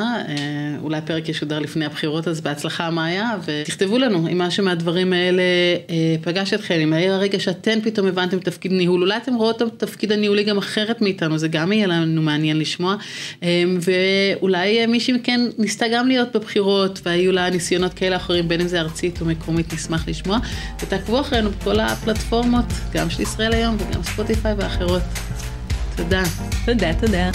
אולי 0.83 0.99
הפרק 0.99 1.29
ישודר 1.29 1.59
לפני 1.59 1.76
הבחירות, 1.85 2.29
אז 2.29 2.41
בהצלחה 2.41 2.91
מאיה, 2.91 3.31
ותכתבו 3.45 3.99
לנו 3.99 4.29
אם 4.33 4.39
משהו 4.39 4.65
מהדברים 4.65 5.13
האלה 5.13 5.43
אה, 5.91 6.17
פגש 6.23 6.55
אתכם, 6.55 6.75
אם 6.75 6.93
היה 6.93 7.15
הרגע 7.15 7.41
שאתן 7.41 7.79
פתאום 7.83 8.07
הבנתם 8.07 8.39
תפקיד 8.39 8.73
ניהול, 8.73 9.03
אולי 9.03 9.17
אתם 9.17 9.35
רואות 9.35 9.63
את 9.63 9.83
התפקיד 9.83 10.13
הניהולי 10.13 10.45
גם 10.45 10.59
אחרת 10.59 11.03
מאיתנו, 11.03 11.39
זה 11.39 11.49
גם 11.49 11.73
יהיה 11.73 11.87
לנו 11.87 12.23
מעניין 12.23 12.59
לשמוע, 12.59 12.97
אה, 13.43 13.65
ואולי 13.81 14.87
מישהי 14.87 15.15
מכן 15.15 15.41
ניסתה 15.59 15.87
גם 15.93 16.09
להיות 16.09 16.37
בבחירות, 16.37 17.01
והיו 17.05 17.33
לה 17.33 17.51
ניסיונות 17.51 17.95
כאלה 17.95 18.17
אחרים, 18.17 18.49
בין 18.49 18.61
אם 18.61 18.69
זה 18.69 18.81
ארצית 18.81 19.21
או 19.21 19.27
מקומית, 19.27 19.73
נשמח 19.73 20.09
לשמוע, 20.09 20.39
ותעקבו 20.83 21.21
אחרינו 21.21 21.51
בכל 21.51 21.81
הפלטפורמות, 21.81 22.65
גם 22.95 23.11
של 23.11 23.23
ישראל 23.23 23.53
היום 23.53 23.77
וגם 23.79 24.03
ספוטיפיי 24.03 24.55
ואחרות. 24.59 25.03
תודה. 25.97 26.23
תודה, 26.67 26.93
תודה. 27.01 27.31